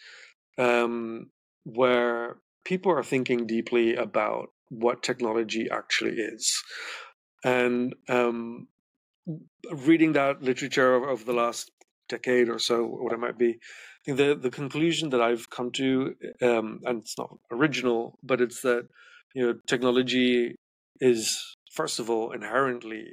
um, 0.56 1.26
where 1.64 2.38
people 2.64 2.92
are 2.92 3.02
thinking 3.04 3.46
deeply 3.46 3.94
about 3.94 4.53
what 4.68 5.02
technology 5.02 5.68
actually 5.70 6.16
is. 6.16 6.52
And 7.44 7.94
um, 8.08 8.68
reading 9.70 10.12
that 10.12 10.42
literature 10.42 10.94
of, 10.94 11.24
the 11.26 11.32
last 11.32 11.70
decade 12.08 12.48
or 12.48 12.58
so, 12.58 12.84
what 12.84 13.12
it 13.12 13.18
might 13.18 13.38
be, 13.38 13.58
the 14.06 14.38
the 14.40 14.50
conclusion 14.50 15.10
that 15.10 15.22
I've 15.22 15.48
come 15.50 15.70
to, 15.72 16.14
um, 16.42 16.80
and 16.84 17.02
it's 17.02 17.16
not 17.16 17.30
original, 17.50 18.18
but 18.22 18.40
it's 18.40 18.60
that 18.62 18.88
you 19.34 19.46
know 19.46 19.54
technology 19.66 20.56
is 21.00 21.38
first 21.74 21.98
of 21.98 22.08
all 22.10 22.32
inherently 22.32 23.04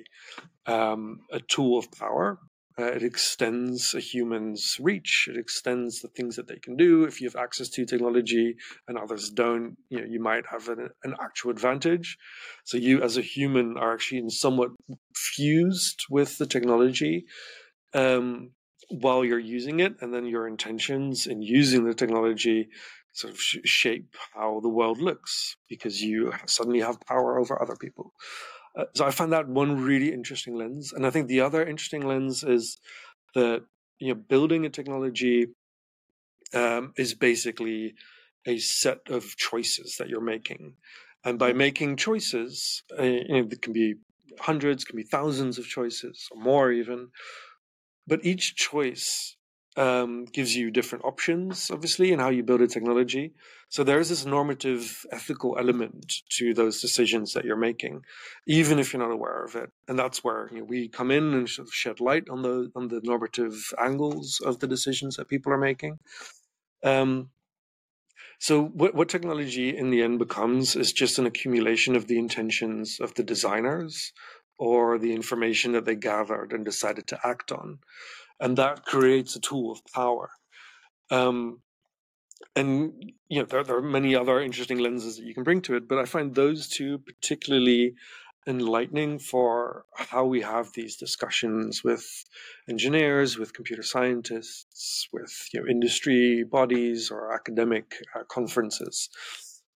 um, 0.65 1.19
a 1.31 1.39
tool 1.39 1.77
of 1.77 1.91
power 1.91 2.39
uh, 2.79 2.85
it 2.85 3.03
extends 3.03 3.93
a 3.93 3.99
human's 3.99 4.77
reach. 4.79 5.27
It 5.29 5.37
extends 5.37 6.01
the 6.01 6.07
things 6.07 6.35
that 6.35 6.47
they 6.47 6.57
can 6.57 6.75
do. 6.77 7.03
If 7.03 7.19
you 7.19 7.27
have 7.27 7.35
access 7.35 7.69
to 7.69 7.85
technology 7.85 8.55
and 8.87 8.97
others 8.97 9.29
don't, 9.29 9.75
you 9.89 9.99
know, 9.99 10.05
you 10.07 10.21
might 10.21 10.45
have 10.49 10.69
an, 10.69 10.89
an 11.03 11.15
actual 11.21 11.51
advantage. 11.51 12.17
So 12.63 12.77
you, 12.77 13.01
as 13.01 13.17
a 13.17 13.21
human, 13.21 13.77
are 13.77 13.93
actually 13.93 14.29
somewhat 14.29 14.71
fused 15.15 16.05
with 16.09 16.37
the 16.37 16.45
technology 16.45 17.25
um, 17.93 18.51
while 18.89 19.25
you're 19.25 19.39
using 19.39 19.79
it, 19.79 19.95
and 20.01 20.13
then 20.13 20.25
your 20.25 20.47
intentions 20.47 21.27
in 21.27 21.41
using 21.41 21.85
the 21.85 21.93
technology 21.93 22.69
sort 23.13 23.33
of 23.33 23.39
sh- 23.39 23.57
shape 23.65 24.15
how 24.33 24.59
the 24.61 24.69
world 24.69 25.01
looks 25.01 25.57
because 25.69 26.01
you 26.01 26.31
suddenly 26.45 26.79
have 26.79 26.99
power 27.01 27.39
over 27.39 27.61
other 27.61 27.75
people. 27.75 28.13
Uh, 28.75 28.85
so 28.95 29.05
I 29.05 29.11
find 29.11 29.33
that 29.33 29.47
one 29.47 29.81
really 29.81 30.13
interesting 30.13 30.55
lens, 30.55 30.93
and 30.93 31.05
I 31.05 31.09
think 31.09 31.27
the 31.27 31.41
other 31.41 31.65
interesting 31.65 32.05
lens 32.07 32.43
is 32.43 32.77
that 33.35 33.63
you 33.99 34.09
know 34.09 34.21
building 34.29 34.65
a 34.65 34.69
technology 34.69 35.47
um, 36.53 36.93
is 36.97 37.13
basically 37.13 37.95
a 38.45 38.57
set 38.57 38.99
of 39.09 39.35
choices 39.37 39.97
that 39.99 40.09
you're 40.09 40.21
making, 40.21 40.75
and 41.23 41.37
by 41.37 41.53
making 41.53 41.97
choices, 41.97 42.83
uh, 42.97 43.03
you 43.03 43.27
know, 43.27 43.43
there 43.43 43.59
can 43.61 43.73
be 43.73 43.95
hundreds, 44.39 44.85
can 44.85 44.95
be 44.95 45.03
thousands 45.03 45.57
of 45.57 45.65
choices 45.65 46.27
or 46.31 46.41
more 46.41 46.71
even, 46.71 47.09
but 48.07 48.25
each 48.25 48.55
choice 48.55 49.35
um, 49.77 50.25
gives 50.25 50.55
you 50.55 50.69
different 50.69 51.05
options, 51.05 51.71
obviously, 51.71 52.11
in 52.11 52.19
how 52.19 52.29
you 52.29 52.43
build 52.43 52.61
a 52.61 52.67
technology. 52.67 53.33
So 53.69 53.83
there 53.83 53.99
is 53.99 54.09
this 54.09 54.25
normative, 54.25 55.05
ethical 55.11 55.57
element 55.57 56.13
to 56.37 56.53
those 56.53 56.81
decisions 56.81 57.33
that 57.33 57.45
you're 57.45 57.55
making, 57.55 58.03
even 58.45 58.79
if 58.79 58.91
you're 58.91 59.01
not 59.01 59.13
aware 59.13 59.43
of 59.45 59.55
it. 59.55 59.71
And 59.87 59.97
that's 59.97 60.23
where 60.23 60.49
you 60.51 60.59
know, 60.59 60.65
we 60.65 60.89
come 60.89 61.09
in 61.09 61.33
and 61.33 61.49
sort 61.49 61.67
of 61.67 61.73
shed 61.73 62.01
light 62.01 62.29
on 62.29 62.41
the 62.41 62.69
on 62.75 62.89
the 62.89 62.99
normative 63.03 63.73
angles 63.79 64.41
of 64.45 64.59
the 64.59 64.67
decisions 64.67 65.15
that 65.15 65.29
people 65.29 65.53
are 65.53 65.57
making. 65.57 65.99
Um, 66.83 67.29
so 68.39 68.63
what, 68.63 68.95
what 68.95 69.07
technology 69.07 69.77
in 69.77 69.91
the 69.91 70.01
end 70.01 70.17
becomes 70.17 70.75
is 70.75 70.91
just 70.91 71.19
an 71.19 71.27
accumulation 71.27 71.95
of 71.95 72.07
the 72.07 72.17
intentions 72.17 72.99
of 72.99 73.13
the 73.13 73.23
designers 73.23 74.13
or 74.57 74.97
the 74.97 75.13
information 75.13 75.73
that 75.73 75.85
they 75.85 75.95
gathered 75.95 76.51
and 76.51 76.65
decided 76.65 77.07
to 77.07 77.19
act 77.23 77.51
on 77.51 77.79
and 78.41 78.57
that 78.57 78.83
creates 78.85 79.35
a 79.35 79.39
tool 79.39 79.71
of 79.71 79.79
power. 79.93 80.31
Um, 81.09 81.61
and 82.55 83.13
you 83.29 83.39
know 83.39 83.45
there, 83.45 83.63
there 83.63 83.77
are 83.77 83.81
many 83.81 84.15
other 84.15 84.41
interesting 84.41 84.79
lenses 84.79 85.17
that 85.17 85.25
you 85.25 85.33
can 85.33 85.43
bring 85.43 85.61
to 85.61 85.75
it, 85.75 85.87
but 85.87 85.99
I 85.99 86.05
find 86.05 86.35
those 86.35 86.67
two 86.67 86.97
particularly 86.97 87.93
enlightening 88.47 89.19
for 89.19 89.85
how 89.95 90.25
we 90.25 90.41
have 90.41 90.73
these 90.73 90.95
discussions 90.95 91.83
with 91.83 92.03
engineers, 92.67 93.37
with 93.37 93.53
computer 93.53 93.83
scientists, 93.83 95.07
with 95.13 95.31
you 95.53 95.61
know, 95.61 95.67
industry 95.69 96.43
bodies 96.43 97.11
or 97.11 97.33
academic 97.33 97.95
uh, 98.15 98.23
conferences. 98.23 99.09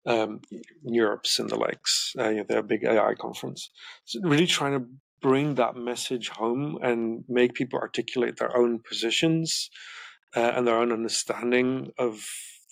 Um, 0.06 0.42
NeurIPS 0.86 1.38
and 1.38 1.48
the 1.48 1.56
likes, 1.56 2.12
uh, 2.18 2.28
you 2.28 2.36
know, 2.36 2.44
their 2.46 2.62
big 2.62 2.84
AI 2.84 3.14
conference. 3.14 3.70
So 4.04 4.20
really 4.22 4.46
trying 4.46 4.78
to 4.78 4.86
bring 5.24 5.54
that 5.54 5.74
message 5.74 6.28
home 6.28 6.78
and 6.82 7.24
make 7.30 7.54
people 7.54 7.78
articulate 7.78 8.36
their 8.36 8.54
own 8.54 8.78
positions 8.78 9.70
uh, 10.36 10.52
and 10.54 10.66
their 10.66 10.76
own 10.76 10.92
understanding 10.92 11.90
of 11.96 12.22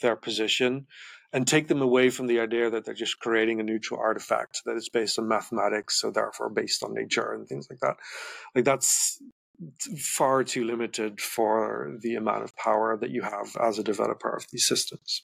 their 0.02 0.16
position 0.16 0.86
and 1.32 1.46
take 1.46 1.68
them 1.68 1.80
away 1.80 2.10
from 2.10 2.26
the 2.26 2.38
idea 2.40 2.68
that 2.68 2.84
they're 2.84 2.92
just 2.92 3.18
creating 3.20 3.58
a 3.58 3.62
neutral 3.62 3.98
artifact 3.98 4.60
that 4.66 4.76
is 4.76 4.90
based 4.90 5.18
on 5.18 5.26
mathematics 5.26 5.98
so 5.98 6.10
therefore 6.10 6.50
based 6.50 6.82
on 6.82 6.92
nature 6.92 7.32
and 7.32 7.48
things 7.48 7.68
like 7.70 7.80
that 7.80 7.96
like 8.54 8.66
that's 8.66 9.18
far 9.98 10.44
too 10.44 10.64
limited 10.64 11.22
for 11.22 11.96
the 12.02 12.16
amount 12.16 12.44
of 12.44 12.54
power 12.58 12.98
that 13.00 13.10
you 13.10 13.22
have 13.22 13.56
as 13.62 13.78
a 13.78 13.82
developer 13.82 14.36
of 14.36 14.44
these 14.52 14.66
systems 14.66 15.22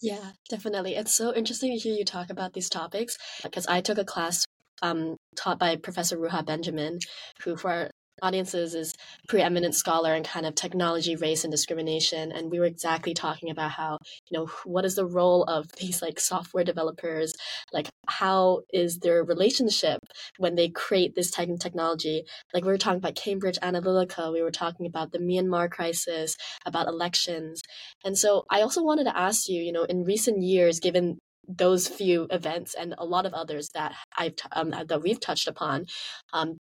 yeah, 0.00 0.30
definitely. 0.48 0.94
It's 0.94 1.12
so 1.12 1.34
interesting 1.34 1.72
to 1.72 1.76
hear 1.76 1.92
you 1.92 2.04
talk 2.04 2.30
about 2.30 2.52
these 2.52 2.68
topics 2.68 3.18
because 3.42 3.66
I 3.66 3.80
took 3.80 3.98
a 3.98 4.04
class 4.04 4.44
um, 4.82 5.16
taught 5.36 5.58
by 5.58 5.76
Professor 5.76 6.16
Ruha 6.16 6.44
Benjamin, 6.44 6.98
who 7.42 7.56
for 7.56 7.70
our 7.70 7.90
audiences 8.22 8.74
is 8.74 8.94
preeminent 9.28 9.74
scholar 9.74 10.14
in 10.14 10.24
kind 10.24 10.46
of 10.46 10.54
technology, 10.54 11.16
race, 11.16 11.44
and 11.44 11.50
discrimination. 11.50 12.32
And 12.32 12.50
we 12.50 12.58
were 12.58 12.66
exactly 12.66 13.14
talking 13.14 13.50
about 13.50 13.70
how, 13.70 13.98
you 14.30 14.38
know, 14.38 14.46
what 14.64 14.84
is 14.84 14.94
the 14.94 15.06
role 15.06 15.44
of 15.44 15.66
these 15.80 16.02
like 16.02 16.20
software 16.20 16.64
developers? 16.64 17.32
Like, 17.72 17.88
how 18.06 18.62
is 18.72 18.98
their 18.98 19.22
relationship 19.24 20.00
when 20.38 20.54
they 20.54 20.68
create 20.68 21.14
this 21.14 21.30
type 21.30 21.48
of 21.48 21.60
technology? 21.60 22.24
Like, 22.52 22.64
we 22.64 22.72
were 22.72 22.78
talking 22.78 22.98
about 22.98 23.14
Cambridge 23.14 23.58
Analytica, 23.62 24.32
we 24.32 24.42
were 24.42 24.50
talking 24.50 24.86
about 24.86 25.12
the 25.12 25.18
Myanmar 25.18 25.70
crisis, 25.70 26.36
about 26.66 26.88
elections. 26.88 27.62
And 28.04 28.16
so 28.16 28.44
I 28.50 28.62
also 28.62 28.82
wanted 28.82 29.04
to 29.04 29.16
ask 29.16 29.48
you, 29.48 29.62
you 29.62 29.72
know, 29.72 29.84
in 29.84 30.04
recent 30.04 30.42
years, 30.42 30.80
given 30.80 31.18
those 31.48 31.88
few 31.88 32.26
events 32.30 32.74
and 32.74 32.94
a 32.98 33.04
lot 33.04 33.26
of 33.26 33.32
others 33.32 33.70
that 33.74 33.94
I've 34.16 34.34
um, 34.52 34.70
that 34.70 35.02
we've 35.02 35.20
touched 35.20 35.48
upon. 35.48 35.86
Um, 36.32 36.58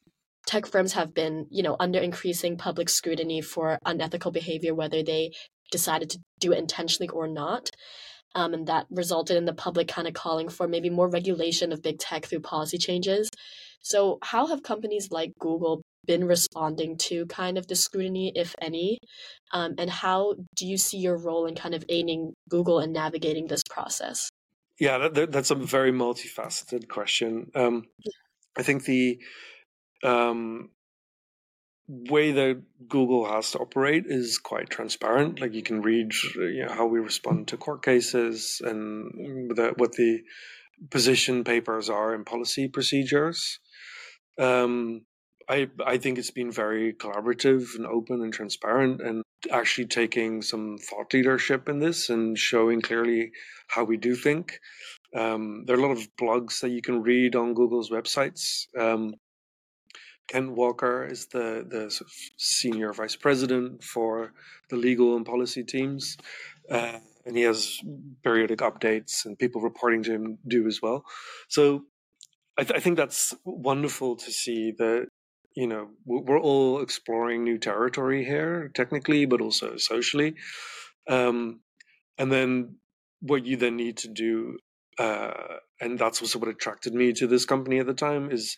tech 0.48 0.66
firms 0.66 0.94
have 0.94 1.14
been, 1.14 1.46
you 1.50 1.62
know, 1.62 1.76
under 1.80 2.00
increasing 2.00 2.58
public 2.58 2.90
scrutiny 2.90 3.42
for 3.42 3.78
unethical 3.86 4.32
behavior, 4.32 4.74
whether 4.74 5.04
they 5.04 5.32
decided 5.72 6.10
to 6.12 6.20
do 6.40 6.54
it 6.54 6.58
intentionally 6.58 7.10
or 7.10 7.28
not. 7.28 7.70
Um, 8.34 8.54
and 8.54 8.68
that 8.68 8.86
resulted 8.90 9.36
in 9.38 9.46
the 9.46 9.54
public 9.54 9.88
kind 9.88 10.08
of 10.08 10.14
calling 10.14 10.50
for 10.50 10.68
maybe 10.68 10.90
more 10.90 11.10
regulation 11.10 11.72
of 11.72 11.82
big 11.82 11.98
tech 11.98 12.26
through 12.26 12.42
policy 12.42 12.78
changes. 12.78 13.30
So, 13.82 14.20
how 14.22 14.48
have 14.48 14.64
companies 14.64 15.10
like 15.12 15.32
Google 15.40 15.82
been 16.06 16.26
responding 16.26 16.98
to 16.98 17.26
kind 17.28 17.58
of 17.58 17.68
the 17.68 17.76
scrutiny, 17.76 18.32
if 18.36 18.56
any? 18.62 19.00
Um, 19.52 19.76
and 19.78 19.90
how 19.90 20.36
do 20.56 20.68
you 20.68 20.78
see 20.78 20.98
your 20.98 21.18
role 21.18 21.46
in 21.46 21.56
kind 21.56 21.74
of 21.74 21.84
aiding 21.90 22.34
Google 22.50 22.80
in 22.80 22.92
navigating 22.92 23.48
this 23.48 23.64
process? 23.70 24.30
Yeah, 24.80 25.10
that, 25.10 25.32
that's 25.32 25.52
a 25.52 25.56
very 25.56 25.92
multifaceted 25.92 26.88
question. 26.88 27.52
Um, 27.56 27.86
I 28.58 28.64
think 28.64 28.84
the 28.84 29.20
um, 30.04 30.70
way 31.88 32.32
that 32.32 32.62
Google 32.88 33.28
has 33.32 33.52
to 33.52 33.60
operate 33.60 34.06
is 34.08 34.38
quite 34.38 34.70
transparent. 34.70 35.42
Like 35.42 35.54
you 35.54 35.64
can 35.64 35.82
read 35.82 36.12
you 36.36 36.66
know, 36.66 36.74
how 36.74 36.86
we 36.86 37.00
respond 37.00 37.48
to 37.50 37.58
court 37.58 37.84
cases 37.84 38.62
and 38.64 39.50
the, 39.56 39.74
what 39.78 39.94
the 39.94 40.22
position 40.92 41.44
papers 41.44 41.90
are 41.90 42.14
in 42.14 42.24
policy 42.24 42.68
procedures. 42.68 43.60
Um, 44.38 45.06
I 45.50 45.70
I 45.86 45.98
think 45.98 46.18
it's 46.18 46.32
been 46.32 46.52
very 46.52 46.94
collaborative 46.94 47.76
and 47.76 47.86
open 47.86 48.22
and 48.22 48.34
transparent, 48.34 49.02
and 49.02 49.24
actually 49.52 49.88
taking 49.88 50.42
some 50.42 50.78
thought 50.78 51.14
leadership 51.14 51.70
in 51.70 51.80
this 51.80 52.10
and 52.10 52.38
showing 52.38 52.82
clearly 52.82 53.32
how 53.68 53.84
we 53.84 53.98
do 53.98 54.16
think. 54.16 54.60
Um, 55.16 55.64
there 55.66 55.76
are 55.76 55.80
a 55.80 55.82
lot 55.82 55.98
of 55.98 56.08
blogs 56.20 56.60
that 56.62 56.72
you 56.72 56.82
can 56.82 57.02
read 57.02 57.36
on 57.36 57.54
Google's 57.54 57.90
websites. 57.90 58.68
Um, 58.78 59.16
Kent 60.28 60.52
Walker 60.52 61.06
is 61.06 61.28
the 61.28 61.66
the 61.68 61.90
sort 61.90 62.10
of 62.10 62.14
senior 62.38 62.92
vice 62.92 63.16
president 63.16 63.84
for 63.84 64.34
the 64.70 64.76
legal 64.76 65.16
and 65.16 65.26
policy 65.26 65.64
teams, 65.64 66.18
uh, 66.70 67.00
and 67.26 67.38
he 67.38 67.44
has 67.44 67.80
periodic 68.24 68.60
updates, 68.60 69.26
and 69.26 69.40
people 69.40 69.62
reporting 69.62 70.04
to 70.04 70.12
him 70.12 70.38
do 70.46 70.68
as 70.68 70.82
well. 70.82 71.04
So 71.48 71.84
I, 72.58 72.64
th- 72.64 72.76
I 72.76 72.82
think 72.82 72.98
that's 72.98 73.34
wonderful 73.46 74.18
to 74.18 74.32
see 74.32 74.74
that 74.78 75.08
you 75.58 75.66
know 75.66 75.90
we're 76.06 76.40
all 76.40 76.82
exploring 76.82 77.44
new 77.44 77.58
territory 77.58 78.24
here 78.24 78.72
technically 78.76 79.26
but 79.26 79.42
also 79.42 79.76
socially. 79.78 80.36
Um, 81.10 81.62
and 82.20 82.32
then 82.32 82.76
what 83.22 83.46
you 83.46 83.58
then 83.58 83.76
need 83.76 83.98
to 83.98 84.08
do 84.08 84.60
uh, 85.00 85.58
and 85.82 85.98
that's 85.98 86.22
also 86.22 86.38
what 86.38 86.50
attracted 86.50 86.94
me 86.94 87.14
to 87.14 87.26
this 87.28 87.46
company 87.46 87.80
at 87.80 87.88
the 87.88 87.94
time 87.94 88.30
is 88.32 88.58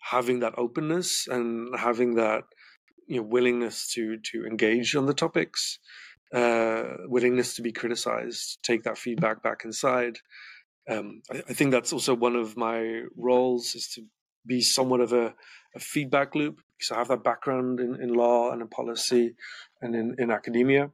having 0.00 0.40
that 0.40 0.54
openness 0.56 1.28
and 1.28 1.78
having 1.78 2.14
that 2.16 2.42
you 3.06 3.18
know 3.18 3.26
willingness 3.36 3.92
to 3.94 4.18
to 4.32 4.44
engage 4.44 4.96
on 4.96 5.06
the 5.06 5.14
topics 5.14 5.78
uh, 6.34 6.84
willingness 7.06 7.54
to 7.54 7.62
be 7.62 7.72
criticized 7.72 8.58
take 8.64 8.82
that 8.84 8.98
feedback 8.98 9.42
back 9.42 9.62
inside. 9.64 10.16
Um, 10.88 11.22
I, 11.30 11.42
I 11.50 11.52
think 11.52 11.70
that's 11.70 11.92
also 11.92 12.14
one 12.14 12.36
of 12.36 12.56
my 12.56 13.02
roles 13.16 13.74
is 13.76 13.88
to 13.94 14.02
be 14.46 14.60
somewhat 14.60 15.00
of 15.00 15.12
a 15.12 15.34
a 15.74 15.80
feedback 15.80 16.34
loop 16.34 16.60
because 16.76 16.90
I 16.90 16.98
have 16.98 17.08
that 17.08 17.24
background 17.24 17.80
in, 17.80 18.00
in 18.00 18.14
law 18.14 18.50
and 18.52 18.62
in 18.62 18.68
policy 18.68 19.34
and 19.80 19.94
in, 19.94 20.16
in 20.18 20.30
academia. 20.30 20.90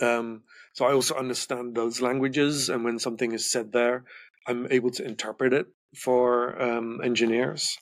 Um, 0.00 0.42
so 0.72 0.84
I 0.86 0.92
also 0.92 1.14
understand 1.14 1.74
those 1.74 2.00
languages, 2.00 2.68
and 2.68 2.84
when 2.84 2.98
something 2.98 3.32
is 3.32 3.50
said 3.50 3.72
there, 3.72 4.04
I'm 4.46 4.66
able 4.70 4.90
to 4.92 5.04
interpret 5.04 5.52
it 5.52 5.66
for 5.96 6.60
um, 6.60 7.00
engineers. 7.02 7.78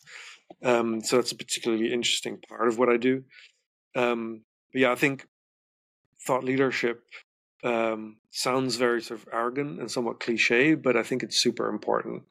Um, 0.62 1.00
so 1.02 1.16
that's 1.16 1.32
a 1.32 1.36
particularly 1.36 1.92
interesting 1.92 2.38
part 2.48 2.68
of 2.68 2.78
what 2.78 2.88
I 2.88 2.96
do. 2.96 3.24
Um, 3.94 4.42
but 4.72 4.82
yeah, 4.82 4.92
I 4.92 4.96
think 4.96 5.26
thought 6.26 6.44
leadership 6.44 7.02
um, 7.64 8.16
sounds 8.30 8.76
very 8.76 9.00
sort 9.02 9.20
of 9.20 9.28
arrogant 9.32 9.80
and 9.80 9.90
somewhat 9.90 10.20
cliche, 10.20 10.74
but 10.74 10.96
I 10.96 11.02
think 11.02 11.22
it's 11.22 11.36
super 11.36 11.68
important 11.68 12.24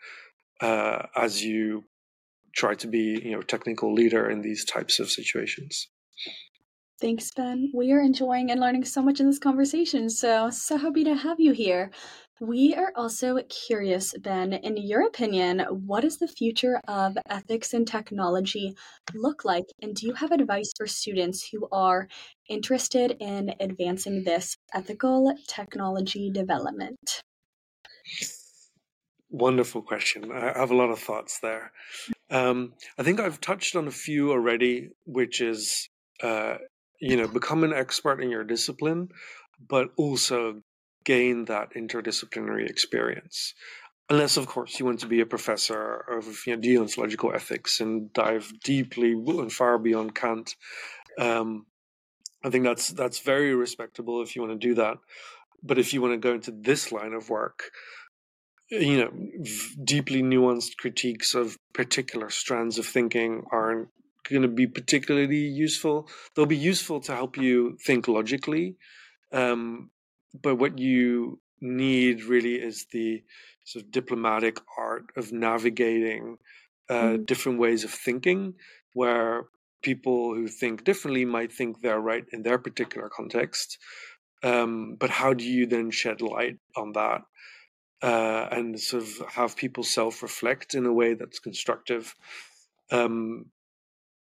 uh, 0.62 1.08
as 1.16 1.44
you 1.44 1.84
try 2.54 2.76
to 2.76 2.88
be 2.88 3.22
you 3.24 3.32
know 3.32 3.42
technical 3.42 3.94
leader 3.94 4.30
in 4.30 4.42
these 4.42 4.66
types 4.66 5.00
of 5.00 5.10
situations. 5.10 5.88
Thanks 7.00 7.32
ben. 7.32 7.72
We 7.74 7.92
are 7.94 8.00
enjoying 8.00 8.52
and 8.52 8.60
learning 8.60 8.86
so 8.86 9.02
much 9.02 9.20
in 9.20 9.26
this 9.26 9.40
conversation 9.40 10.10
so 10.10 10.50
so 10.50 10.78
happy 10.78 11.04
to 11.04 11.16
have 11.16 11.40
you 11.40 11.52
here. 11.52 11.92
We 12.40 12.74
are 12.76 12.92
also 12.96 13.38
curious 13.50 14.14
ben 14.20 14.54
in 14.54 14.78
your 14.78 15.06
opinion 15.08 15.60
what 15.88 16.02
does 16.02 16.18
the 16.18 16.28
future 16.28 16.80
of 16.88 17.18
ethics 17.30 17.74
and 17.74 17.88
technology 17.88 18.76
look 19.14 19.46
like? 19.46 19.66
And 19.82 19.96
do 19.96 20.06
you 20.08 20.14
have 20.14 20.32
advice 20.32 20.72
for 20.78 20.88
students 20.88 21.48
who 21.50 21.68
are 21.72 22.08
interested 22.50 23.18
in 23.20 23.54
advancing 23.60 24.24
this 24.24 24.56
ethical 24.74 25.34
technology 25.48 26.30
development? 26.32 27.22
Wonderful 29.32 29.82
question. 29.82 30.30
I 30.32 30.58
have 30.60 30.72
a 30.72 30.76
lot 30.76 30.90
of 30.90 31.00
thoughts 31.00 31.40
there. 31.40 31.72
Um, 32.32 32.74
I 32.98 33.04
think 33.04 33.20
I've 33.20 33.42
touched 33.42 33.76
on 33.76 33.88
a 33.88 33.92
few 33.92 34.32
already, 34.32 34.90
which 35.06 35.42
is, 35.42 35.90
uh, 36.24 36.56
you 37.00 37.18
know, 37.18 37.28
become 37.28 37.64
an 37.64 37.74
expert 37.74 38.22
in 38.22 38.32
your 38.32 38.46
discipline, 38.46 39.10
but 39.68 39.90
also 39.98 40.62
gain 41.04 41.46
that 41.46 41.74
interdisciplinary 41.74 42.70
experience. 42.70 43.54
Unless, 44.10 44.38
of 44.38 44.48
course, 44.48 44.80
you 44.80 44.86
want 44.86 45.02
to 45.02 45.08
be 45.08 45.22
a 45.22 45.26
professor 45.26 46.06
of 46.10 46.26
you 46.46 46.56
know, 46.56 46.62
deontological 46.62 47.34
ethics 47.36 47.80
and 47.80 48.12
dive 48.14 48.52
deeply 48.64 49.12
and 49.12 49.52
far 49.52 49.78
beyond 49.78 50.16
Kant. 50.16 50.56
Um, 51.20 51.66
I 52.44 52.50
think 52.50 52.64
that's 52.64 52.90
that's 52.90 53.20
very 53.20 53.54
respectable 53.54 54.22
if 54.22 54.36
you 54.36 54.42
want 54.42 54.60
to 54.60 54.68
do 54.68 54.76
that. 54.76 54.98
But 55.64 55.78
if 55.78 55.94
you 55.94 56.02
want 56.02 56.14
to 56.14 56.18
go 56.18 56.34
into 56.34 56.52
this 56.52 56.92
line 56.92 57.14
of 57.14 57.30
work, 57.30 57.72
you 58.72 58.98
know, 58.98 59.12
deeply 59.84 60.24
nuanced 60.24 60.78
critiques 60.78 61.36
of 61.36 61.58
particular 61.74 62.30
strands 62.30 62.78
of 62.78 62.86
thinking 62.86 63.44
aren't 63.52 63.90
going 64.30 64.44
to 64.44 64.48
be 64.48 64.66
particularly 64.66 65.36
useful. 65.38 66.08
They'll 66.34 66.46
be 66.46 66.58
useful 66.58 67.02
to 67.02 67.14
help 67.14 67.38
you 67.38 67.78
think 67.86 68.08
logically, 68.08 68.78
um, 69.34 69.92
but 70.42 70.56
what 70.56 70.80
you 70.80 71.40
need 71.60 72.24
really 72.24 72.56
is 72.56 72.86
the 72.92 73.24
sort 73.66 73.86
of 73.86 73.92
diplomatic 73.92 74.58
art 74.78 75.06
of 75.18 75.34
navigating 75.34 76.38
uh, 76.90 76.94
mm. 76.94 77.26
different 77.26 77.60
ways 77.60 77.84
of 77.84 77.92
thinking, 77.92 78.54
where 78.94 79.46
people 79.82 80.34
who 80.34 80.48
think 80.48 80.84
differently 80.84 81.26
might 81.26 81.52
think 81.52 81.82
they're 81.82 82.00
right 82.00 82.26
in 82.32 82.44
their 82.44 82.58
particular 82.58 83.10
context. 83.10 83.78
Um, 84.44 84.96
but 85.00 85.10
how 85.10 85.34
do 85.34 85.44
you 85.44 85.68
then 85.68 85.92
shed 85.92 86.22
light 86.22 86.58
on 86.76 86.94
that 86.94 87.22
uh, 88.02 88.48
and 88.52 88.80
sort 88.80 89.04
of 89.04 89.10
have 89.30 89.56
people 89.56 89.84
self 89.84 90.24
reflect 90.24 90.74
in 90.74 90.86
a 90.86 90.94
way 90.94 91.14
that's 91.14 91.40
constructive. 91.40 92.16
Um, 92.92 93.46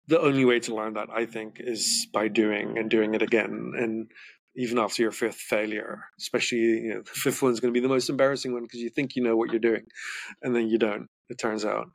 the 0.07 0.21
only 0.21 0.45
way 0.45 0.59
to 0.61 0.75
learn 0.75 0.95
that, 0.95 1.09
I 1.15 1.27
think, 1.27 1.57
is 1.59 2.07
by 2.13 2.29
doing 2.29 2.79
and 2.79 2.91
doing 2.91 3.15
it 3.15 3.23
again. 3.23 3.73
And 3.77 4.11
even 4.57 4.79
after 4.79 5.03
your 5.03 5.13
fifth 5.13 5.37
failure, 5.37 6.05
especially 6.19 6.59
you 6.59 6.95
know, 6.95 7.03
the 7.03 7.11
fifth 7.11 7.43
one's 7.43 7.61
going 7.61 7.73
to 7.73 7.79
be 7.79 7.83
the 7.83 7.93
most 7.93 8.09
embarrassing 8.09 8.53
one 8.53 8.63
because 8.63 8.81
you 8.81 8.91
think 8.91 9.15
you 9.15 9.23
know 9.23 9.37
what 9.37 9.51
you're 9.51 9.61
doing, 9.61 9.85
and 10.43 10.55
then 10.57 10.69
you 10.69 10.79
don't. 10.79 11.09
It 11.29 11.39
turns 11.39 11.65
out. 11.65 11.89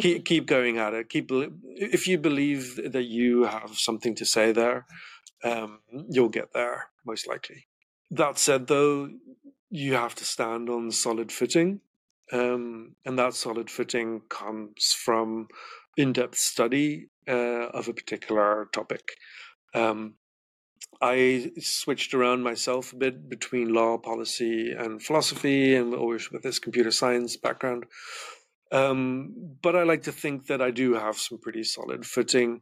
Keep 0.00 0.24
keep 0.24 0.46
going 0.46 0.78
at 0.78 0.94
it. 0.94 1.08
Keep 1.10 1.30
if 1.30 2.06
you 2.06 2.18
believe 2.18 2.80
that 2.92 3.04
you 3.04 3.44
have 3.44 3.76
something 3.76 4.14
to 4.14 4.24
say 4.24 4.52
there, 4.52 4.86
um, 5.44 5.80
you'll 6.08 6.28
get 6.28 6.52
there 6.54 6.86
most 7.04 7.28
likely. 7.28 7.66
That 8.10 8.38
said, 8.38 8.68
though, 8.68 9.10
you 9.70 9.94
have 9.94 10.14
to 10.16 10.24
stand 10.24 10.68
on 10.68 10.90
solid 10.90 11.32
footing. 11.32 11.80
Um, 12.32 12.94
and 13.04 13.18
that 13.18 13.34
solid 13.34 13.70
footing 13.70 14.22
comes 14.28 14.92
from 14.92 15.48
in 15.96 16.12
depth 16.12 16.38
study 16.38 17.08
uh, 17.26 17.68
of 17.68 17.88
a 17.88 17.94
particular 17.94 18.68
topic. 18.72 19.16
Um, 19.74 20.14
I 21.00 21.50
switched 21.58 22.14
around 22.14 22.42
myself 22.42 22.92
a 22.92 22.96
bit 22.96 23.28
between 23.28 23.72
law, 23.72 23.98
policy, 23.98 24.72
and 24.72 25.02
philosophy, 25.02 25.74
and 25.74 25.94
always 25.94 26.30
with 26.30 26.42
this 26.42 26.58
computer 26.58 26.90
science 26.90 27.36
background. 27.36 27.86
Um, 28.70 29.56
but 29.62 29.76
I 29.76 29.84
like 29.84 30.02
to 30.02 30.12
think 30.12 30.46
that 30.46 30.60
I 30.60 30.70
do 30.70 30.94
have 30.94 31.16
some 31.16 31.38
pretty 31.38 31.64
solid 31.64 32.04
footing 32.04 32.60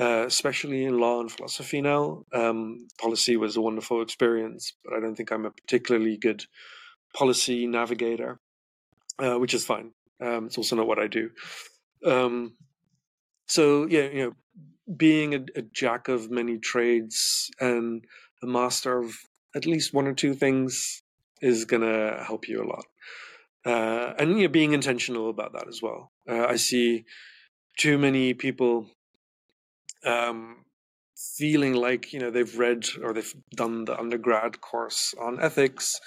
uh, 0.00 0.24
especially 0.26 0.84
in 0.84 0.98
law 0.98 1.20
and 1.20 1.30
philosophy 1.30 1.80
now. 1.80 2.24
Um, 2.32 2.88
policy 3.00 3.36
was 3.36 3.56
a 3.56 3.60
wonderful 3.60 4.02
experience, 4.02 4.74
but 4.84 4.94
I 4.94 5.00
don't 5.00 5.14
think 5.14 5.30
I'm 5.30 5.46
a 5.46 5.50
particularly 5.50 6.16
good 6.16 6.44
policy 7.14 7.66
navigator, 7.66 8.40
uh, 9.18 9.34
which 9.34 9.54
is 9.54 9.64
fine. 9.64 9.92
Um, 10.20 10.46
it's 10.46 10.58
also 10.58 10.76
not 10.76 10.86
what 10.86 10.98
I 10.98 11.08
do. 11.08 11.30
Um, 12.04 12.54
so 13.46 13.86
yeah, 13.86 14.08
you 14.08 14.24
know, 14.24 14.32
being 14.96 15.34
a, 15.34 15.44
a, 15.56 15.62
jack 15.62 16.08
of 16.08 16.30
many 16.30 16.58
trades 16.58 17.50
and 17.60 18.04
a 18.42 18.46
master 18.46 18.98
of 18.98 19.14
at 19.54 19.66
least 19.66 19.94
one 19.94 20.06
or 20.06 20.14
two 20.14 20.34
things 20.34 21.02
is 21.40 21.64
gonna 21.64 22.22
help 22.24 22.48
you 22.48 22.62
a 22.62 22.66
lot. 22.66 22.84
Uh, 23.64 24.14
and 24.18 24.30
you 24.38 24.44
know, 24.44 24.48
being 24.48 24.72
intentional 24.72 25.30
about 25.30 25.52
that 25.52 25.68
as 25.68 25.80
well. 25.82 26.12
Uh, 26.28 26.46
I 26.46 26.56
see 26.56 27.04
too 27.78 27.98
many 27.98 28.34
people 28.34 28.88
um, 30.04 30.64
feeling 31.36 31.74
like 31.74 32.12
you 32.12 32.18
know 32.18 32.30
they've 32.30 32.58
read 32.58 32.86
or 33.02 33.12
they've 33.12 33.34
done 33.54 33.84
the 33.84 33.98
undergrad 33.98 34.60
course 34.60 35.14
on 35.20 35.40
ethics 35.40 36.00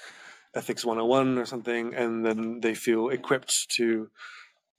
ethics 0.56 0.86
101 0.86 1.38
or 1.38 1.46
something 1.46 1.93
and 1.93 2.26
then 2.26 2.60
they 2.62 2.74
feel 2.74 3.10
equipped 3.10 3.70
to 3.70 4.10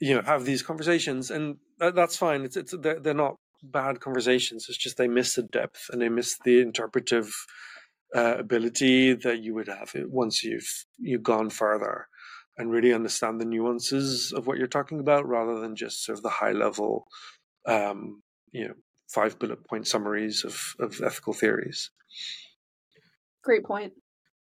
you 0.00 0.14
know 0.14 0.22
have 0.22 0.44
these 0.44 0.62
conversations 0.62 1.30
and 1.30 1.56
that, 1.78 1.94
that's 1.94 2.16
fine. 2.16 2.42
It's 2.42 2.56
it's 2.56 2.74
they're, 2.80 3.00
they're 3.00 3.14
not 3.14 3.36
bad 3.62 4.00
conversations. 4.00 4.66
It's 4.68 4.78
just 4.78 4.96
they 4.96 5.08
miss 5.08 5.34
the 5.34 5.42
depth 5.42 5.88
and 5.90 6.00
they 6.00 6.08
miss 6.08 6.38
the 6.44 6.60
interpretive 6.60 7.32
uh, 8.14 8.36
ability 8.38 9.14
that 9.14 9.40
you 9.40 9.54
would 9.54 9.68
have 9.68 9.92
once 10.08 10.44
you've 10.44 10.86
you've 10.98 11.22
gone 11.22 11.50
further 11.50 12.08
and 12.58 12.70
really 12.70 12.92
understand 12.92 13.40
the 13.40 13.44
nuances 13.44 14.32
of 14.32 14.46
what 14.46 14.56
you're 14.56 14.66
talking 14.66 15.00
about 15.00 15.26
rather 15.28 15.60
than 15.60 15.76
just 15.76 16.04
sort 16.04 16.16
of 16.16 16.22
the 16.22 16.30
high 16.30 16.52
level 16.52 17.06
um, 17.66 18.22
you 18.52 18.68
know 18.68 18.74
five 19.08 19.38
bullet 19.38 19.64
point 19.66 19.86
summaries 19.86 20.44
of, 20.44 20.74
of 20.80 21.00
ethical 21.02 21.32
theories 21.32 21.90
great 23.42 23.64
point 23.64 23.92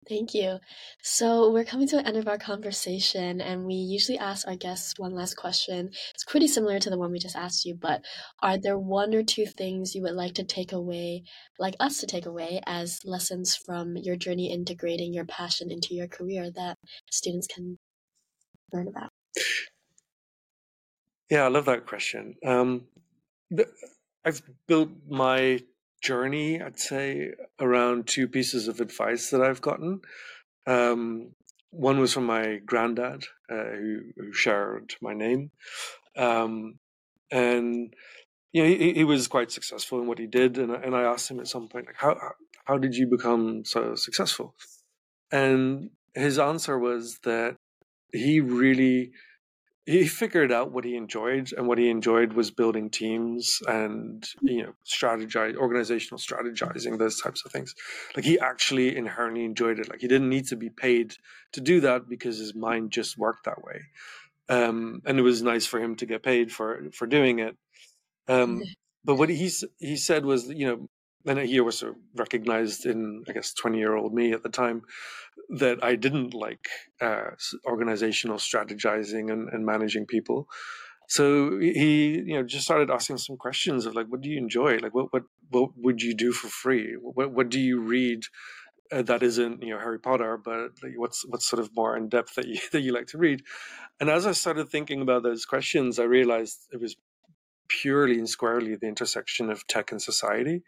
Thank 0.08 0.32
you. 0.32 0.58
So 1.02 1.52
we're 1.52 1.64
coming 1.64 1.86
to 1.88 1.96
the 1.96 2.06
end 2.06 2.16
of 2.16 2.26
our 2.26 2.38
conversation, 2.38 3.40
and 3.40 3.66
we 3.66 3.74
usually 3.74 4.18
ask 4.18 4.48
our 4.48 4.56
guests 4.56 4.98
one 4.98 5.14
last 5.14 5.36
question. 5.36 5.90
It's 6.14 6.24
pretty 6.24 6.48
similar 6.48 6.78
to 6.78 6.88
the 6.88 6.98
one 6.98 7.12
we 7.12 7.18
just 7.18 7.36
asked 7.36 7.66
you, 7.66 7.74
but 7.74 8.02
are 8.42 8.56
there 8.56 8.78
one 8.78 9.14
or 9.14 9.22
two 9.22 9.44
things 9.44 9.94
you 9.94 10.02
would 10.02 10.14
like 10.14 10.34
to 10.34 10.44
take 10.44 10.72
away, 10.72 11.24
like 11.58 11.76
us 11.80 11.98
to 11.98 12.06
take 12.06 12.24
away, 12.24 12.62
as 12.66 13.00
lessons 13.04 13.54
from 13.54 13.96
your 13.96 14.16
journey 14.16 14.50
integrating 14.50 15.12
your 15.12 15.26
passion 15.26 15.70
into 15.70 15.94
your 15.94 16.08
career 16.08 16.50
that 16.52 16.78
students 17.10 17.46
can 17.46 17.78
learn 18.72 18.88
about? 18.88 19.10
Yeah, 21.30 21.44
I 21.44 21.48
love 21.48 21.66
that 21.66 21.86
question. 21.86 22.36
Um, 22.44 22.86
I've 24.24 24.42
built 24.66 24.90
my 25.08 25.60
journey, 26.02 26.62
I'd 26.62 26.78
say, 26.78 27.32
around 27.58 28.06
two 28.06 28.28
pieces 28.28 28.68
of 28.68 28.80
advice 28.80 29.30
that 29.30 29.42
I've 29.42 29.60
gotten. 29.60 30.00
Um, 30.66 31.32
one 31.70 32.00
was 32.00 32.12
from 32.12 32.26
my 32.26 32.56
granddad, 32.64 33.24
uh, 33.50 33.54
who, 33.54 34.00
who, 34.16 34.32
shared 34.32 34.94
my 35.00 35.14
name. 35.14 35.50
Um, 36.16 36.78
and 37.30 37.94
you 38.52 38.62
know, 38.62 38.68
he, 38.68 38.94
he, 38.94 39.04
was 39.04 39.28
quite 39.28 39.52
successful 39.52 40.00
in 40.00 40.06
what 40.06 40.18
he 40.18 40.26
did. 40.26 40.58
And, 40.58 40.72
and 40.72 40.94
I 40.94 41.02
asked 41.02 41.30
him 41.30 41.38
at 41.38 41.46
some 41.46 41.68
point, 41.68 41.86
like, 41.86 41.96
how, 41.96 42.16
how 42.64 42.78
did 42.78 42.94
you 42.94 43.06
become 43.06 43.64
so 43.64 43.94
successful? 43.94 44.54
And 45.30 45.90
his 46.14 46.38
answer 46.38 46.78
was 46.78 47.18
that 47.22 47.56
he 48.12 48.40
really 48.40 49.12
he 49.90 50.06
figured 50.06 50.52
out 50.52 50.70
what 50.70 50.84
he 50.84 50.94
enjoyed 50.94 51.52
and 51.56 51.66
what 51.66 51.76
he 51.78 51.90
enjoyed 51.90 52.32
was 52.32 52.52
building 52.52 52.90
teams 52.90 53.58
and 53.66 54.24
you 54.40 54.62
know 54.62 54.72
strategize 54.86 55.56
organizational 55.56 56.18
strategizing 56.18 56.96
those 56.96 57.20
types 57.20 57.44
of 57.44 57.50
things. 57.50 57.74
Like 58.14 58.24
he 58.24 58.38
actually 58.38 58.96
inherently 58.96 59.44
enjoyed 59.44 59.80
it. 59.80 59.90
Like 59.90 60.00
he 60.00 60.06
didn't 60.06 60.28
need 60.28 60.46
to 60.46 60.56
be 60.56 60.70
paid 60.70 61.16
to 61.52 61.60
do 61.60 61.80
that 61.80 62.08
because 62.08 62.38
his 62.38 62.54
mind 62.54 62.92
just 62.92 63.18
worked 63.18 63.46
that 63.46 63.64
way. 63.64 63.80
Um, 64.48 65.02
and 65.04 65.18
it 65.18 65.22
was 65.22 65.42
nice 65.42 65.66
for 65.66 65.80
him 65.80 65.96
to 65.96 66.06
get 66.06 66.22
paid 66.22 66.52
for 66.52 66.90
for 66.92 67.08
doing 67.08 67.40
it. 67.40 67.56
Um, 68.28 68.62
but 69.04 69.16
what 69.16 69.28
he 69.28 69.50
he 69.78 69.96
said 69.96 70.24
was 70.24 70.48
you 70.48 70.66
know 70.66 70.88
and 71.26 71.38
he 71.38 71.60
was 71.60 71.84
recognized 72.14 72.86
in 72.86 73.24
i 73.28 73.32
guess 73.32 73.52
20 73.54 73.78
year 73.78 73.94
old 73.94 74.14
me 74.14 74.32
at 74.32 74.42
the 74.42 74.48
time 74.48 74.82
that 75.50 75.82
I 75.82 75.96
didn't 75.96 76.32
like 76.32 76.68
uh, 77.00 77.30
organizational 77.66 78.36
strategizing 78.36 79.32
and, 79.32 79.48
and, 79.48 79.66
managing 79.66 80.06
people. 80.06 80.48
So 81.08 81.58
he, 81.58 82.20
you 82.24 82.34
know, 82.34 82.44
just 82.44 82.64
started 82.64 82.88
asking 82.88 83.18
some 83.18 83.36
questions 83.36 83.84
of 83.84 83.96
like, 83.96 84.06
what 84.06 84.20
do 84.20 84.28
you 84.28 84.38
enjoy? 84.38 84.78
Like, 84.78 84.94
what 84.94 85.12
what 85.12 85.24
what 85.50 85.70
would 85.76 86.02
you 86.02 86.14
do 86.14 86.30
for 86.30 86.46
free? 86.46 86.96
What 87.00 87.32
what 87.32 87.48
do 87.48 87.58
you 87.58 87.80
read 87.80 88.22
uh, 88.92 89.02
that 89.02 89.24
isn't 89.24 89.62
you 89.62 89.70
know 89.70 89.80
Harry 89.80 89.98
Potter, 89.98 90.36
but 90.36 90.70
like, 90.84 90.92
what's 90.96 91.26
what's 91.26 91.48
sort 91.48 91.58
of 91.58 91.74
more 91.74 91.96
in 91.96 92.08
depth 92.08 92.36
that 92.36 92.46
you 92.46 92.60
that 92.72 92.82
you 92.82 92.92
like 92.92 93.08
to 93.08 93.18
read? 93.18 93.42
And 93.98 94.08
as 94.08 94.24
I 94.24 94.32
started 94.32 94.68
thinking 94.68 95.02
about 95.02 95.24
those 95.24 95.46
questions, 95.46 95.98
I 95.98 96.04
realized 96.04 96.68
it 96.72 96.80
was 96.80 96.94
purely 97.66 98.18
and 98.18 98.28
squarely 98.28 98.76
the 98.76 98.86
intersection 98.86 99.50
of 99.50 99.66
tech 99.66 99.90
and 99.90 100.00
society. 100.00 100.62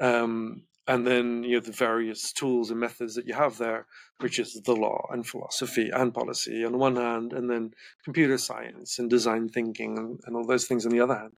Um, 0.00 0.62
and 0.86 1.06
then 1.06 1.44
you 1.44 1.54
know 1.54 1.60
the 1.60 1.72
various 1.72 2.32
tools 2.32 2.70
and 2.70 2.80
methods 2.80 3.14
that 3.14 3.26
you 3.26 3.34
have 3.34 3.58
there, 3.58 3.86
which 4.18 4.38
is 4.38 4.54
the 4.64 4.74
law 4.74 5.06
and 5.10 5.26
philosophy 5.26 5.90
and 5.90 6.12
policy 6.12 6.64
on 6.64 6.72
the 6.72 6.78
one 6.78 6.96
hand, 6.96 7.32
and 7.32 7.48
then 7.48 7.72
computer 8.04 8.38
science 8.38 8.98
and 8.98 9.08
design 9.08 9.48
thinking 9.48 9.98
and, 9.98 10.20
and 10.26 10.36
all 10.36 10.46
those 10.46 10.66
things 10.66 10.86
on 10.86 10.92
the 10.92 11.00
other 11.00 11.16
hand. 11.16 11.34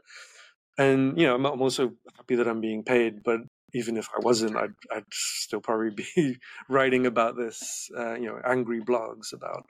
And 0.78 1.20
you 1.20 1.28
know, 1.28 1.36
I'm, 1.36 1.46
I'm 1.46 1.62
also 1.62 1.92
happy 2.16 2.36
that 2.36 2.48
I'm 2.48 2.62
being 2.62 2.84
paid, 2.84 3.24
but 3.24 3.42
even 3.74 3.98
if 3.98 4.08
I 4.16 4.20
wasn't, 4.20 4.56
I'd, 4.56 4.74
I'd 4.94 5.06
still 5.12 5.62
probably 5.62 5.92
be 5.92 6.38
writing 6.70 7.06
about 7.06 7.36
this, 7.36 7.90
uh, 7.98 8.16
you 8.16 8.28
know, 8.28 8.40
angry 8.46 8.82
blogs 8.82 9.34
about 9.34 9.66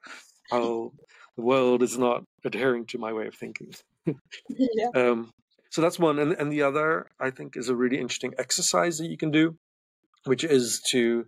how 0.50 0.92
the 1.36 1.44
world 1.44 1.84
is 1.84 1.98
not 1.98 2.24
adhering 2.44 2.86
to 2.88 2.98
my 2.98 3.14
way 3.14 3.28
of 3.28 3.36
thinking. 3.36 3.74
yeah. 4.50 4.88
um, 4.96 5.32
so 5.72 5.82
that's 5.82 5.98
one. 5.98 6.20
And, 6.20 6.34
and 6.34 6.52
the 6.52 6.64
other, 6.64 7.08
I 7.20 7.32
think, 7.32 7.56
is 7.56 7.70
a 7.70 7.76
really 7.76 7.98
interesting 7.98 8.34
exercise 8.38 8.98
that 8.98 9.08
you 9.08 9.18
can 9.18 9.32
do, 9.32 9.56
which 10.26 10.44
is 10.44 10.82
to 10.92 11.26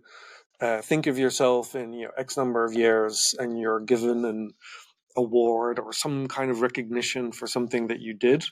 uh, 0.60 0.82
think 0.82 1.06
of 1.06 1.18
yourself 1.18 1.74
in 1.74 1.94
you 1.94 2.04
know 2.04 2.12
X 2.16 2.36
number 2.36 2.64
of 2.64 2.74
years 2.74 3.34
and 3.38 3.58
you're 3.58 3.80
given 3.80 4.24
an 4.24 4.52
award 5.16 5.78
or 5.78 5.92
some 5.92 6.28
kind 6.28 6.50
of 6.50 6.60
recognition 6.60 7.32
for 7.32 7.46
something 7.46 7.88
that 7.88 8.00
you 8.00 8.12
did. 8.12 8.44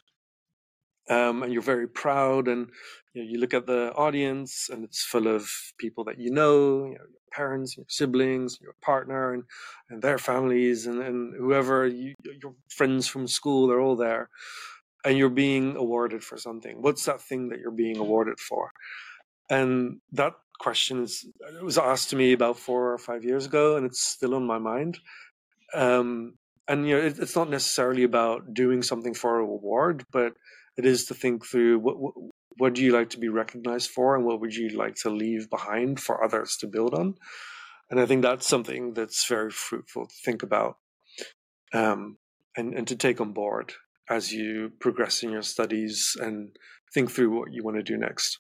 Um, 1.11 1.43
and 1.43 1.53
you're 1.53 1.63
very 1.63 1.89
proud, 1.89 2.47
and 2.47 2.71
you, 3.13 3.23
know, 3.25 3.31
you, 3.31 3.39
look 3.41 3.55
at 3.55 3.67
the 3.67 3.93
audience, 3.95 4.69
and 4.71 4.85
it's 4.85 5.03
full 5.03 5.27
of 5.27 5.51
people 5.77 6.05
that 6.05 6.21
you 6.21 6.31
know, 6.31 6.85
you 6.85 6.91
know 6.91 7.07
your 7.11 7.33
parents, 7.33 7.77
your 7.77 7.87
siblings, 7.89 8.59
your 8.61 8.77
partner, 8.81 9.35
and, 9.35 9.43
and 9.91 10.01
their 10.01 10.17
families, 10.17 10.87
and, 10.87 11.03
and 11.03 11.35
whoever 11.37 11.89
you, 11.89 12.15
your 12.41 12.55
friends 12.69 13.09
from 13.09 13.27
school, 13.27 13.67
they're 13.67 13.81
all 13.81 13.97
there 13.97 14.31
and 15.05 15.17
you're 15.17 15.31
being 15.31 15.77
awarded 15.77 16.23
for 16.23 16.37
something. 16.37 16.81
What's 16.81 17.05
that 17.07 17.21
thing 17.21 17.49
that 17.49 17.59
you're 17.59 17.71
being 17.71 17.99
awarded 17.99 18.39
for? 18.39 18.71
And 19.51 20.01
that 20.13 20.35
question 20.59 21.03
is, 21.03 21.27
it 21.59 21.65
was 21.65 21.79
asked 21.79 22.11
to 22.11 22.17
me 22.17 22.33
about 22.33 22.59
four 22.59 22.93
or 22.93 22.99
five 22.99 23.25
years 23.25 23.47
ago, 23.47 23.77
and 23.77 23.85
it's 23.85 24.03
still 24.03 24.35
on 24.35 24.47
my 24.47 24.59
mind. 24.59 24.99
Um, 25.75 26.35
and 26.69 26.87
you 26.89 26.97
know, 26.97 27.03
it, 27.05 27.19
it's 27.19 27.37
not 27.37 27.51
necessarily 27.51 28.05
about 28.05 28.55
doing 28.55 28.83
something 28.83 29.15
for 29.15 29.39
a 29.39 29.45
reward, 29.45 30.05
but 30.13 30.35
it 30.77 30.87
is 30.87 31.07
to 31.07 31.15
think 31.15 31.45
through 31.45 31.79
what, 31.79 31.99
what 31.99 32.15
what 32.59 32.75
do 32.75 32.83
you 32.83 32.93
like 32.93 33.11
to 33.11 33.19
be 33.19 33.29
recognized 33.29 33.91
for, 33.91 34.15
and 34.15 34.25
what 34.25 34.41
would 34.41 34.55
you 34.55 34.69
like 34.71 34.95
to 34.95 35.11
leave 35.11 35.49
behind 35.49 35.99
for 36.01 36.23
others 36.23 36.57
to 36.61 36.67
build 36.67 36.95
on. 36.95 37.15
And 37.91 37.99
I 38.01 38.07
think 38.07 38.23
that's 38.23 38.47
something 38.47 38.95
that's 38.95 39.27
very 39.27 39.51
fruitful 39.51 40.07
to 40.07 40.15
think 40.25 40.43
about 40.43 40.77
um, 41.73 42.19
and, 42.57 42.75
and 42.75 42.87
to 42.89 42.97
take 42.97 43.21
on 43.21 43.33
board 43.33 43.73
as 44.09 44.33
you 44.33 44.73
progress 44.81 45.23
in 45.23 45.31
your 45.31 45.43
studies 45.43 46.17
and 46.21 46.57
think 46.93 47.11
through 47.11 47.37
what 47.37 47.53
you 47.53 47.63
want 47.63 47.77
to 47.77 47.83
do 47.83 47.97
next. 47.97 48.39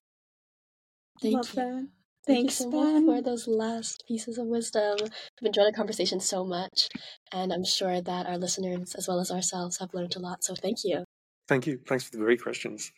Thank 1.20 1.36
Love 1.36 1.48
you. 1.50 1.54
That. 1.54 1.88
Thanks, 2.24 2.58
Thank 2.58 2.70
you 2.70 2.70
so 2.70 2.70
ben. 2.70 3.06
much 3.06 3.16
for 3.16 3.22
those 3.22 3.48
last 3.48 4.04
pieces 4.06 4.38
of 4.38 4.46
wisdom. 4.46 4.96
I've 5.00 5.46
enjoyed 5.46 5.66
the 5.66 5.76
conversation 5.76 6.20
so 6.20 6.44
much, 6.44 6.88
and 7.32 7.52
I'm 7.52 7.64
sure 7.64 8.00
that 8.00 8.26
our 8.26 8.38
listeners, 8.38 8.94
as 8.94 9.08
well 9.08 9.18
as 9.18 9.32
ourselves, 9.32 9.78
have 9.78 9.92
learned 9.92 10.14
a 10.14 10.20
lot. 10.20 10.44
So 10.44 10.54
thank 10.54 10.78
you. 10.84 11.04
Thank 11.48 11.66
you. 11.66 11.80
Thanks 11.88 12.04
for 12.04 12.12
the 12.12 12.18
great 12.18 12.40
questions. 12.40 12.92